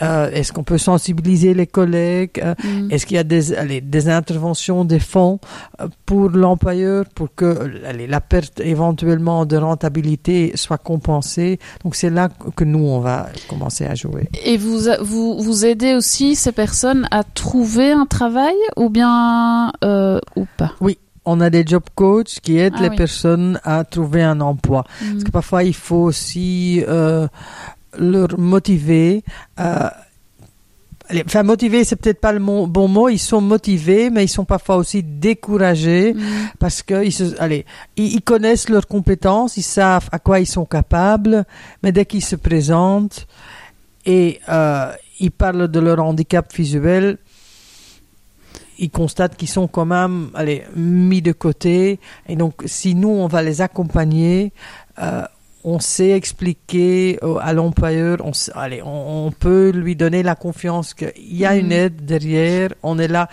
Euh, 0.00 0.30
Est-ce 0.30 0.52
qu'on 0.52 0.62
peut 0.62 0.78
sensibiliser 0.78 1.54
les 1.54 1.66
collègues 1.66 2.40
Euh, 2.42 2.54
Mm. 2.62 2.90
Est-ce 2.92 3.04
qu'il 3.06 3.16
y 3.16 3.18
a 3.18 3.24
des, 3.24 3.52
allez, 3.52 3.80
des 3.80 4.08
interventions, 4.08 4.84
des 4.84 5.00
fonds 5.00 5.40
euh, 5.80 5.88
pour 6.06 6.30
l'employeur 6.30 7.04
pour 7.14 7.28
que 7.34 7.84
allez, 7.84 8.06
la 8.06 8.20
perte 8.20 8.60
éventuellement 8.60 9.44
de 9.44 9.56
rentabilité 9.56 10.52
soit 10.54 10.78
compensée? 10.78 11.58
Donc 11.82 11.96
c'est 11.96 12.10
là 12.10 12.28
que 12.56 12.62
nous, 12.64 12.84
on 12.86 13.00
va 13.00 13.26
commencer 13.48 13.86
à 13.86 13.94
jouer. 13.96 14.28
Et 14.44 14.56
vous, 14.56 14.78
vous, 15.00 15.42
vous 15.42 15.64
aidez 15.66 15.94
aussi 15.94 16.36
ces 16.36 16.52
personnes 16.52 17.08
à 17.10 17.24
trouver 17.24 17.90
un 17.90 18.06
travail 18.06 18.54
ou 18.76 18.90
bien 18.90 19.72
euh, 19.84 20.20
ou 20.36 20.46
pas? 20.56 20.72
On 21.24 21.40
a 21.40 21.50
des 21.50 21.64
job 21.66 21.82
coachs 21.94 22.40
qui 22.40 22.58
aident 22.58 22.74
Ah 22.78 22.82
les 22.82 22.88
oui. 22.90 22.96
personnes 22.96 23.60
à 23.64 23.84
trouver 23.84 24.22
un 24.22 24.40
emploi. 24.40 24.84
Mm. 25.02 25.12
Parce 25.12 25.24
que 25.24 25.30
parfois, 25.30 25.64
il 25.64 25.74
faut 25.74 25.96
aussi 26.04 26.82
euh, 26.88 27.26
leur 27.98 28.38
motiver. 28.38 29.22
euh, 29.60 29.88
enfin, 31.26 31.42
motiver, 31.42 31.84
c'est 31.84 31.96
peut-être 31.96 32.20
pas 32.20 32.32
le 32.32 32.38
mo- 32.38 32.66
bon 32.66 32.88
mot. 32.88 33.08
Ils 33.08 33.18
sont 33.18 33.40
motivés, 33.40 34.10
mais 34.10 34.24
ils 34.24 34.28
sont 34.28 34.44
parfois 34.44 34.76
aussi 34.76 35.02
découragés 35.02 36.14
Mm. 36.14 36.20
parce 36.58 36.82
que 36.82 37.04
ils, 37.04 37.12
se, 37.12 37.38
allez, 37.40 37.64
ils, 37.96 38.14
ils 38.14 38.22
connaissent 38.22 38.68
leurs 38.68 38.86
compétences, 38.86 39.56
ils 39.56 39.62
savent 39.62 40.08
à 40.12 40.18
quoi 40.18 40.40
ils 40.40 40.46
sont 40.46 40.64
capables, 40.66 41.44
mais 41.82 41.92
dès 41.92 42.04
qu'ils 42.06 42.24
se 42.24 42.36
présentent 42.36 43.26
et 44.06 44.40
euh, 44.48 44.92
ils 45.20 45.30
parlent 45.30 45.68
de 45.68 45.80
leur 45.80 45.98
handicap 46.00 46.50
visuel, 46.54 47.18
ils 48.78 48.90
constatent 48.90 49.36
qu'ils 49.36 49.48
sont 49.48 49.66
quand 49.68 49.86
même 49.86 50.30
allez, 50.34 50.62
mis 50.76 51.22
de 51.22 51.32
côté. 51.32 51.98
Et 52.28 52.36
donc, 52.36 52.54
si 52.66 52.94
nous, 52.94 53.08
on 53.10 53.26
va 53.26 53.42
les 53.42 53.60
accompagner, 53.60 54.52
euh, 55.02 55.22
on 55.64 55.80
sait 55.80 56.10
expliquer 56.10 57.18
à 57.40 57.52
l'employeur, 57.52 58.18
on, 58.24 58.30
allez, 58.54 58.80
on, 58.82 59.26
on 59.26 59.32
peut 59.32 59.70
lui 59.74 59.96
donner 59.96 60.22
la 60.22 60.34
confiance 60.36 60.94
qu'il 60.94 61.12
y 61.16 61.44
a 61.44 61.56
une 61.56 61.66
Mhm. 61.66 61.72
aide 61.72 62.04
derrière, 62.06 62.70
on 62.82 62.98
est 62.98 63.08
là 63.08 63.28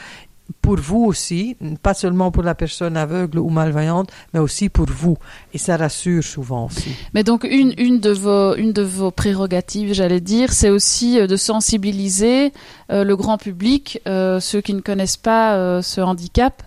pour 0.65 0.77
vous 0.89 1.03
aussi, 1.11 1.41
pas 1.87 1.93
seulement 1.93 2.29
pour 2.31 2.43
la 2.51 2.55
personne 2.55 2.97
aveugle 2.97 3.37
ou 3.39 3.49
malvoyante, 3.49 4.09
mais 4.33 4.39
aussi 4.39 4.67
pour 4.69 4.87
vous. 5.01 5.15
Et 5.53 5.59
ça 5.65 5.77
rassure 5.77 6.23
souvent 6.23 6.65
aussi. 6.69 6.89
Mais 7.13 7.23
donc 7.23 7.41
une, 7.59 7.73
une, 7.77 7.99
de 7.99 8.09
vos, 8.23 8.55
une 8.55 8.73
de 8.73 8.81
vos 8.81 9.11
prérogatives, 9.11 9.93
j'allais 9.93 10.21
dire, 10.21 10.51
c'est 10.59 10.71
aussi 10.77 11.19
euh, 11.19 11.27
de 11.27 11.35
sensibiliser 11.35 12.51
euh, 12.91 13.03
le 13.03 13.15
grand 13.15 13.37
public, 13.37 14.01
euh, 14.07 14.39
ceux 14.39 14.61
qui 14.61 14.73
ne 14.73 14.81
connaissent 14.81 15.17
pas 15.33 15.55
euh, 15.55 15.81
ce 15.81 16.01
handicap. 16.01 16.63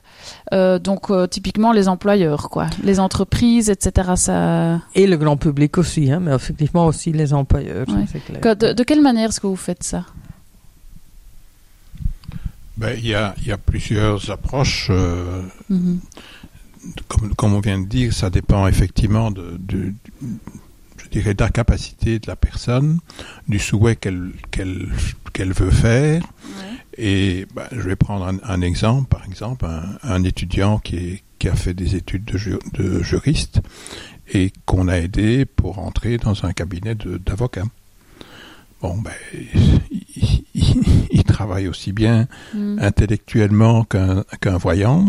Euh, 0.52 0.78
donc 0.78 1.10
euh, 1.10 1.26
typiquement 1.26 1.72
les 1.72 1.86
employeurs, 1.88 2.50
quoi, 2.50 2.66
les 2.82 2.98
entreprises, 3.00 3.70
etc. 3.70 4.12
Ça... 4.16 4.80
Et 4.94 5.06
le 5.06 5.16
grand 5.16 5.36
public 5.36 5.78
aussi, 5.78 6.10
hein, 6.12 6.20
mais 6.20 6.34
effectivement 6.34 6.86
aussi 6.86 7.12
les 7.12 7.32
employeurs, 7.32 7.86
Ouais. 7.88 8.20
clair. 8.40 8.74
De 8.74 8.82
quelle 8.82 9.00
manière 9.00 9.28
est-ce 9.30 9.40
que 9.40 9.46
vous 9.46 9.56
faites 9.68 9.82
ça? 9.84 10.04
Ben, 12.78 12.96
il 12.96 13.06
y 13.08 13.14
a, 13.14 13.34
il 13.38 13.48
y 13.48 13.52
a 13.52 13.58
plusieurs 13.58 14.30
approches. 14.30 14.86
euh, 14.90 15.42
comme, 17.08 17.34
comme 17.34 17.54
on 17.54 17.60
vient 17.60 17.78
de 17.80 17.86
dire, 17.86 18.12
ça 18.12 18.30
dépend 18.30 18.66
effectivement 18.68 19.30
de, 19.30 19.56
de- 19.58 19.92
je 21.02 21.08
dirais, 21.10 21.34
de 21.34 21.42
la 21.42 21.50
capacité 21.50 22.18
de 22.18 22.26
la 22.28 22.36
personne, 22.36 23.00
du 23.48 23.58
souhait 23.58 23.96
qu'elle 23.96 24.30
qu'elle 24.50 24.88
qu'elle 25.32 25.52
veut 25.52 25.70
faire. 25.72 26.22
Et 26.96 27.46
ben, 27.54 27.66
je 27.72 27.80
vais 27.82 27.96
prendre 27.96 28.26
un, 28.26 28.38
un 28.44 28.60
exemple, 28.60 29.08
par 29.08 29.24
exemple, 29.24 29.64
un, 29.66 29.98
un 30.02 30.22
étudiant 30.24 30.78
qui, 30.78 30.96
est, 30.96 31.22
qui 31.38 31.48
a 31.48 31.54
fait 31.54 31.74
des 31.74 31.94
études 31.96 32.24
de, 32.24 32.36
ju- 32.38 32.58
de 32.74 33.02
juriste 33.02 33.60
et 34.32 34.52
qu'on 34.66 34.88
a 34.88 34.98
aidé 34.98 35.44
pour 35.46 35.78
entrer 35.78 36.18
dans 36.18 36.44
un 36.44 36.52
cabinet 36.52 36.94
d'avocat. 36.94 37.64
Bon, 38.82 38.96
ben, 38.98 39.12
il, 40.20 40.44
il- 40.54 40.82
il 41.10 41.24
travaille 41.24 41.68
aussi 41.68 41.92
bien 41.92 42.26
Mm. 42.54 42.78
intellectuellement 42.80 43.84
qu'un 43.84 44.56
voyant, 44.58 45.06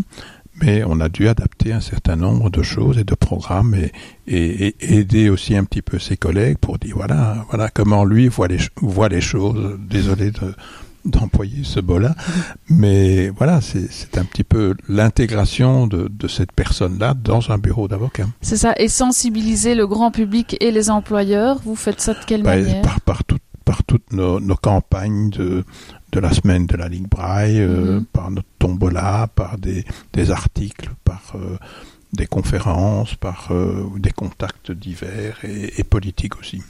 mais 0.62 0.84
on 0.86 1.00
a 1.00 1.10
dû 1.10 1.28
adapter 1.28 1.72
un 1.74 1.80
certain 1.82 2.16
nombre 2.16 2.50
de 2.50 2.62
choses 2.64 2.98
et 2.98 3.04
de 3.04 3.16
programmes 3.16 3.76
et, 3.76 3.92
et- 4.28 4.76
et 4.82 4.98
aider 5.00 5.30
aussi 5.30 5.56
un 5.56 5.64
petit 5.64 5.82
peu 5.82 6.00
ses 6.00 6.18
collègues 6.18 6.58
pour 6.58 6.78
dire 6.78 6.96
voilà 6.98 7.46
voilà 7.50 7.70
comment 7.70 8.04
lui 8.04 8.28
voit 8.28 8.48
les 8.48 8.58
ch- 8.58 8.72
voit 8.82 9.10
les 9.10 9.22
choses. 9.22 9.78
Désolé 9.90 10.32
de 10.32 10.54
d'employer 11.06 11.64
ce 11.64 11.80
mot-là, 11.80 12.14
mais 12.70 13.30
voilà, 13.30 13.62
c'est 13.62 13.90
c'est 13.90 14.18
un 14.18 14.26
petit 14.26 14.44
peu 14.44 14.76
l'intégration 14.90 15.88
de, 15.88 16.10
de 16.10 16.28
cette 16.28 16.52
personne-là 16.52 17.14
dans 17.14 17.52
un 17.52 17.58
bureau 17.58 17.88
d'avocat. 17.88 18.26
C'est 18.42 18.58
ça, 18.58 18.74
et 18.78 18.90
sensibiliser 18.90 19.76
le 19.76 19.88
grand 19.88 20.12
public 20.12 20.58
et 20.60 20.72
les 20.72 20.90
employeurs, 20.90 21.62
vous 21.64 21.78
faites 21.78 22.02
ça 22.02 22.14
de 22.14 22.20
quelle 22.28 22.44
Bah, 22.44 22.58
manière? 22.58 22.82
par, 22.82 23.00
par, 23.00 23.24
tout- 23.24 23.38
par 23.70 23.84
toutes 23.84 24.12
nos, 24.14 24.40
nos 24.40 24.56
campagnes 24.56 25.30
de, 25.30 25.64
de 26.12 26.20
la 26.20 26.32
semaine 26.34 26.66
de 26.66 26.76
la 26.76 26.88
Ligue 26.94 27.08
Braille, 27.18 27.62
euh, 27.62 27.98
Mhm. 28.00 28.06
par 28.18 28.28
notre 28.32 28.48
tombola, 28.58 29.28
par 29.36 29.60
des, 29.66 29.86
des 30.14 30.32
articles, 30.32 30.90
par 31.10 31.22
euh, 31.36 31.58
des 32.20 32.26
conférences, 32.26 33.14
par 33.14 33.50
euh, 33.52 33.86
des 34.06 34.10
contacts 34.22 34.72
divers 34.72 35.38
et, 35.44 35.80
et 35.80 35.84
politiques 35.84 36.40
aussi. 36.40 36.64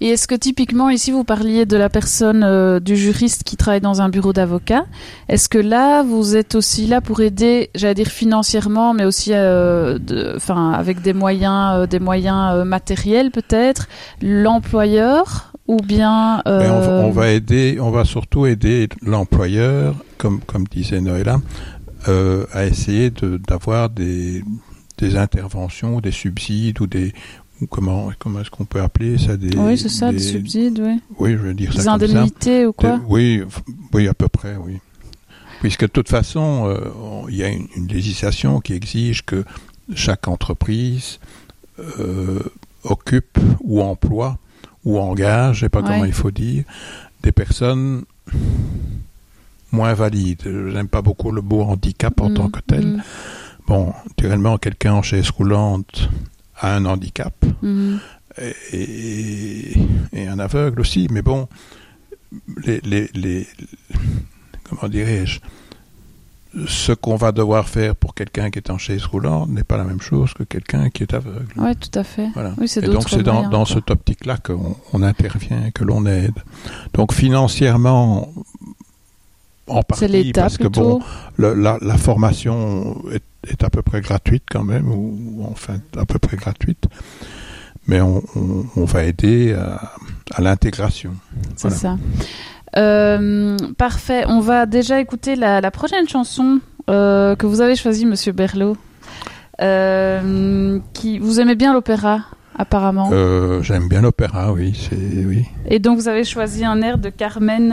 Et 0.00 0.10
est-ce 0.10 0.28
que 0.28 0.36
typiquement 0.36 0.88
ici 0.90 1.10
vous 1.10 1.24
parliez 1.24 1.66
de 1.66 1.76
la 1.76 1.88
personne 1.88 2.44
euh, 2.44 2.78
du 2.78 2.94
juriste 2.96 3.42
qui 3.42 3.56
travaille 3.56 3.80
dans 3.80 4.00
un 4.00 4.08
bureau 4.08 4.32
d'avocat 4.32 4.84
Est-ce 5.28 5.48
que 5.48 5.58
là 5.58 6.04
vous 6.04 6.36
êtes 6.36 6.54
aussi 6.54 6.86
là 6.86 7.00
pour 7.00 7.18
aider, 7.20 7.70
j'allais 7.74 7.94
dire 8.02 8.12
financièrement, 8.22 8.94
mais 8.94 9.04
aussi, 9.04 9.30
euh, 9.32 9.98
de- 9.98 10.38
avec 10.82 11.02
des 11.02 11.14
moyens, 11.14 11.88
des 11.88 11.98
moyens 11.98 12.64
matériels 12.64 13.32
peut-être, 13.32 13.88
l'employeur? 14.22 15.50
Ou 15.66 15.76
bien 15.78 16.42
on, 16.46 16.50
va- 16.50 16.88
euh, 16.88 17.02
on 17.04 17.10
va 17.10 17.30
aider, 17.30 17.78
on 17.80 17.90
va 17.90 18.04
surtout 18.04 18.46
aider 18.46 18.88
l'employeur, 19.02 19.94
comme, 20.18 20.40
comme 20.40 20.64
disait 20.64 21.00
Noëlla, 21.00 21.40
euh, 22.08 22.44
à 22.52 22.66
essayer 22.66 23.10
de- 23.10 23.38
d'avoir 23.38 23.88
des, 23.90 24.44
des 24.98 25.16
interventions, 25.16 26.00
des 26.00 26.10
subsides 26.12 26.80
ou 26.80 26.86
des 26.86 27.12
ou 27.62 27.66
comment 27.68 28.10
comment 28.18 28.40
est-ce 28.40 28.50
qu'on 28.50 28.64
peut 28.64 28.80
appeler 28.80 29.16
ça 29.16 29.36
des 29.36 29.56
Oui, 29.56 29.78
c'est 29.78 29.88
ça, 29.88 30.10
des, 30.10 30.16
des- 30.18 30.22
subsides, 30.22 30.80
oui. 30.84 31.00
oui 31.20 31.30
je 31.32 31.36
veux 31.38 31.54
dire 31.54 31.72
ça 31.72 31.78
Des 31.96 32.06
comme 32.06 32.14
ça. 32.14 32.20
indemnités 32.22 32.66
ou 32.66 32.72
quoi? 32.72 33.00
Oui, 33.08 33.42
oui, 33.92 34.08
à 34.08 34.12
peu 34.14 34.28
près, 34.28 34.56
oui. 34.56 34.78
Puisque 35.60 35.82
de 35.82 35.86
toute 35.86 36.08
façon, 36.10 36.66
euh, 36.66 36.78
il 37.30 37.36
y 37.36 37.44
a 37.44 37.48
une, 37.48 37.68
une 37.76 37.86
législation 37.86 38.60
qui 38.60 38.74
exige 38.74 39.24
que 39.24 39.44
chaque 39.94 40.26
entreprise 40.28 41.20
occupe 42.84 43.38
ou 43.62 43.80
emploie 43.80 44.38
ou 44.84 44.98
engage, 44.98 45.56
je 45.56 45.60
sais 45.60 45.68
pas 45.68 45.80
Ouais. 45.80 45.88
comment 45.88 46.04
il 46.04 46.12
faut 46.12 46.30
dire, 46.30 46.64
des 47.22 47.32
personnes 47.32 48.04
moins 49.72 49.94
valides. 49.94 50.42
Je 50.44 50.50
n'aime 50.72 50.88
pas 50.88 51.02
beaucoup 51.02 51.30
le 51.32 51.42
mot 51.42 51.62
handicap 51.62 52.20
en 52.20 52.30
Mm, 52.30 52.34
tant 52.34 52.48
que 52.50 52.60
tel. 52.60 52.86
mm, 52.86 53.02
Bon, 53.66 53.92
naturellement, 54.06 54.58
quelqu'un 54.58 54.92
en 54.92 55.02
chaise 55.02 55.30
roulante 55.30 56.10
a 56.60 56.74
un 56.76 56.84
handicap 56.84 57.32
mm. 57.62 57.96
et, 58.38 58.54
et- 58.72 59.76
et 60.12 60.28
un 60.28 60.38
aveugle 60.38 60.80
aussi. 60.80 61.08
Mais 61.10 61.22
bon, 61.22 61.48
les, 62.66 62.80
les, 62.84 63.08
les- 63.14 63.46
comment 64.64 64.88
dirais-je, 64.88 65.40
ce 66.68 66.92
qu'on 66.92 67.16
va 67.16 67.32
devoir 67.32 67.68
faire 67.68 67.96
pour 67.96 68.14
quelqu'un 68.14 68.50
qui 68.50 68.58
est 68.58 68.70
en 68.70 68.78
chaise 68.78 69.04
roulante 69.06 69.48
n'est 69.50 69.64
pas 69.64 69.76
la 69.76 69.84
même 69.84 70.00
chose 70.00 70.32
que 70.34 70.44
quelqu'un 70.44 70.88
qui 70.90 71.02
est 71.02 71.12
aveugle. 71.14 71.52
Oui, 71.56 71.74
tout 71.76 71.98
à 71.98 72.04
fait. 72.04 72.28
Voilà. 72.34 72.54
Oui, 72.58 72.70
Et 72.76 72.80
donc 72.88 73.08
c'est 73.08 73.22
dans, 73.22 73.48
dans 73.48 73.64
cette 73.64 73.90
optique-là 73.90 74.36
qu'on 74.38 74.76
on 74.92 75.02
intervient, 75.02 75.70
que 75.72 75.82
l'on 75.84 76.06
aide. 76.06 76.38
Donc 76.92 77.12
financièrement, 77.12 78.32
en 79.66 79.82
partie, 79.82 80.32
parce 80.32 80.56
que 80.58 80.64
plutôt. 80.64 80.98
bon, 80.98 81.02
le- 81.36 81.54
la, 81.54 81.78
la 81.80 81.96
formation 81.96 83.02
est, 83.10 83.22
est 83.50 83.64
à 83.64 83.70
peu 83.70 83.82
près 83.82 84.00
gratuite 84.00 84.44
quand 84.50 84.62
même, 84.64 84.88
ou, 84.90 85.18
ou 85.38 85.46
enfin 85.50 85.78
à 85.96 86.04
peu 86.04 86.18
près 86.18 86.36
gratuite, 86.36 86.84
mais 87.86 88.00
on, 88.00 88.22
on- 88.36 88.64
on 88.76 88.84
va 88.84 89.04
aider 89.04 89.54
à, 89.54 89.90
à 90.32 90.40
l'intégration. 90.42 91.14
C'est 91.56 91.68
Voilà. 91.68 91.76
ça. 91.76 91.98
Euh, 92.76 93.56
parfait. 93.78 94.24
On 94.28 94.40
va 94.40 94.66
déjà 94.66 95.00
écouter 95.00 95.36
la, 95.36 95.60
la 95.60 95.70
prochaine 95.70 96.08
chanson 96.08 96.60
euh, 96.90 97.36
que 97.36 97.46
vous 97.46 97.60
avez 97.60 97.76
choisie, 97.76 98.06
Monsieur 98.06 98.32
Berlot. 98.32 98.76
Euh, 99.60 100.78
qui 100.92 101.18
vous 101.20 101.38
aimez 101.38 101.54
bien 101.54 101.72
l'opéra, 101.72 102.20
apparemment. 102.58 103.10
J'aime 103.62 103.88
bien 103.88 104.00
l'opéra, 104.02 104.52
oui, 104.52 104.74
c'est 104.76 105.24
oui. 105.24 105.44
Et 105.68 105.78
donc 105.78 105.98
vous 105.98 106.08
avez 106.08 106.24
choisi 106.24 106.64
un 106.64 106.82
air 106.82 106.98
de 106.98 107.08
Carmen, 107.08 107.68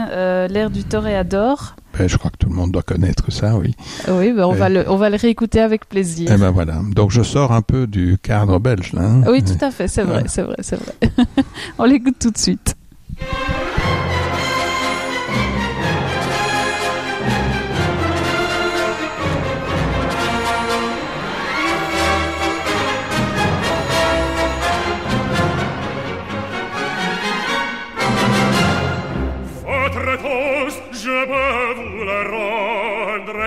l'air 0.48 0.70
du 0.70 0.84
Toréador. 0.84 1.74
Ben, 1.98 2.08
je 2.08 2.16
crois 2.16 2.30
que 2.30 2.36
tout 2.38 2.48
le 2.48 2.54
monde 2.54 2.70
doit 2.70 2.82
connaître 2.82 3.30
ça, 3.32 3.56
oui. 3.56 3.74
Oui, 4.08 4.32
ben, 4.32 4.44
on 4.44 4.54
Eh. 4.54 4.58
va 4.58 4.68
le 4.68 4.88
on 4.88 4.96
va 4.96 5.10
le 5.10 5.16
réécouter 5.16 5.60
avec 5.60 5.88
plaisir. 5.88 6.30
Et 6.30 6.38
ben 6.38 6.50
voilà. 6.52 6.76
Donc 6.94 7.10
je 7.10 7.22
sors 7.22 7.50
un 7.52 7.62
peu 7.62 7.86
du 7.88 8.16
cadre 8.22 8.58
belge 8.60 8.92
là. 8.92 9.02
hein. 9.02 9.22
Oui, 9.28 9.42
tout 9.42 9.62
à 9.62 9.70
fait, 9.72 9.88
c'est 9.88 10.02
vrai, 10.04 10.22
c'est 10.28 10.42
vrai, 10.42 10.56
c'est 10.60 10.76
vrai. 10.76 10.94
on 11.78 11.84
l'écoute 11.84 12.16
tout 12.20 12.30
de 12.30 12.38
suite. 12.38 12.76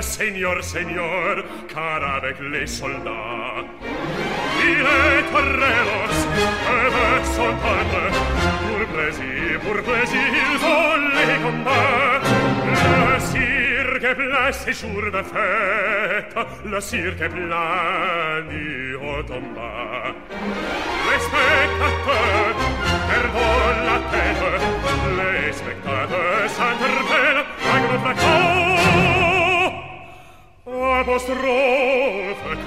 Seigneur, 0.06 0.64
Seigneur, 0.64 1.44
car 1.68 2.02
avec 2.18 2.38
les 2.40 2.68
soldats, 2.68 3.66
il 4.64 4.80
est 4.80 5.24
toreros, 5.32 6.16
peuvent 6.66 7.26
s'entendre, 7.36 8.06
pour 8.62 8.86
plaisir, 8.94 9.60
pour 9.66 9.78
plaisir, 9.84 10.28
ils 10.44 10.64
ont 10.64 10.98
les 11.18 11.40
combats. 11.44 12.22
Le 12.72 13.20
cirque 13.20 14.04
est 14.04 14.16
plein 14.16 14.52
ces 14.52 14.74
jours 14.74 15.12
de 15.12 15.24
fête, 15.34 16.36
le 16.66 16.80
cirque 16.80 17.22
est 17.22 17.30
plein 17.30 18.46
en 19.32 19.42
bas. 19.56 20.14
Les 21.08 21.20
spectateurs 21.28 22.56
perdent 23.10 23.46
la 23.90 23.98
tête, 24.12 24.46
les 25.18 25.54
spectateurs 25.54 26.50
s'interpellent 26.50 27.46
à 27.74 27.80
grand 27.80 28.00
fracas. 28.00 28.65
Apostrophe, 30.84 31.38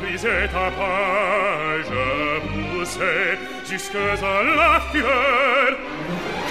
crisait 0.01 0.49
à 0.55 0.71
page, 0.71 1.93
poussait 2.49 3.39
jusque 3.69 3.95
à 3.95 4.43
la 4.43 4.81
fureur, 4.91 5.73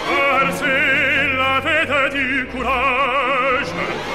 car 0.08 0.52
c'est 0.54 1.28
la 1.36 1.62
fête 1.62 2.14
du 2.14 2.46
courage, 2.48 3.72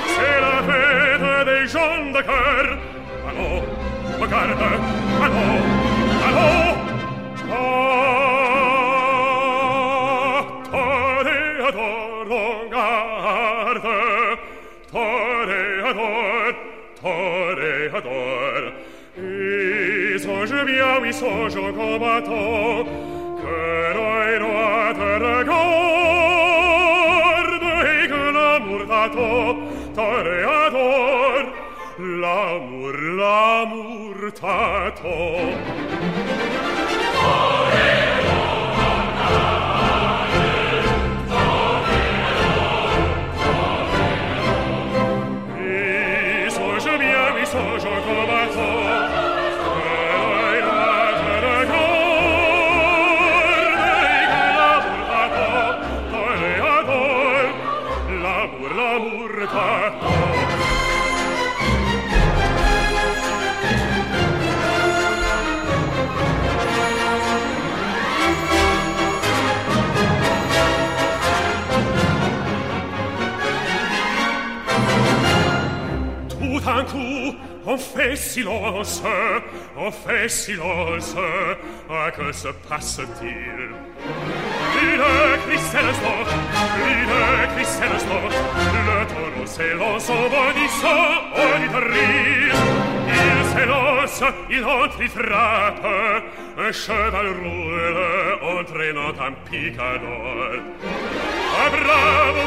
c'est 0.06 0.40
la 0.40 0.62
fête 0.68 1.46
des 1.46 1.66
gens 1.66 2.12
de 2.12 2.22
cœur. 2.22 2.78
Allons, 3.28 3.62
regarde, 4.20 4.50
allons, 5.22 5.81
Ah, 82.44 82.48
que 82.48 82.48
se 82.48 82.68
passe-t-il 82.68 83.70
Une 84.82 85.02
cristallement, 85.46 86.24
une 86.88 87.54
cristallement, 87.54 88.28
le 88.86 88.98
taureau 89.06 89.46
s'élance 89.46 90.10
en 90.10 90.22
bondissant, 90.28 91.12
on 91.36 91.52
dit 91.60 91.72
rire. 91.92 92.54
Il 93.08 93.44
s'élance, 93.52 94.22
il 94.50 94.64
entre, 94.64 95.00
il 95.02 95.08
frappe, 95.08 95.86
un 96.58 96.72
cheval 96.72 97.28
roule, 97.28 98.58
entraînant 98.58 99.14
un 99.20 99.32
picador. 99.48 100.62
Ah, 101.54 101.70
bravo 101.70 102.44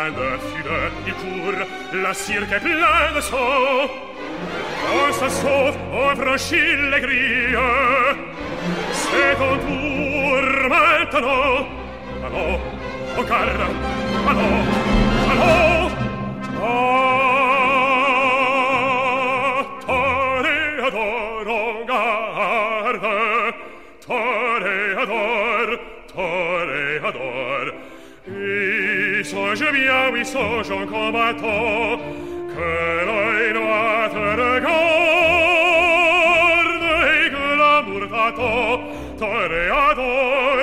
Plein 0.00 0.12
de 0.12 0.38
fureur, 0.54 0.90
il 1.06 1.12
court, 1.12 1.60
la 1.92 2.14
cirque 2.14 2.50
est 2.50 2.60
plein 2.60 3.14
de 3.14 3.20
sang. 3.20 3.36
On 4.94 5.12
se 5.12 5.28
sauve, 5.28 5.76
on 5.92 6.16
franchit 6.16 6.74
les 6.90 7.00
grilles. 7.00 7.58
C'est 8.92 9.34
ton 9.36 9.58
tour 9.58 10.42
maintenant. 10.70 11.66
Allons, 12.24 12.60
on 13.18 13.22
garde, 13.24 13.60
allons, 14.30 14.64
allons. 15.28 15.90
Ah, 16.62 17.09
oui 30.12 30.24
songeons 30.24 30.86
combattants 30.86 31.98
que 32.54 32.70
l'œil 33.06 33.52
noir 33.52 34.10
te 34.10 34.24
regarde 34.42 34.70
et 37.14 37.26
que 37.30 37.46
l'amour 37.60 38.02
t'attend, 38.12 38.80
toreador. 39.18 40.56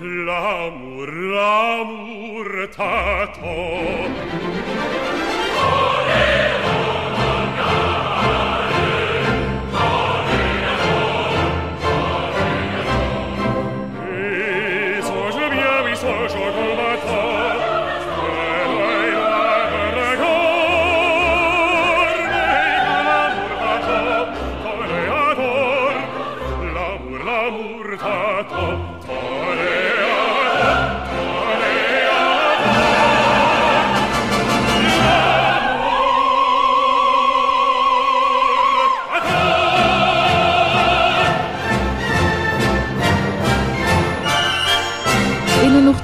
L'amour, 0.00 1.06
l'amour 1.34 2.46
t'attend. 2.76 4.51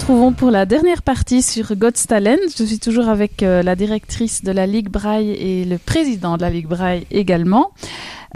Pour 0.08 0.50
la 0.50 0.64
dernière 0.64 1.02
partie 1.02 1.42
sur 1.42 1.76
God's 1.76 2.06
Talent. 2.06 2.38
Je 2.56 2.64
suis 2.64 2.78
toujours 2.78 3.10
avec 3.10 3.42
euh, 3.42 3.62
la 3.62 3.76
directrice 3.76 4.42
de 4.42 4.52
la 4.52 4.66
Ligue 4.66 4.88
Braille 4.88 5.32
et 5.32 5.66
le 5.66 5.76
président 5.76 6.38
de 6.38 6.42
la 6.42 6.48
Ligue 6.48 6.66
Braille 6.66 7.06
également. 7.10 7.72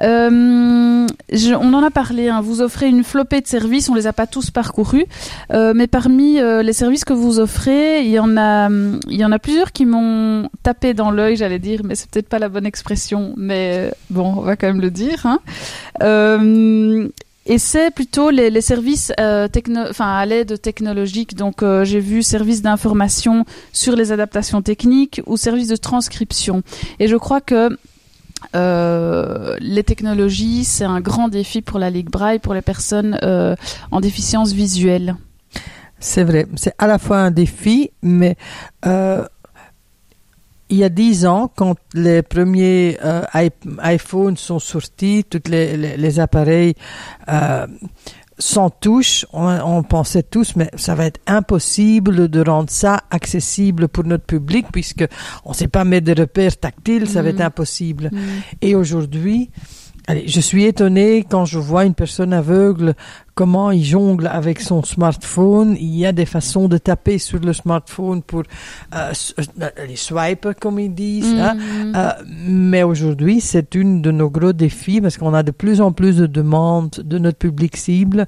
Euh, 0.03 1.07
on 1.09 1.73
en 1.73 1.83
a 1.83 1.91
parlé, 1.91 2.29
hein, 2.29 2.43
vous 2.43 2.61
offrez 2.61 2.89
une 2.89 3.05
flopée 3.05 3.41
de 3.41 3.47
services, 3.47 3.89
on 3.89 3.95
les 3.95 4.07
a 4.07 4.13
pas 4.13 4.27
tous 4.27 4.51
parcourus, 4.51 5.07
euh, 5.53 5.73
mais 5.75 5.87
parmi 5.87 6.35
les 6.35 6.73
services 6.75 7.05
que 7.05 7.15
vous 7.15 7.41
offrez, 7.41 8.05
il 8.05 8.11
y 8.11 8.19
en 8.19 8.37
a, 8.37 9.39
plusieurs 9.39 9.73
qui 9.73 9.87
m'ont 9.87 10.51
tapé 10.63 10.93
dans 10.93 11.11
l'œil, 11.11 11.37
j'allais 11.37 11.59
dire, 11.59 11.81
mais 11.85 11.95
c'est 11.95 12.11
peut-être 12.11 12.29
pas 12.29 12.39
la 12.39 12.51
bonne 12.51 12.67
expression, 12.67 13.33
mais 13.39 13.95
bon, 14.11 14.35
on 14.37 14.41
va 14.43 14.57
quand 14.57 14.67
même 14.67 14.83
le 14.83 14.91
dire. 14.91 15.25
Hein. 15.25 15.39
Et 17.47 17.59
c'est 17.59 17.91
plutôt 17.91 18.31
les, 18.31 18.61
services 18.61 19.13
euh, 19.19 19.49
à 19.99 20.27
l'aide 20.27 20.61
technologique. 20.61 21.35
Donc 21.35 21.63
euh, 21.63 21.85
j'ai 21.85 22.01
vu 22.01 22.23
services 22.23 22.63
d'information 22.63 23.45
sur 23.73 23.97
les 23.97 24.13
adaptations 24.13 24.63
techniques 24.63 25.21
ou 25.27 25.37
services 25.37 25.69
de 25.69 25.77
transcription. 25.77 26.63
Et 27.01 27.09
je 27.09 27.17
crois 27.17 27.41
que 27.41 27.77
euh, 28.55 29.57
les 29.61 29.83
technologies, 29.83 30.65
c'est 30.65 30.85
un 30.85 31.01
grand 31.01 31.29
défi 31.29 31.63
pour 31.63 31.79
la 31.79 31.91
Ligue 31.91 32.11
Braille, 32.11 32.39
pour 32.39 32.55
les 32.55 32.63
personnes 32.63 33.19
en 33.91 34.01
déficience 34.01 34.53
visuelle. 34.53 35.17
C'est 35.99 36.25
vrai, 36.25 36.47
c'est 36.57 36.75
à 36.79 36.89
la 36.89 36.99
fois 36.99 37.19
un 37.19 37.31
défi, 37.31 37.91
mais 38.03 38.37
il 40.73 40.79
y 40.79 40.85
a 40.85 40.89
dix 40.89 41.27
ans, 41.27 41.53
quand 41.55 41.77
les 41.93 42.23
premiers 42.23 42.99
euh, 43.05 43.23
iPhones 43.85 44.39
sont 44.39 44.59
sortis, 44.59 45.23
tous 45.29 45.51
les, 45.51 45.77
les, 45.77 45.97
les, 45.99 46.19
appareils 46.19 46.75
euh, 47.29 47.67
sans 48.39 48.71
touche, 48.71 49.27
on, 49.35 49.49
on, 49.49 49.83
pensait 49.83 50.23
tous, 50.23 50.57
mais 50.57 50.71
ça 50.77 50.95
va 50.95 51.05
être 51.05 51.21
impossible 51.27 52.29
de 52.29 52.41
rendre 52.41 52.71
ça 52.71 53.03
accessible 53.11 53.87
pour 53.89 54.05
notre 54.05 54.25
public, 54.25 54.67
puisque 54.73 55.07
on 55.45 55.51
ne 55.51 55.55
sait 55.55 55.69
pas 55.69 55.85
mettre 55.85 56.07
de 56.07 56.19
repères 56.19 56.57
tactiles, 56.57 57.07
ça 57.07 57.21
mmh. 57.21 57.25
va 57.25 57.29
être 57.29 57.41
impossible. 57.43 58.11
Mmh. 58.11 58.19
Et 58.63 58.75
aujourd'hui, 58.75 59.51
Allez, 60.09 60.27
je 60.27 60.41
suis 60.41 60.65
étonnée 60.65 61.25
quand 61.29 61.45
je 61.45 61.61
vois 61.61 61.85
une 61.85 61.95
personne 61.95 62.33
aveugle 62.33 62.95
comment 63.35 63.71
il 63.71 63.85
jongle 63.85 64.27
avec 64.27 64.61
son 64.61 64.83
smartphone. 64.83 65.77
Il 65.79 65.97
y 65.97 66.05
a 66.05 66.13
des 66.13 66.27
façons 66.27 66.69
de 66.69 66.77
taper 66.77 67.19
sur 67.19 67.39
le 67.39 67.53
smartphone 67.53 68.23
pour 68.23 68.43
euh, 68.95 69.13
les 69.87 69.97
swipe, 69.97 70.49
comme 70.61 70.81
ils 70.81 70.93
disent. 70.93 71.33
Mm 71.33 71.39
-hmm. 71.39 71.41
hein. 71.41 71.93
euh, 71.95 72.25
mais 72.49 72.83
aujourd'hui, 72.83 73.41
c'est 73.41 73.75
une 73.75 74.03
de 74.03 74.11
nos 74.11 74.29
gros 74.29 74.53
défis 74.53 75.01
parce 75.01 75.17
qu'on 75.19 75.35
a 75.35 75.43
de 75.43 75.53
plus 75.53 75.81
en 75.81 75.93
plus 75.93 76.17
de 76.17 76.27
demandes 76.27 76.97
de 77.05 77.19
notre 77.19 77.39
public 77.39 77.77
cible, 77.77 78.27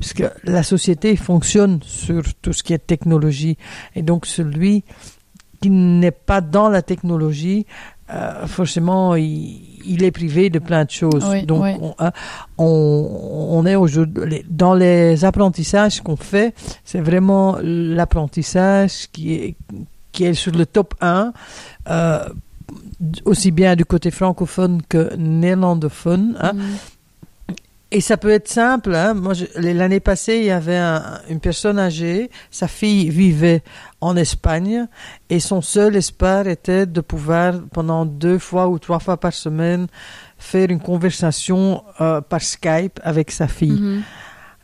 parce 0.00 0.12
que 0.12 0.24
la 0.44 0.62
société 0.62 1.16
fonctionne 1.16 1.78
sur 1.82 2.22
tout 2.42 2.52
ce 2.52 2.62
qui 2.64 2.72
est 2.74 2.86
technologie. 2.86 3.56
Et 3.94 4.02
donc, 4.02 4.26
celui 4.26 4.84
qui 5.60 5.70
n'est 5.70 6.18
pas 6.26 6.40
dans 6.40 6.68
la 6.68 6.82
technologie, 6.82 7.64
euh, 8.10 8.46
forcément, 8.46 9.14
il, 9.14 9.71
il, 9.84 10.04
est 10.04 10.10
privé 10.10 10.50
de 10.50 10.58
plein 10.58 10.84
de 10.84 10.90
choses. 10.90 11.24
Oui, 11.30 11.44
Donc, 11.44 11.62
oui. 11.62 11.72
On, 11.80 11.94
on, 12.58 13.48
on, 13.58 13.66
est 13.66 13.76
aujourd'hui 13.76 14.44
dans 14.48 14.74
les 14.74 15.24
apprentissages 15.24 16.00
qu'on 16.00 16.16
fait, 16.16 16.54
c'est 16.84 17.00
vraiment 17.00 17.58
l'apprentissage 17.62 19.08
qui 19.12 19.34
est 19.34 19.56
qui 20.12 20.24
est 20.24 20.34
sur 20.34 20.52
le 20.52 20.66
top 20.66 20.94
1, 21.00 21.32
euh, 21.88 22.28
aussi 23.24 23.50
bien 23.50 23.74
du 23.74 23.84
côté 23.84 24.10
francophone 24.10 24.82
que 24.88 25.14
néerlandophone. 25.16 26.36
Hein. 26.38 26.52
Mm. 26.52 26.60
Et 27.94 28.00
ça 28.00 28.16
peut 28.16 28.30
être 28.30 28.48
simple. 28.48 28.94
Hein. 28.94 29.12
Moi, 29.12 29.34
l'année 29.56 30.00
passée, 30.00 30.38
il 30.38 30.44
y 30.46 30.50
avait 30.50 30.78
un, 30.78 31.20
une 31.28 31.40
personne 31.40 31.78
âgée. 31.78 32.30
Sa 32.50 32.66
fille 32.66 33.10
vivait 33.10 33.62
en 34.00 34.16
Espagne 34.16 34.86
et 35.28 35.40
son 35.40 35.60
seul 35.60 35.94
espoir 35.96 36.46
était 36.46 36.86
de 36.86 37.02
pouvoir, 37.02 37.52
pendant 37.70 38.06
deux 38.06 38.38
fois 38.38 38.68
ou 38.68 38.78
trois 38.78 38.98
fois 38.98 39.18
par 39.18 39.34
semaine, 39.34 39.88
faire 40.38 40.70
une 40.70 40.80
conversation 40.80 41.84
euh, 42.00 42.22
par 42.22 42.40
Skype 42.40 42.98
avec 43.04 43.30
sa 43.30 43.46
fille. 43.46 43.80
Mm 43.80 43.98
-hmm. 43.98 44.02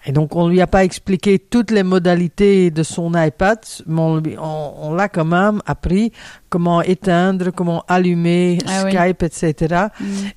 Et 0.06 0.12
donc, 0.12 0.34
on 0.34 0.48
lui 0.48 0.60
a 0.62 0.66
pas 0.66 0.84
expliqué 0.84 1.38
toutes 1.38 1.70
les 1.70 1.82
modalités 1.82 2.70
de 2.70 2.82
son 2.82 3.12
iPad, 3.14 3.58
mais 3.86 4.00
on, 4.00 4.22
on, 4.38 4.74
on 4.86 4.94
l'a 4.94 5.08
quand 5.08 5.26
même 5.26 5.60
appris 5.66 6.12
comment 6.48 6.80
éteindre, 6.80 7.50
comment 7.52 7.84
allumer 7.88 8.58
Ah 8.66 8.84
oui. 8.84 8.92
Skype, 8.92 9.22
etc. 9.22 9.86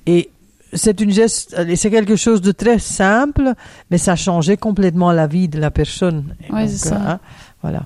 Et 0.04 0.30
c'est 0.72 1.00
une 1.00 1.10
geste, 1.10 1.54
c'est 1.76 1.90
quelque 1.90 2.16
chose 2.16 2.40
de 2.40 2.52
très 2.52 2.78
simple, 2.78 3.52
mais 3.90 3.98
ça 3.98 4.12
a 4.12 4.16
changé 4.16 4.56
complètement 4.56 5.12
la 5.12 5.26
vie 5.26 5.48
de 5.48 5.58
la 5.60 5.70
personne. 5.70 6.34
Donc, 6.50 6.60
c'est 6.68 6.88
ça. 6.88 7.00
hein, 7.06 7.20
voilà. 7.62 7.82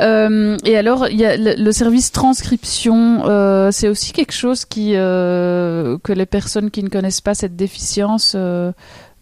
Euh, 0.00 0.56
et 0.64 0.76
alors, 0.76 1.08
il 1.08 1.16
y 1.18 1.24
a 1.24 1.36
le, 1.36 1.54
le 1.62 1.72
service 1.72 2.10
transcription, 2.12 3.22
euh, 3.28 3.70
c'est 3.70 3.88
aussi 3.88 4.12
quelque 4.12 4.32
chose 4.32 4.64
qui 4.64 4.92
euh, 4.96 5.98
que 6.02 6.12
les 6.12 6.26
personnes 6.26 6.70
qui 6.70 6.82
ne 6.82 6.88
connaissent 6.88 7.20
pas 7.20 7.34
cette 7.34 7.56
déficience 7.56 8.34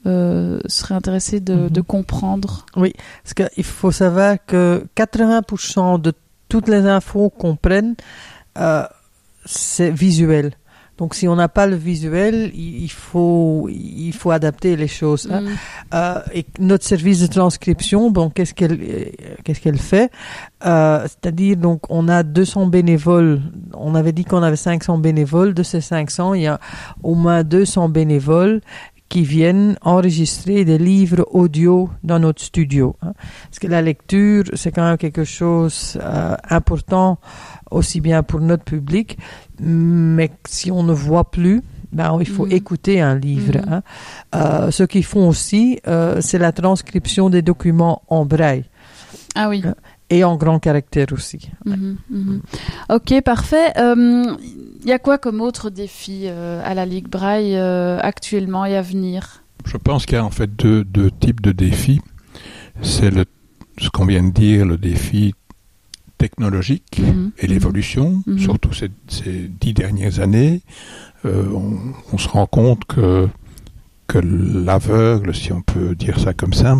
seraient 0.04 0.94
intéressées 0.94 1.40
de, 1.40 1.54
Mhm. 1.54 1.70
de 1.70 1.80
comprendre. 1.80 2.66
Oui, 2.76 2.92
parce 3.22 3.34
qu'il 3.34 3.64
faut 3.64 3.92
savoir 3.92 4.36
que 4.46 4.84
80% 4.96 5.98
de 6.00 6.12
toutes 6.48 6.68
les 6.68 6.86
infos 6.86 7.30
qu'on 7.30 7.56
prenne, 7.56 7.94
c'est 9.44 9.90
visuel. 9.90 10.52
Donc, 11.02 11.16
si 11.16 11.26
on 11.26 11.34
n'a 11.34 11.48
pas 11.48 11.66
le 11.66 11.74
visuel, 11.74 12.52
il 12.54 12.88
faut, 12.88 13.68
il 13.68 14.12
faut 14.12 14.30
adapter 14.30 14.76
les 14.76 14.86
choses. 14.86 15.28
hein. 15.32 15.40
Mm. 15.40 15.48
Euh, 15.94 16.20
et 16.32 16.46
notre 16.60 16.84
service 16.84 17.20
de 17.20 17.26
transcription, 17.26 18.12
bon, 18.12 18.30
qu'est-ce 18.30 18.54
qu'elle, 18.54 18.78
qu'est-ce 19.42 19.60
qu'elle 19.60 19.78
fait? 19.80 20.12
Euh, 20.64 21.02
C'est-à-dire, 21.08 21.56
donc, 21.56 21.80
on 21.90 22.06
a 22.08 22.22
200 22.22 22.66
bénévoles. 22.68 23.40
On 23.74 23.96
avait 23.96 24.12
dit 24.12 24.24
qu'on 24.24 24.44
avait 24.44 24.54
500 24.54 24.98
bénévoles. 24.98 25.54
De 25.54 25.64
ces 25.64 25.80
500, 25.80 26.34
il 26.34 26.42
y 26.42 26.46
a 26.46 26.60
au 27.02 27.16
moins 27.16 27.42
200 27.42 27.88
bénévoles 27.88 28.60
qui 29.08 29.24
viennent 29.24 29.76
enregistrer 29.82 30.64
des 30.64 30.78
livres 30.78 31.26
audio 31.32 31.90
dans 32.02 32.18
notre 32.18 32.40
studio. 32.42 32.96
hein. 33.02 33.12
Parce 33.50 33.58
que 33.58 33.66
la 33.66 33.82
lecture, 33.82 34.44
c'est 34.54 34.70
quand 34.72 34.84
même 34.88 34.96
quelque 34.96 35.24
chose 35.24 35.98
euh, 36.00 36.34
important 36.48 37.18
aussi 37.72 38.00
bien 38.00 38.22
pour 38.22 38.40
notre 38.40 38.64
public, 38.64 39.18
mais 39.60 40.30
si 40.46 40.70
on 40.70 40.82
ne 40.82 40.92
voit 40.92 41.30
plus, 41.30 41.62
ben, 41.92 42.16
il 42.20 42.26
faut 42.26 42.46
Mhm. 42.46 42.52
écouter 42.52 43.00
un 43.00 43.16
livre. 43.18 43.58
Mhm. 43.58 43.72
hein. 43.72 43.82
Euh, 44.34 44.70
ce 44.70 44.82
qu'ils 44.84 45.04
font 45.04 45.28
aussi, 45.28 45.78
euh, 45.86 46.20
c'est 46.20 46.38
la 46.38 46.52
transcription 46.52 47.28
des 47.30 47.42
documents 47.42 48.02
en 48.08 48.24
braille 48.24 48.64
Ah 49.34 49.48
oui. 49.50 49.62
et 50.08 50.24
en 50.24 50.36
grand 50.36 50.58
caractère 50.58 51.06
aussi. 51.12 51.50
Mhm, 51.66 51.96
mhm. 52.10 52.40
Ok, 52.90 53.20
parfait. 53.22 53.72
Euh, 53.78 54.24
Il 54.84 54.88
y 54.88 54.92
a 54.92 54.98
quoi 54.98 55.16
comme 55.18 55.40
autre 55.40 55.70
défi 55.70 56.22
euh, 56.24 56.60
à 56.64 56.74
la 56.74 56.84
Ligue 56.86 57.08
Braille 57.08 57.54
euh, 57.56 57.98
actuellement 58.02 58.64
et 58.64 58.74
à 58.76 58.82
venir? 58.82 59.44
Je 59.64 59.76
pense 59.76 60.06
qu'il 60.06 60.16
y 60.16 60.18
a 60.18 60.24
en 60.24 60.30
fait 60.30 60.56
deux, 60.56 60.82
deux 60.82 61.10
types 61.12 61.40
de 61.40 61.52
défis. 61.52 62.00
C'est 62.82 63.12
ce 63.78 63.88
qu'on 63.90 64.06
vient 64.06 64.24
de 64.24 64.32
dire, 64.32 64.66
le 64.66 64.76
défi 64.78 65.34
technologique 66.26 66.98
Mhm, 67.00 67.30
et 67.40 67.46
l'évolution, 67.52 68.06
Mhm. 68.26 68.38
surtout 68.46 68.72
ces, 68.78 68.90
ces 69.08 69.36
dix 69.62 69.74
dernières 69.82 70.18
années. 70.26 70.56
Euh, 71.24 71.44
on, 71.62 71.68
on 72.14 72.18
se 72.24 72.28
rend 72.36 72.46
compte 72.58 72.82
que, 72.92 73.28
que 74.10 74.18
l'aveugle, 74.68 75.30
si 75.34 75.50
on 75.58 75.62
peut 75.72 75.94
dire 76.04 76.18
ça 76.24 76.32
comme 76.40 76.54
ça, 76.62 76.72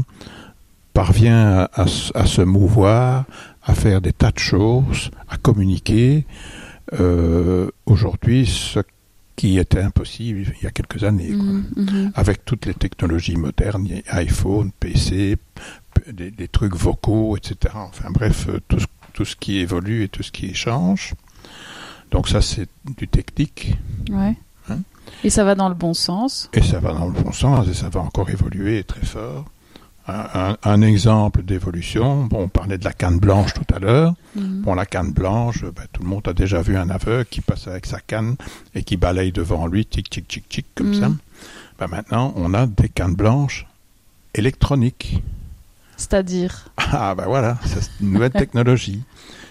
parvient 1.01 1.43
à, 1.63 1.83
à 1.83 1.87
à 2.23 2.25
se 2.37 2.43
mouvoir, 2.57 3.25
à 3.71 3.73
faire 3.83 4.01
des 4.07 4.13
tas 4.23 4.33
de 4.33 4.39
choses, 4.53 5.11
à 5.29 5.37
communiquer. 5.47 6.25
Euh, 7.01 7.69
Aujourd'hui, 7.87 8.47
ce 8.47 8.81
qui 9.37 9.59
était 9.59 9.81
impossible 9.91 10.39
il 10.59 10.65
y 10.65 10.67
a 10.67 10.71
quelques 10.79 11.03
années. 11.11 11.33
quoi 11.33 11.53
Mhm, 11.53 11.65
mhm. 11.77 12.13
avec 12.15 12.45
toutes 12.49 12.67
les 12.67 12.75
technologies 12.85 13.37
modernes, 13.47 13.89
iPhone, 14.27 14.71
PC, 14.83 15.37
des, 16.19 16.31
des 16.41 16.49
trucs 16.57 16.77
vocaux, 16.89 17.37
etc. 17.39 17.75
Enfin 17.91 18.09
bref, 18.19 18.47
euh, 18.49 18.59
tout 18.69 18.81
ce, 18.85 18.87
tout 19.13 19.25
ce 19.25 19.37
qui 19.37 19.59
évolue 19.59 20.05
et 20.05 20.09
tout 20.09 20.23
ce 20.23 20.33
qui 20.33 20.55
change. 20.55 21.15
Donc 22.11 22.29
ça, 22.29 22.41
c'est 22.43 22.69
du 22.99 23.09
technique. 23.09 23.77
Ouais. 24.11 24.37
Hein 24.71 24.79
Et 25.25 25.31
ça 25.31 25.45
va 25.45 25.55
dans 25.55 25.69
le 25.69 25.75
bon 25.75 25.95
sens. 25.95 26.49
Et 26.53 26.63
ça 26.63 26.79
va 26.79 26.93
dans 26.93 27.07
le 27.07 27.13
bon 27.13 27.33
sens 27.33 27.67
et 27.69 27.75
ça 27.75 27.89
va 27.89 28.01
encore 28.01 28.29
évoluer 28.31 28.85
très 28.85 29.05
fort. 29.05 29.47
Un, 30.09 30.27
un- 30.35 30.57
un 30.65 30.83
exemple 30.83 31.43
d'évolution, 31.45 32.25
bon, 32.25 32.43
on 32.43 32.49
parlait 32.49 32.77
de 32.77 32.85
la 32.85 32.93
canne 32.93 33.19
blanche 33.21 33.55
tout 33.55 33.75
à 33.75 33.79
l'heure. 33.79 34.15
Mhm. 34.35 34.63
Bon, 34.63 34.75
la 34.75 34.85
canne 34.85 35.13
blanche, 35.13 35.63
ben, 35.63 35.85
tout 35.93 36.03
le 36.03 36.09
monde 36.09 36.27
a 36.27 36.33
déjà 36.33 36.61
vu 36.61 36.77
un 36.77 36.91
aveugle 36.91 37.25
qui 37.31 37.41
passe 37.41 37.69
avec 37.69 37.87
sa 37.87 38.01
canne 38.01 38.35
et 38.75 38.83
qui 38.83 38.97
balaye 38.97 39.31
devant 39.31 39.67
lui, 39.69 39.87
tic, 39.87 40.11
tic, 40.11 40.27
tic, 40.27 40.49
tic, 40.49 40.67
comme 40.75 40.89
Mhm. 40.89 41.01
ça. 41.01 41.09
Ben, 41.79 41.87
maintenant, 41.87 42.33
on 42.37 42.53
a 42.53 42.67
des 42.67 42.89
cannes 42.89 43.15
blanches 43.15 43.67
électroniques. 44.35 45.23
C'est-à-dire 46.03 46.65
Ah 46.77 47.15
ben 47.15 47.27
voilà, 47.27 47.59
c'est 47.65 47.89
une 48.01 48.13
nouvelle 48.13 48.33
technologie. 48.33 49.03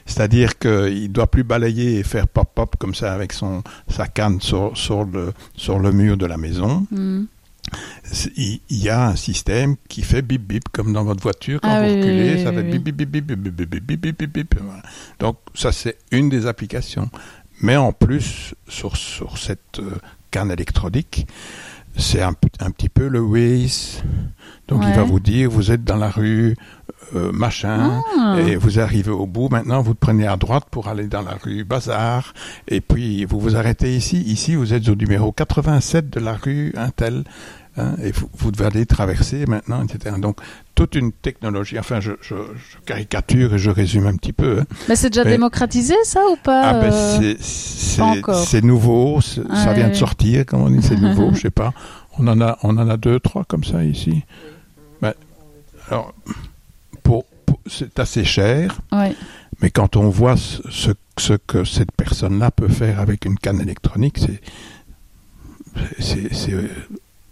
C'est-à-dire 0.06 0.58
qu'il 0.60 1.04
ne 1.04 1.08
doit 1.08 1.28
plus 1.28 1.44
balayer 1.46 2.00
et 2.00 2.04
faire 2.04 2.28
pop-pop 2.28 2.76
comme 2.78 2.94
ça 2.94 3.14
avec 3.14 3.32
son, 3.32 3.64
sa 3.88 4.08
canne 4.08 4.42
sur, 4.42 4.76
sur, 4.76 5.06
le, 5.06 5.32
sur 5.56 5.80
le 5.80 5.92
mur 5.94 6.18
de 6.18 6.26
la 6.26 6.36
maison. 6.38 6.86
Mhm. 6.92 7.28
il 8.36 8.60
y 8.70 8.90
a 8.90 9.08
un 9.08 9.16
système 9.16 9.78
qui 9.88 10.02
fait 10.02 10.22
bip 10.22 10.42
bip 10.46 10.64
comme 10.74 10.92
dans 10.92 11.06
votre 11.06 11.24
voiture 11.24 11.62
quand 11.62 11.70
Ah 11.70 11.82
vous 11.84 11.94
oui, 11.94 12.02
reculez, 12.02 12.34
oui, 12.36 12.44
ça 12.44 12.50
oui, 12.50 12.56
fait 12.58 12.64
bip 12.64 12.84
bip 12.84 12.96
bip 12.96 13.10
bip 13.10 13.26
bip 13.26 13.40
bip 13.40 13.56
bip 13.56 13.70
bip 13.70 13.84
bip 13.86 14.02
bip 14.02 14.18
bip 14.18 14.34
bip. 14.34 14.56
Voilà. 14.62 14.84
Donc 15.20 15.38
ça 15.56 15.72
c'est 15.72 15.98
une 16.12 16.30
des 16.30 16.48
applications. 16.48 17.10
Mais 17.62 17.78
en 17.78 17.94
plus 17.94 18.56
sur 18.68 18.98
sur 18.98 19.38
cette 19.38 19.80
euh, 19.80 19.96
canne 20.32 20.52
électronique, 20.52 21.28
c'est 21.98 22.22
un, 22.22 22.34
petit 22.34 22.90
peu 22.90 23.08
le 23.08 23.22
Waze. 23.22 24.04
Donc 24.68 24.84
il 24.88 24.94
va 24.94 25.04
vous 25.04 25.20
dire 25.20 25.50
vous 25.50 25.72
êtes 25.72 25.84
dans 25.84 25.98
la 25.98 26.10
rue 26.10 26.56
euh, 27.16 27.32
machin 27.34 28.02
Ah. 28.18 28.38
et 28.40 28.56
vous 28.56 28.80
arrivez 28.80 29.12
au 29.12 29.28
bout. 29.28 29.50
Maintenant 29.50 29.82
vous 29.82 29.96
prenez 29.96 30.28
à 30.28 30.38
droite 30.38 30.66
pour 30.72 30.88
aller 30.88 31.08
dans 31.08 31.22
la 31.22 31.36
rue 31.44 31.64
Bazar 31.64 32.34
et 32.68 32.82
puis 32.82 33.26
vous 33.26 33.40
vous 33.40 33.56
arrêtez 33.56 33.96
ici. 33.96 34.22
Ici 34.22 34.56
vous 34.56 34.74
êtes 34.74 34.88
au 34.88 34.96
numéro 34.96 35.32
87 35.32 36.10
de 36.10 36.20
la 36.20 36.34
rue 36.34 36.74
Intel. 36.78 37.24
Hein, 37.78 37.96
et 38.04 38.12
vous, 38.12 38.30
vous 38.34 38.52
devez 38.52 38.66
aller 38.66 38.86
traverser 38.86 39.46
maintenant, 39.46 39.82
etc. 39.84 40.16
Donc, 40.20 40.40
toute 40.76 40.94
une 40.96 41.14
technologie. 41.14 41.80
Enfin, 41.80 42.02
je, 42.02 42.12
je, 42.22 42.36
je 42.36 42.78
caricature 42.86 43.54
et 43.54 43.60
je 43.60 43.70
résume 43.70 44.08
un 44.08 44.16
petit 44.18 44.34
peu. 44.34 44.60
hein. 44.60 44.66
Mais 44.90 44.98
c'est 44.98 45.10
déjà 45.10 45.24
Mais- 45.24 45.32
démocratisé, 45.32 45.94
ça, 46.04 46.20
ou 46.30 46.36
pas 46.36 46.62
Ah, 46.66 46.74
ben, 46.82 46.92
euh, 46.92 47.36
c'est- 47.40 48.62
nouveau, 48.62 49.22
c'est- 49.22 49.48
ça 49.56 49.72
vient 49.74 49.88
de 49.88 49.94
sortir, 49.94 50.46
comme 50.46 50.62
on 50.64 50.70
dit, 50.70 50.82
c'est 50.86 50.98
nouveau, 51.00 51.32
je 51.34 51.40
sais 51.42 51.50
pas. 51.50 51.74
On 52.20 52.28
en 52.28 52.42
a, 52.42 52.58
on 52.64 52.78
en 52.78 52.90
a 52.90 52.98
deux, 52.98 53.22
trois 53.22 53.46
comme 53.46 53.64
ça 53.64 53.84
ici. 53.86 54.24
Ben, 55.02 55.14
alors, 55.90 56.14
pour, 57.04 57.24
pour- 57.46 57.62
c'est 57.68 58.00
assez 58.00 58.26
cher, 58.26 58.82
mais 59.62 59.70
quand 59.70 59.96
on 59.96 60.10
voit 60.10 60.36
ce, 60.36 60.62
ce, 60.70 60.92
ce 61.18 61.34
que 61.48 61.64
cette 61.64 61.94
personne-là 61.94 62.52
peut 62.52 62.68
faire 62.68 63.00
avec 63.00 63.24
une 63.24 63.38
canne 63.38 63.62
électronique, 63.62 64.18
c'est, 64.18 64.42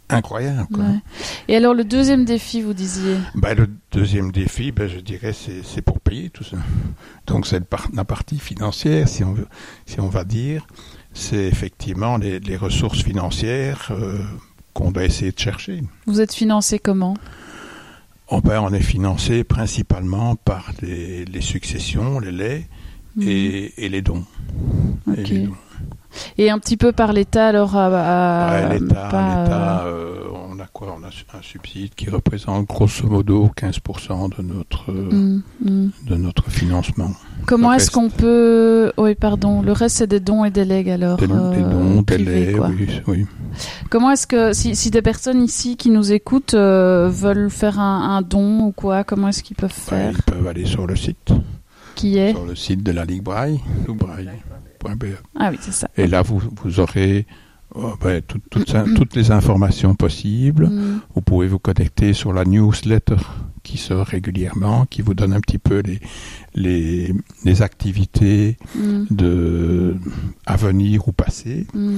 incroyable. 0.10 0.68
Quoi. 0.74 0.84
ouais. 0.84 1.00
Et 1.48 1.56
alors, 1.56 1.74
le 1.74 1.84
deuxième 1.84 2.26
défi, 2.26 2.62
vous 2.62 2.74
disiez 2.74 3.18
Ben, 3.36 3.54
le 3.56 3.70
deuxième 3.92 4.32
défi, 4.32 4.72
ben, 4.72 4.88
je 4.88 5.00
dirais, 5.00 5.34
c'est 5.34 5.64
c'est 5.64 5.82
pour 5.82 6.00
payer 6.00 6.30
tout 6.30 6.44
ça. 6.44 6.58
Donc, 7.28 7.48
c'est 7.48 7.62
la 7.94 8.06
partie 8.06 8.40
financière, 8.40 9.08
si 9.08 9.24
on, 9.24 9.34
veut, 9.34 9.48
si 9.86 10.00
on 10.00 10.08
va 10.08 10.24
dire. 10.24 10.66
C'est 11.14 11.46
effectivement 11.46 12.18
les, 12.18 12.40
les 12.40 12.58
ressources 12.58 13.02
financières 13.04 13.90
euh, 13.92 14.20
qu'on 14.74 14.92
doit 14.92 15.06
essayer 15.06 15.32
de 15.32 15.40
chercher. 15.40 15.84
Vous 16.06 16.22
êtes 16.22 16.34
financé 16.34 16.80
comment 16.80 17.16
Oh, 18.32 18.42
ben, 18.42 18.62
on 18.62 18.72
est 18.74 18.82
financé 18.82 19.44
principalement 19.44 20.36
par 20.36 20.72
les, 20.82 21.26
les 21.26 21.42
successions, 21.42 22.20
les 22.20 22.32
laits. 22.32 22.66
Et, 23.22 23.86
et 23.86 23.90
les 23.90 24.02
dons. 24.02 24.24
Et 25.08 25.22
Ok. 25.22 25.28
les 25.30 25.40
dons. 25.40 25.54
Et 26.40 26.50
un 26.50 26.58
petit 26.58 26.76
peu 26.76 26.92
par 26.92 27.14
l'État, 27.14 27.48
alors 27.48 27.76
à, 27.78 27.86
à- 27.86 28.70
Ouais, 28.70 28.80
L'État, 28.80 29.04
l'État, 29.06 29.84
euh, 29.86 30.24
on 30.50 30.60
a 30.60 30.66
quoi 30.66 30.96
On 31.00 31.04
a 31.04 31.08
un 31.08 31.42
subside 31.44 31.94
qui 31.96 32.10
représente 32.10 32.68
grosso 32.68 33.08
modo 33.08 33.52
15% 33.56 34.36
de 34.36 34.42
notre, 34.42 34.92
euh, 34.92 35.12
mm, 35.12 35.42
mm. 35.64 35.90
de 36.08 36.16
notre 36.16 36.50
financement. 36.50 37.12
Comment 37.46 37.74
est-ce 37.74 37.92
qu'on 37.92 38.10
peut... 38.10 38.92
Oui, 38.98 39.14
pardon. 39.14 39.62
Le 39.62 39.72
reste, 39.72 39.98
c'est 39.98 40.08
des 40.08 40.20
dons 40.20 40.44
et 40.46 40.50
des 40.52 40.66
legs, 40.66 40.90
alors 40.90 41.18
Des, 41.18 41.28
des 41.28 41.34
euh, 41.34 41.62
dons, 41.70 42.02
des 42.02 42.16
privés, 42.16 42.54
quoi. 42.54 42.70
oui, 42.70 42.88
oui. 43.08 43.26
Comment 43.92 44.10
est-ce 44.12 44.26
que... 44.26 44.52
Si, 44.54 44.76
si 44.76 44.90
des 44.90 45.04
personnes 45.04 45.44
ici 45.44 45.78
qui 45.78 45.92
nous 45.92 46.12
écoutent 46.12 46.56
euh, 46.56 47.08
veulent 47.08 47.52
faire 47.52 47.80
un, 47.80 48.18
un 48.18 48.22
don 48.24 48.62
ou 48.66 48.72
quoi, 48.72 49.04
comment 49.04 49.28
est-ce 49.28 49.44
qu'ils 49.44 49.56
peuvent 49.58 49.70
Ouais, 49.92 49.98
faire? 49.98 50.12
ils 50.12 50.24
peuvent 50.24 50.48
aller 50.48 50.66
sur 50.66 50.88
le 50.88 50.96
site, 50.96 51.32
Qui 52.00 52.18
est 52.18 52.32
sur 52.32 52.46
le 52.46 52.56
site 52.56 52.84
de 52.84 52.92
la 52.92 53.06
Ligue 53.06 53.24
Braille, 53.24 53.60
loubraille.be. 53.88 55.06
Ah 55.36 55.50
oui, 55.52 55.58
c'est 55.62 55.72
ça. 55.74 55.88
Et 55.98 56.08
là, 56.08 56.22
vous, 56.22 56.42
vous 56.64 56.80
aurez 56.80 57.26
oh, 57.76 57.94
ben, 58.02 58.22
tout- 58.22 58.40
toutes 58.96 59.16
les 59.16 59.32
informations 59.32 59.96
possibles. 59.96 60.68
Mm. 60.68 61.02
Vous 61.16 61.22
pouvez 61.22 61.48
vous 61.48 61.60
connecter 61.60 62.14
sur 62.14 62.34
la 62.34 62.46
newsletter 62.46 63.18
qui 63.64 63.78
sort 63.78 64.06
régulièrement, 64.08 64.86
qui 64.86 65.02
vous 65.02 65.14
donne 65.14 65.34
un 65.34 65.42
petit 65.42 65.58
peu 65.58 65.82
les, 65.86 66.00
les, 66.56 67.14
les 67.44 67.62
activités 67.62 68.58
Mm. 68.76 69.06
de, 69.12 69.96
à 70.46 70.56
venir 70.56 71.08
ou 71.08 71.12
passer. 71.12 71.68
Mm. 71.74 71.98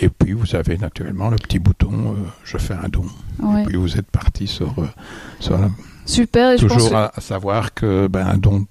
Et 0.00 0.10
puis, 0.10 0.32
vous 0.32 0.54
avez 0.54 0.76
naturellement 0.78 1.28
le 1.30 1.36
petit 1.36 1.58
bouton 1.58 1.90
euh, 1.92 2.14
Je 2.44 2.56
fais 2.58 2.74
un 2.74 2.88
don. 2.88 3.04
Ouais. 3.42 3.62
Et 3.62 3.64
puis, 3.66 3.76
vous 3.76 3.96
êtes 3.96 4.10
parti 4.10 4.46
sur, 4.46 4.78
euh, 4.78 4.86
sur 5.40 5.58
la 5.58 5.70
Super. 6.06 6.52
Et 6.52 6.58
je 6.58 6.66
pense 6.66 6.74
Toujours 6.76 6.90
que- 6.90 6.94
à, 6.96 7.12
à 7.14 7.20
savoir 7.20 7.74
que 7.74 8.06
ben, 8.06 8.26
un 8.26 8.36
don 8.38 8.64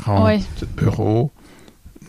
40 0.00 0.24
Ouais. 0.24 0.40
euros 0.82 1.30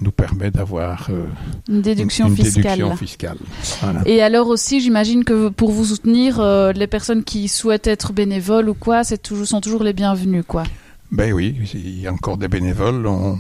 nous 0.02 0.12
permet 0.12 0.52
d'avoir 0.52 1.08
euh, 1.10 1.26
Une 1.68 1.82
déduction 1.82 2.26
une, 2.28 2.32
une 2.34 2.38
fiscale. 2.38 2.64
déduction 2.78 2.96
fiscale. 2.98 3.38
Voilà. 3.82 4.02
Et 4.06 4.22
alors 4.22 4.48
aussi, 4.48 4.80
j'imagine 4.80 5.24
que 5.24 5.50
pour 5.50 5.72
vous 5.72 5.86
soutenir, 5.86 6.40
euh, 6.40 6.72
les 6.72 6.86
personnes 6.88 7.24
qui 7.24 7.48
souhaitent 7.48 7.88
être 7.88 8.14
bénévoles 8.14 8.70
ou 8.70 8.74
quoi, 8.76 9.04
c'est 9.04 9.18
toujours, 9.18 9.48
sont 9.48 9.62
toujours 9.62 9.84
les 9.84 9.94
bienvenus, 9.94 10.44
quoi. 10.48 10.64
Ben 11.12 11.32
oui, 11.34 11.56
il 11.74 12.00
y 12.02 12.06
a 12.08 12.14
encore 12.14 12.38
des 12.38 12.48
bénévoles. 12.50 13.08
On, 13.08 13.38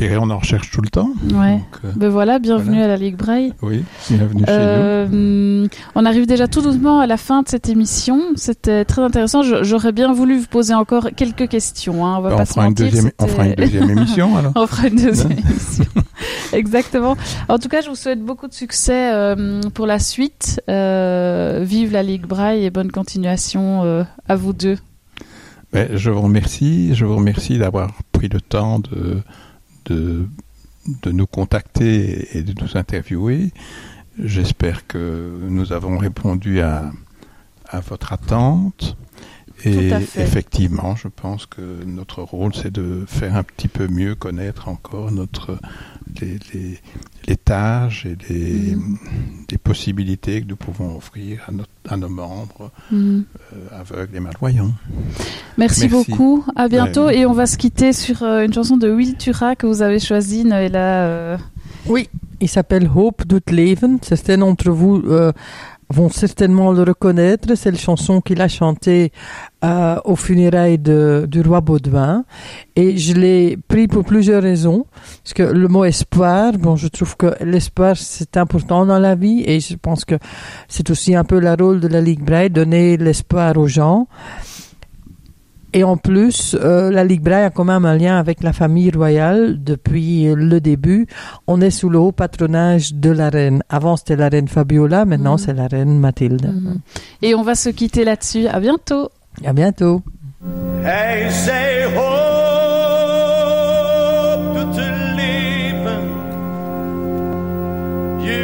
dirais 0.00 0.16
on 0.20 0.30
en 0.30 0.38
recherche 0.38 0.70
tout 0.70 0.80
le 0.80 0.88
temps. 0.88 1.10
Ouais. 1.32 1.54
Donc, 1.56 1.62
euh, 1.84 1.92
Ben 1.96 2.08
voilà, 2.08 2.38
bienvenue 2.38 2.78
Voilà. 2.78 2.84
à 2.84 2.88
la 2.88 2.96
Ligue 2.96 3.16
Braille. 3.16 3.52
oui, 3.62 3.84
bienvenue 4.08 4.40
chez 4.46 4.50
Euh, 4.50 5.68
on 5.94 6.04
arrive 6.04 6.26
déjà 6.26 6.48
tout 6.48 6.62
doucement 6.62 7.00
à 7.00 7.06
la 7.06 7.16
fin 7.16 7.42
de 7.42 7.48
cette 7.48 7.68
émission. 7.68 8.20
C'était 8.36 8.84
très 8.84 9.02
intéressant. 9.02 9.42
J'aurais 9.42 9.92
bien 9.92 10.12
voulu 10.12 10.38
vous 10.38 10.46
poser 10.46 10.74
encore 10.74 11.08
quelques 11.16 11.48
questions. 11.48 12.04
Hein. 12.06 12.16
On 12.18 12.18
nous. 12.18 12.22
va 12.22 12.30
Ben, 12.30 12.36
pas 12.36 12.42
on, 12.42 12.46
se 12.46 12.52
fera 12.52 12.62
une 12.64 12.68
mentir. 12.70 12.86
deuxième, 12.86 13.10
on 13.18 13.26
fera 13.26 13.42
une 13.44 13.50
c'était- 13.50 13.62
deuxième 13.62 13.90
émission 13.90 14.36
alors. 14.36 14.52
On 14.56 14.66
fera 14.66 14.88
une 14.88 14.96
deuxième 14.96 15.32
Hein 15.32 15.36
émission. 15.48 15.84
Exactement. 16.52 17.16
En 17.48 17.58
tout 17.58 17.68
cas, 17.68 17.80
je 17.82 17.88
vous 17.88 17.94
souhaite 17.94 18.20
beaucoup 18.24 18.48
de 18.48 18.52
succès 18.54 19.12
euh, 19.14 19.60
pour 19.74 19.86
la 19.86 19.98
suite. 19.98 20.60
Vive 20.68 21.92
la 21.92 22.02
Ligue 22.02 22.26
Braille 22.26 22.64
et 22.64 22.70
bonne 22.70 22.90
continuation 22.90 24.04
à 24.28 24.36
vous 24.36 24.52
deux. 24.52 24.78
Ben, 25.72 25.88
je 25.94 26.10
vous 26.10 26.20
remercie. 26.22 26.94
Je 26.94 27.04
vous 27.04 27.16
remercie 27.16 27.58
d'avoir 27.58 27.92
pris 28.12 28.28
le 28.28 28.40
temps 28.40 28.80
de, 28.80 29.22
de, 29.90 30.26
nous 31.10 31.26
contacter 31.26 32.36
et 32.36 32.42
de 32.42 32.54
nous 32.60 32.76
interviewer. 32.76 33.52
J'espère 34.18 34.86
que 34.86 35.38
nous 35.48 35.72
avons 35.72 35.98
répondu 35.98 36.60
à, 36.60 36.92
à 37.68 37.80
votre 37.80 38.12
attente. 38.12 38.96
Et 39.64 39.90
effectivement, 40.16 40.96
je 40.96 41.08
pense 41.08 41.46
que 41.46 41.60
notre 41.84 42.22
rôle, 42.22 42.54
c'est 42.54 42.72
de 42.72 43.04
faire 43.06 43.36
un 43.36 43.42
petit 43.42 43.68
peu 43.68 43.88
mieux 43.88 44.14
connaître 44.14 44.68
encore 44.68 45.10
notre, 45.12 45.58
les, 46.20 46.38
les, 46.54 46.78
les 47.28 47.36
tâches 47.36 48.06
et 48.06 48.16
les, 48.28 48.74
Mhm. 48.76 48.96
les 49.50 49.58
possibilités 49.58 50.40
que 50.42 50.46
nous 50.48 50.56
pouvons 50.56 50.96
offrir 50.96 51.42
à, 51.48 51.52
notre, 51.52 51.70
à 51.88 51.96
nos 51.96 52.08
membres 52.08 52.70
Mhm. 52.90 53.24
euh, 53.52 53.80
aveugles 53.80 54.16
et 54.16 54.20
malvoyants. 54.20 54.72
Merci, 55.58 55.88
Merci. 55.88 55.88
beaucoup. 55.88 56.44
À 56.56 56.68
bientôt. 56.68 57.06
Ouais. 57.06 57.18
Et 57.18 57.26
on 57.26 57.32
va 57.32 57.46
se 57.46 57.56
quitter 57.56 57.92
sur 57.92 58.22
euh, 58.22 58.44
une 58.44 58.52
chanson 58.52 58.76
de 58.76 58.90
Will 58.90 59.16
Tura 59.16 59.56
que 59.56 59.66
vous 59.66 59.82
avez 59.82 59.98
choisie, 59.98 60.44
Noëlla. 60.44 61.04
euh, 61.06 61.36
Oui, 61.86 62.08
il 62.40 62.48
s'appelle 62.48 62.88
Hope 62.94 63.26
doet 63.26 63.50
leven. 63.50 63.98
Certains 64.02 64.38
d'entre 64.38 64.70
vous 64.70 65.02
euh, 65.06 65.32
vont 65.90 66.08
certainement 66.08 66.72
le 66.72 66.82
reconnaître. 66.82 67.54
C'est 67.56 67.70
la 67.70 67.78
chanson 67.78 68.20
qu'il 68.20 68.40
a 68.40 68.48
chantée 68.48 69.12
euh, 69.64 69.96
aux 70.04 70.16
funérailles 70.16 70.78
de, 70.78 71.26
du 71.28 71.42
roi 71.42 71.60
Baudouin. 71.60 72.24
Et 72.76 72.96
je 72.96 73.12
l'ai 73.14 73.58
pris 73.68 73.88
pour 73.88 74.04
plusieurs 74.04 74.42
raisons. 74.42 74.86
Parce 75.22 75.34
que 75.34 75.42
le 75.42 75.68
mot 75.68 75.84
espoir, 75.84 76.52
bon, 76.52 76.76
je 76.76 76.88
trouve 76.88 77.16
que 77.16 77.34
l'espoir, 77.44 77.96
c'est 77.96 78.36
important 78.36 78.86
dans 78.86 78.98
la 78.98 79.14
vie. 79.14 79.42
Et 79.46 79.60
je 79.60 79.74
pense 79.74 80.04
que 80.04 80.14
c'est 80.68 80.88
aussi 80.90 81.14
un 81.14 81.24
peu 81.24 81.40
le 81.40 81.52
rôle 81.60 81.80
de 81.80 81.88
la 81.88 82.00
Ligue 82.00 82.22
Braille, 82.24 82.50
donner 82.50 82.96
l'espoir 82.96 83.56
aux 83.56 83.66
gens. 83.66 84.06
Et 85.72 85.84
en 85.84 85.96
plus, 85.96 86.56
euh, 86.60 86.90
la 86.90 87.04
Ligue 87.04 87.22
Braille 87.22 87.44
a 87.44 87.50
quand 87.50 87.64
même 87.64 87.84
un 87.84 87.96
lien 87.96 88.18
avec 88.18 88.42
la 88.42 88.52
famille 88.52 88.90
royale 88.90 89.62
depuis 89.62 90.26
le 90.34 90.60
début. 90.60 91.06
On 91.46 91.60
est 91.60 91.70
sous 91.70 91.88
le 91.88 91.98
haut 91.98 92.12
patronage 92.12 92.94
de 92.94 93.10
la 93.10 93.30
reine. 93.30 93.62
Avant, 93.68 93.96
c'était 93.96 94.16
la 94.16 94.28
reine 94.28 94.48
Fabiola, 94.48 95.04
maintenant, 95.04 95.32
Mhm. 95.32 95.38
c'est 95.38 95.54
la 95.54 95.66
reine 95.68 95.98
Mathilde. 95.98 96.46
mhm. 96.46 96.78
Et 97.22 97.34
on 97.34 97.42
va 97.42 97.54
se 97.54 97.68
quitter 97.70 98.04
là-dessus. 98.04 98.46
À 98.48 98.58
bientôt. 98.60 99.10
À 99.44 99.52
bientôt. 99.52 100.02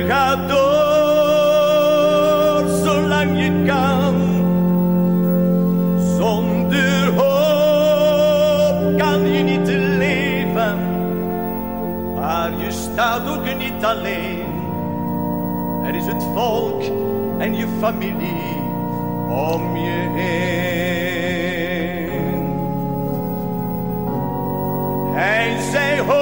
Gaat 0.08 0.48
door 0.48 0.56
zolang 2.84 3.32
je 3.38 3.50
kan. 3.66 4.05
Zonder 4.05 4.05
niet 13.56 13.84
alleen. 13.84 14.44
Er 15.84 15.94
is 15.94 16.06
het 16.06 16.24
volk 16.34 16.82
en 17.38 17.56
je 17.56 17.66
familie 17.80 18.56
om 19.28 19.76
je 19.76 20.10
heen. 20.14 20.54
Hij 25.14 25.60
zij 25.70 25.98
hoopte 25.98 26.20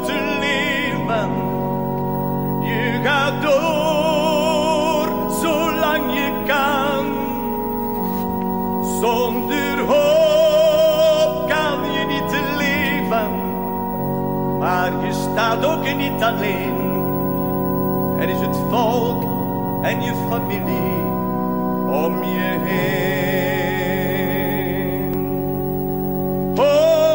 te 0.00 0.36
leven. 0.40 1.30
Je 2.62 3.00
gaat 3.02 3.42
door 3.42 5.08
zolang 5.40 6.12
je 6.14 6.42
kan. 6.46 7.06
Zonder 9.00 9.78
hoop. 9.78 10.35
Maar 14.66 14.92
je 15.06 15.12
staat 15.12 15.64
ook 15.64 15.94
niet 15.94 16.22
alleen. 16.22 16.76
Er 18.20 18.28
is 18.28 18.40
het 18.40 18.56
volk 18.70 19.22
en 19.82 20.02
je 20.02 20.12
familie 20.30 21.04
om 22.04 22.24
je 22.24 22.58
heen. 22.64 23.04
Oh. 26.58 27.05